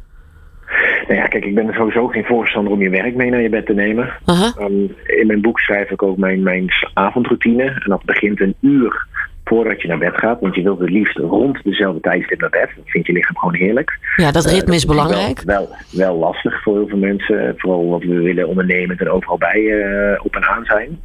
Nou 1.07 1.19
ja, 1.19 1.27
kijk, 1.27 1.45
ik 1.45 1.55
ben 1.55 1.67
er 1.67 1.73
sowieso 1.73 2.07
geen 2.07 2.25
voorstander 2.25 2.73
om 2.73 2.81
je 2.81 2.89
werk 2.89 3.15
mee 3.15 3.29
naar 3.29 3.41
je 3.41 3.49
bed 3.49 3.65
te 3.65 3.73
nemen. 3.73 4.09
Uh 4.25 4.39
-huh. 4.39 4.65
um, 4.65 4.95
in 5.05 5.27
mijn 5.27 5.41
boek 5.41 5.59
schrijf 5.59 5.89
ik 5.89 6.03
ook 6.03 6.17
mijn, 6.17 6.43
mijn 6.43 6.69
avondroutine. 6.93 7.63
En 7.63 7.89
dat 7.89 8.03
begint 8.03 8.41
een 8.41 8.55
uur 8.61 9.07
voordat 9.51 9.81
je 9.81 9.87
naar 9.87 9.97
bed 9.97 10.17
gaat. 10.17 10.39
Want 10.39 10.55
je 10.55 10.61
wilt 10.61 10.79
het 10.79 10.89
liefst 10.89 11.17
rond 11.17 11.63
dezelfde 11.63 11.99
tijdstip 11.99 12.39
naar 12.39 12.49
bed. 12.49 12.69
Dat 12.75 12.89
vindt 12.89 13.07
je 13.07 13.13
lichaam 13.13 13.37
gewoon 13.37 13.55
heerlijk. 13.55 13.99
Ja, 14.15 14.31
dat 14.31 14.45
ritme 14.45 14.69
uh, 14.69 14.75
is 14.75 14.85
belangrijk. 14.85 15.41
Wel, 15.41 15.67
wel, 15.67 16.05
wel, 16.05 16.17
lastig 16.17 16.61
voor 16.61 16.75
heel 16.75 16.87
veel 16.87 16.97
mensen. 16.97 17.53
Vooral 17.57 17.89
wat 17.89 18.03
we 18.03 18.21
willen 18.21 18.47
ondernemen 18.47 18.97
en 18.97 19.09
overal 19.09 19.37
bij 19.37 19.59
uh, 19.59 20.19
op 20.23 20.35
en 20.35 20.43
aan 20.43 20.65
zijn. 20.65 20.99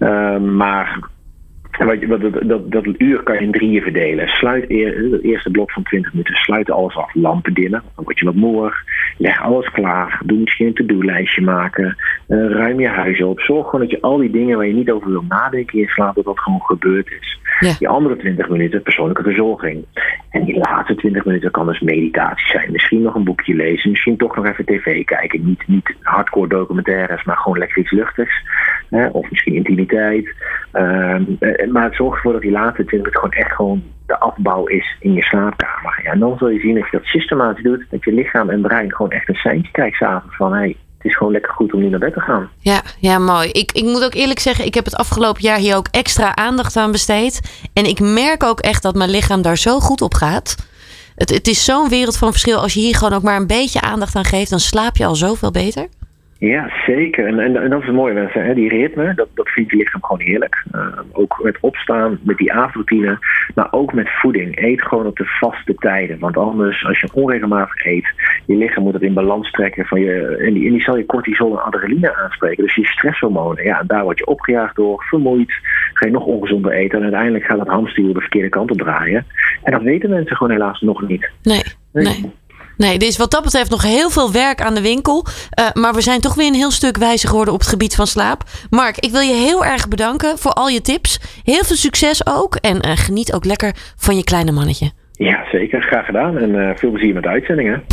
Uh, 0.00 0.38
maar 0.56 0.98
wat, 1.78 2.20
dat, 2.20 2.48
dat, 2.48 2.70
dat 2.70 2.84
uur 2.98 3.22
kan 3.22 3.34
je 3.34 3.40
in 3.40 3.52
drieën 3.52 3.82
verdelen. 3.82 4.28
Sluit 4.28 4.70
eer, 4.70 5.12
het 5.12 5.22
eerste 5.22 5.50
blok 5.50 5.70
van 5.70 5.82
20 5.82 6.12
minuten, 6.12 6.34
sluit 6.34 6.70
alles 6.70 6.96
af. 6.96 7.14
Lampen 7.14 7.54
dimmen, 7.54 7.82
dan 7.94 8.04
word 8.04 8.18
je 8.18 8.24
wat 8.24 8.34
moer. 8.34 8.82
Leg 9.16 9.42
alles 9.42 9.70
klaar. 9.70 10.20
Doe 10.24 10.38
misschien 10.38 10.66
een 10.66 10.74
to-do-lijstje 10.74 11.42
maken. 11.42 11.96
Uh, 12.28 12.50
ruim 12.50 12.80
je 12.80 12.88
huis 12.88 13.22
op. 13.22 13.40
Zorg 13.40 13.64
gewoon 13.64 13.80
dat 13.80 13.90
je 13.90 14.00
al 14.00 14.16
die 14.16 14.30
dingen 14.30 14.56
waar 14.56 14.66
je 14.66 14.74
niet 14.74 14.90
over 14.90 15.10
wil 15.10 15.24
nadenken 15.28 15.78
in 15.78 15.88
slaap, 15.88 16.14
dat 16.14 16.24
dat 16.24 16.38
gewoon 16.38 16.62
gebeurd 16.62 17.10
is. 17.20 17.38
Ja. 17.60 17.74
Die 17.78 17.88
andere 17.88 18.16
20 18.16 18.48
minuten 18.48 18.82
persoonlijke 18.82 19.22
verzorging. 19.22 19.84
En 20.30 20.44
die 20.44 20.58
laatste 20.58 20.94
20 20.94 21.24
minuten 21.24 21.50
kan 21.50 21.66
dus 21.66 21.80
meditatie 21.80 22.46
zijn. 22.46 22.72
Misschien 22.72 23.02
nog 23.02 23.14
een 23.14 23.24
boekje 23.24 23.54
lezen. 23.54 23.90
Misschien 23.90 24.16
toch 24.16 24.36
nog 24.36 24.46
even 24.46 24.64
tv 24.64 25.04
kijken. 25.04 25.44
Niet, 25.44 25.66
niet 25.66 25.94
hardcore 26.02 26.48
documentaires, 26.48 27.24
maar 27.24 27.36
gewoon 27.36 27.58
lekker 27.58 27.78
iets 27.78 27.90
luchtigs. 27.90 28.42
of 29.12 29.30
misschien 29.30 29.54
intimiteit. 29.54 30.34
Uh, 30.72 31.16
maar 31.72 31.84
het 31.84 31.94
zorgt 31.94 32.16
ervoor 32.16 32.32
dat 32.32 32.42
die 32.42 32.50
laatste 32.50 32.84
20 32.84 32.90
minuten 32.90 33.20
gewoon 33.20 33.32
echt 33.32 33.52
gewoon 33.52 33.82
de 34.06 34.18
afbouw 34.18 34.66
is 34.66 34.96
in 35.00 35.12
je 35.12 35.22
slaapkamer. 35.22 36.00
Ja, 36.04 36.12
en 36.12 36.18
dan 36.18 36.38
zul 36.38 36.48
je 36.48 36.60
zien 36.60 36.74
dat 36.74 36.90
je 36.90 36.96
dat 36.96 37.06
systematisch 37.06 37.62
doet. 37.62 37.86
Dat 37.90 38.04
je 38.04 38.12
lichaam 38.12 38.50
en 38.50 38.62
brein 38.62 38.94
gewoon 38.94 39.10
echt 39.10 39.28
een 39.28 39.34
seintje 39.34 39.72
krijgt 39.72 39.96
s'avonds 39.96 40.36
van... 40.36 40.52
Hey, 40.54 40.76
het 40.98 41.06
is 41.06 41.16
gewoon 41.16 41.32
lekker 41.32 41.52
goed 41.52 41.72
om 41.72 41.80
nu 41.80 41.88
naar 41.88 41.98
bed 41.98 42.12
te 42.12 42.20
gaan. 42.20 42.50
Ja, 42.58 42.82
ja 42.98 43.18
mooi. 43.18 43.48
Ik, 43.48 43.72
ik 43.72 43.84
moet 43.84 44.04
ook 44.04 44.14
eerlijk 44.14 44.38
zeggen, 44.38 44.64
ik 44.64 44.74
heb 44.74 44.84
het 44.84 44.96
afgelopen 44.96 45.42
jaar 45.42 45.58
hier 45.58 45.76
ook 45.76 45.88
extra 45.90 46.34
aandacht 46.34 46.76
aan 46.76 46.92
besteed. 46.92 47.40
En 47.72 47.84
ik 47.84 48.00
merk 48.00 48.42
ook 48.42 48.60
echt 48.60 48.82
dat 48.82 48.94
mijn 48.94 49.10
lichaam 49.10 49.42
daar 49.42 49.58
zo 49.58 49.80
goed 49.80 50.02
op 50.02 50.14
gaat. 50.14 50.56
Het, 51.14 51.30
het 51.30 51.46
is 51.46 51.64
zo'n 51.64 51.88
wereld 51.88 52.16
van 52.16 52.30
verschil. 52.30 52.58
Als 52.58 52.74
je 52.74 52.80
hier 52.80 52.94
gewoon 52.94 53.12
ook 53.12 53.22
maar 53.22 53.36
een 53.36 53.46
beetje 53.46 53.80
aandacht 53.80 54.16
aan 54.16 54.24
geeft, 54.24 54.50
dan 54.50 54.60
slaap 54.60 54.96
je 54.96 55.06
al 55.06 55.14
zoveel 55.14 55.50
beter. 55.50 55.88
Ja, 56.38 56.70
zeker. 56.86 57.26
En, 57.26 57.38
en, 57.38 57.62
en 57.62 57.70
dat 57.70 57.80
is 57.80 57.86
het 57.86 57.94
mooie 57.94 58.14
mensen. 58.14 58.44
Hè? 58.44 58.54
Die 58.54 58.68
ritme, 58.68 59.14
dat, 59.14 59.28
dat 59.34 59.48
vindt 59.48 59.70
je 59.70 59.76
lichaam 59.76 60.04
gewoon 60.04 60.26
heerlijk. 60.26 60.64
Uh, 60.74 60.86
ook 61.12 61.40
met 61.42 61.58
opstaan, 61.60 62.18
met 62.22 62.36
die 62.36 62.52
avondroutine. 62.52 63.18
Maar 63.54 63.68
ook 63.70 63.92
met 63.92 64.08
voeding. 64.08 64.62
Eet 64.62 64.82
gewoon 64.82 65.06
op 65.06 65.16
de 65.16 65.24
vaste 65.24 65.74
tijden. 65.74 66.18
Want 66.18 66.36
anders, 66.36 66.84
als 66.84 67.00
je 67.00 67.08
onregelmatig 67.12 67.84
eet, 67.84 68.06
je 68.46 68.56
lichaam 68.56 68.82
moet 68.82 68.92
het 68.92 69.02
in 69.02 69.14
balans 69.14 69.50
trekken. 69.50 69.86
Van 69.86 70.00
je, 70.00 70.36
en, 70.46 70.54
die, 70.54 70.66
en 70.66 70.72
die 70.72 70.82
zal 70.82 70.96
je 70.96 71.06
cortisol 71.06 71.52
en 71.52 71.64
adrenaline 71.64 72.16
aanspreken. 72.16 72.64
Dus 72.64 72.74
je 72.74 72.86
stresshormonen. 72.86 73.64
Ja, 73.64 73.82
daar 73.86 74.02
word 74.02 74.18
je 74.18 74.26
opgejaagd 74.26 74.76
door, 74.76 75.04
vermoeid. 75.08 75.52
Ga 75.92 76.06
je 76.06 76.12
nog 76.12 76.24
ongezonder 76.24 76.72
eten. 76.72 76.98
En 76.98 77.04
uiteindelijk 77.04 77.44
gaat 77.44 77.58
het 77.58 77.68
hamstuur 77.68 78.14
de 78.14 78.20
verkeerde 78.20 78.48
kant 78.48 78.70
op 78.70 78.78
draaien. 78.78 79.26
En 79.62 79.72
dat 79.72 79.82
weten 79.82 80.10
mensen 80.10 80.36
gewoon 80.36 80.52
helaas 80.52 80.80
nog 80.80 81.08
niet. 81.08 81.30
Nee, 81.42 81.62
nee. 81.92 82.32
Nee, 82.78 82.98
er 82.98 83.06
is 83.06 83.16
wat 83.16 83.30
dat 83.30 83.42
betreft 83.42 83.70
nog 83.70 83.82
heel 83.82 84.10
veel 84.10 84.32
werk 84.32 84.62
aan 84.62 84.74
de 84.74 84.80
winkel. 84.80 85.26
Uh, 85.60 85.66
maar 85.72 85.94
we 85.94 86.00
zijn 86.00 86.20
toch 86.20 86.34
weer 86.34 86.46
een 86.46 86.54
heel 86.54 86.70
stuk 86.70 86.96
wijzer 86.96 87.28
geworden 87.28 87.54
op 87.54 87.60
het 87.60 87.68
gebied 87.68 87.94
van 87.94 88.06
slaap. 88.06 88.42
Mark, 88.70 88.98
ik 88.98 89.10
wil 89.10 89.20
je 89.20 89.34
heel 89.34 89.64
erg 89.64 89.88
bedanken 89.88 90.38
voor 90.38 90.52
al 90.52 90.68
je 90.68 90.80
tips. 90.80 91.20
Heel 91.44 91.64
veel 91.64 91.76
succes 91.76 92.26
ook. 92.26 92.54
En 92.54 92.86
uh, 92.86 92.96
geniet 92.96 93.32
ook 93.32 93.44
lekker 93.44 93.74
van 93.96 94.16
je 94.16 94.24
kleine 94.24 94.52
mannetje. 94.52 94.90
Ja, 95.12 95.44
zeker. 95.52 95.82
Graag 95.82 96.06
gedaan. 96.06 96.38
En 96.38 96.50
uh, 96.50 96.70
veel 96.74 96.90
plezier 96.90 97.14
met 97.14 97.22
de 97.22 97.28
uitzendingen. 97.28 97.84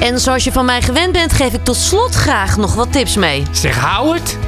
En 0.00 0.18
zoals 0.18 0.44
je 0.44 0.52
van 0.52 0.64
mij 0.64 0.82
gewend 0.82 1.12
bent, 1.12 1.32
geef 1.32 1.52
ik 1.52 1.64
tot 1.64 1.76
slot 1.76 2.14
graag 2.14 2.56
nog 2.56 2.74
wat 2.74 2.92
tips 2.92 3.16
mee. 3.16 3.42
Zeg, 3.50 3.80
Howard. 3.80 4.38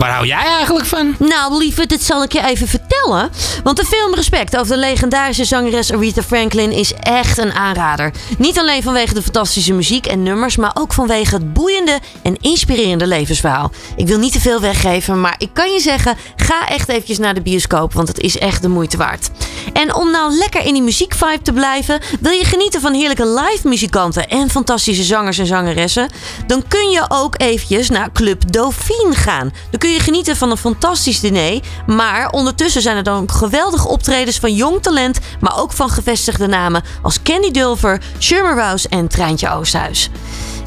Waar 0.00 0.10
hou 0.10 0.26
jij 0.26 0.44
eigenlijk 0.44 0.86
van? 0.86 1.14
Nou, 1.18 1.58
lieve, 1.58 1.86
dit 1.86 2.02
zal 2.02 2.22
ik 2.22 2.32
je 2.32 2.44
even 2.44 2.68
vertellen. 2.68 3.30
Want 3.64 3.76
de 3.76 3.84
film 3.84 4.14
Respect 4.14 4.56
over 4.56 4.74
de 4.74 4.78
legendarische 4.78 5.44
zangeres 5.44 5.92
Aretha 5.92 6.22
Franklin 6.22 6.72
is 6.72 6.94
echt 6.94 7.38
een 7.38 7.52
aanrader. 7.52 8.12
Niet 8.38 8.58
alleen 8.58 8.82
vanwege 8.82 9.14
de 9.14 9.22
fantastische 9.22 9.72
muziek 9.72 10.06
en 10.06 10.22
nummers, 10.22 10.56
maar 10.56 10.70
ook 10.74 10.92
vanwege 10.92 11.34
het 11.34 11.52
boeiende 11.52 11.98
en 12.22 12.36
inspirerende 12.40 13.06
levensverhaal. 13.06 13.70
Ik 13.96 14.06
wil 14.06 14.18
niet 14.18 14.32
te 14.32 14.40
veel 14.40 14.60
weggeven, 14.60 15.20
maar 15.20 15.34
ik 15.38 15.50
kan 15.52 15.72
je 15.72 15.80
zeggen, 15.80 16.16
ga 16.36 16.68
echt 16.68 16.88
eventjes 16.88 17.18
naar 17.18 17.34
de 17.34 17.42
bioscoop, 17.42 17.92
want 17.92 18.08
het 18.08 18.20
is 18.20 18.38
echt 18.38 18.62
de 18.62 18.68
moeite 18.68 18.96
waard. 18.96 19.30
En 19.72 19.94
om 19.94 20.10
nou 20.10 20.32
lekker 20.32 20.64
in 20.64 20.72
die 20.72 20.82
muziekvibe 20.82 21.42
te 21.42 21.52
blijven, 21.52 22.00
wil 22.20 22.32
je 22.32 22.44
genieten 22.44 22.80
van 22.80 22.94
heerlijke 22.94 23.26
live 23.26 23.68
muzikanten 23.68 24.28
en 24.28 24.50
fantastische 24.50 25.02
zangers 25.02 25.38
en 25.38 25.46
zangeressen, 25.46 26.08
dan 26.46 26.64
kun 26.68 26.90
je 26.90 27.04
ook 27.08 27.34
eventjes 27.40 27.90
naar 27.90 28.12
Club 28.12 28.52
Dauphine 28.52 29.14
gaan. 29.14 29.52
Dan 29.70 29.80
kun 29.80 29.89
je 29.92 30.00
genieten 30.00 30.36
van 30.36 30.50
een 30.50 30.56
fantastisch 30.56 31.20
diner, 31.20 31.60
maar 31.86 32.30
ondertussen 32.30 32.82
zijn 32.82 32.96
er 32.96 33.02
dan 33.02 33.30
geweldige 33.30 33.88
optredens 33.88 34.38
van 34.38 34.54
jong 34.54 34.82
talent, 34.82 35.18
maar 35.40 35.58
ook 35.58 35.72
van 35.72 35.90
gevestigde 35.90 36.46
namen 36.46 36.82
als 37.02 37.22
Candy 37.22 37.50
Dulver, 37.50 38.00
Shermer 38.18 38.54
Rouse 38.54 38.88
en 38.88 39.08
Treintje 39.08 39.50
Oosthuis. 39.50 40.10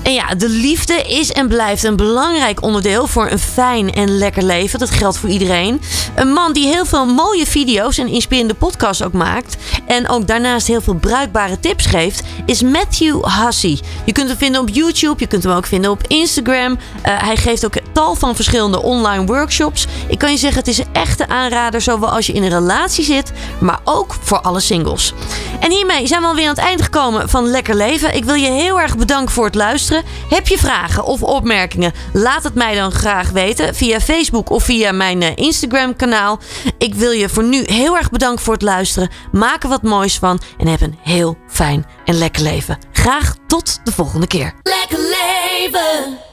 En 0.04 0.14
ja, 0.14 0.36
de 0.36 0.49
liefde 0.49 0.93
is 0.93 1.32
en 1.32 1.47
blijft 1.47 1.84
een 1.84 1.95
belangrijk 1.95 2.62
onderdeel 2.62 3.08
voor 3.08 3.32
een 3.32 3.39
fijn 3.39 3.93
en 3.93 4.18
lekker 4.18 4.43
leven. 4.43 4.80
Dat 4.80 4.89
geldt 4.89 5.18
voor 5.18 5.30
iedereen. 5.30 5.82
Een 6.16 6.34
man 6.34 6.54
die 6.54 6.68
heel 6.68 6.86
veel 6.86 7.06
mooie 7.06 7.45
video's 7.45 7.97
en 7.97 8.08
inspirerende 8.08 8.54
podcasts 8.54 9.04
ook 9.04 9.14
maakt. 9.14 9.58
En 9.86 10.10
ook 10.10 10.28
daarnaast 10.28 10.68
heel 10.68 10.82
veel 10.82 10.93
bruikbare 10.93 11.60
tips 11.60 11.86
geeft, 11.86 12.24
is 12.45 12.62
Matthew 12.62 13.26
Hussey. 13.26 13.80
Je 14.06 14.12
kunt 14.12 14.28
hem 14.28 14.38
vinden 14.38 14.62
op 14.62 14.70
YouTube, 14.70 15.16
je 15.18 15.28
kunt 15.28 15.43
hem 15.43 15.51
ook 15.51 15.66
vinden 15.66 15.91
op 15.91 16.08
Instagram. 16.08 16.72
Uh, 16.72 16.78
hij 17.04 17.38
geeft 17.38 17.66
ook 17.66 17.74
tal 17.93 18.16
van 18.16 18.36
verschillende 18.36 18.82
online 18.82 19.26
workshops. 19.26 19.88
Ik 20.08 20.18
kan 20.18 20.32
je 20.32 20.38
zeggen, 20.38 20.60
het 20.60 20.68
is 20.68 20.78
een 20.78 20.93
echte 20.93 21.28
aanrader, 21.28 21.82
zowel 21.82 22.10
als 22.10 22.28
je 22.28 22.34
in 22.34 22.43
een 22.43 22.49
relatie 22.49 23.04
zit, 23.04 23.32
maar 23.60 23.80
ook 23.84 24.16
voor 24.22 24.41
alle 24.41 24.60
singles. 24.60 25.14
En 25.60 25.72
hiermee 25.72 26.08
zijn 26.08 26.22
we 26.22 26.28
alweer 26.28 26.47
aan 26.47 26.56
het 26.56 26.64
eind 26.64 26.82
gekomen 26.82 27.30
van 27.30 27.47
Lekker 27.47 27.76
Leven. 27.76 28.16
Ik 28.16 28.26
wil 28.26 28.36
je 28.36 28.49
heel 28.49 28.82
erg 28.82 28.97
bedanken 28.97 29.34
voor 29.34 29.45
het 29.45 29.56
luisteren. 29.56 29.93
Heb 30.30 30.48
je 30.48 30.58
vragen 30.58 31.06
of 31.06 31.24
opmerkingen? 31.24 31.94
Laat 32.14 32.44
het 32.44 32.54
mij 32.54 32.76
dan 32.76 32.91
graag 32.91 33.30
weten 33.30 33.76
via 33.76 34.00
Facebook 34.00 34.50
of 34.50 34.64
via 34.64 34.91
mijn 34.91 35.22
eh, 35.22 35.32
Instagram 35.36 35.96
kanaal. 35.96 36.39
Ik 36.78 36.96
wil 36.96 37.12
je 37.12 37.30
voor 37.30 37.44
nu 37.44 37.64
heel 37.66 37.98
erg 37.98 38.10
bedanken 38.10 38.44
voor 38.44 38.54
het 38.54 38.62
luisteren. 38.62 39.10
Maak 39.32 39.64
er 39.64 39.70
wat 39.70 39.84
moois 39.84 40.18
van 40.18 40.41
en 40.58 40.68
heb 40.68 40.82
een 40.82 40.98
heel 41.02 41.38
fijn 41.48 41.86
en 42.06 42.16
lekker 42.16 42.44
leven. 42.44 42.78
Graag 42.91 43.36
tot 43.48 43.80
de 43.84 43.91
volgende 43.91 44.28
keer. 44.28 44.54
Lekker 44.64 45.00
leven. 45.00 46.33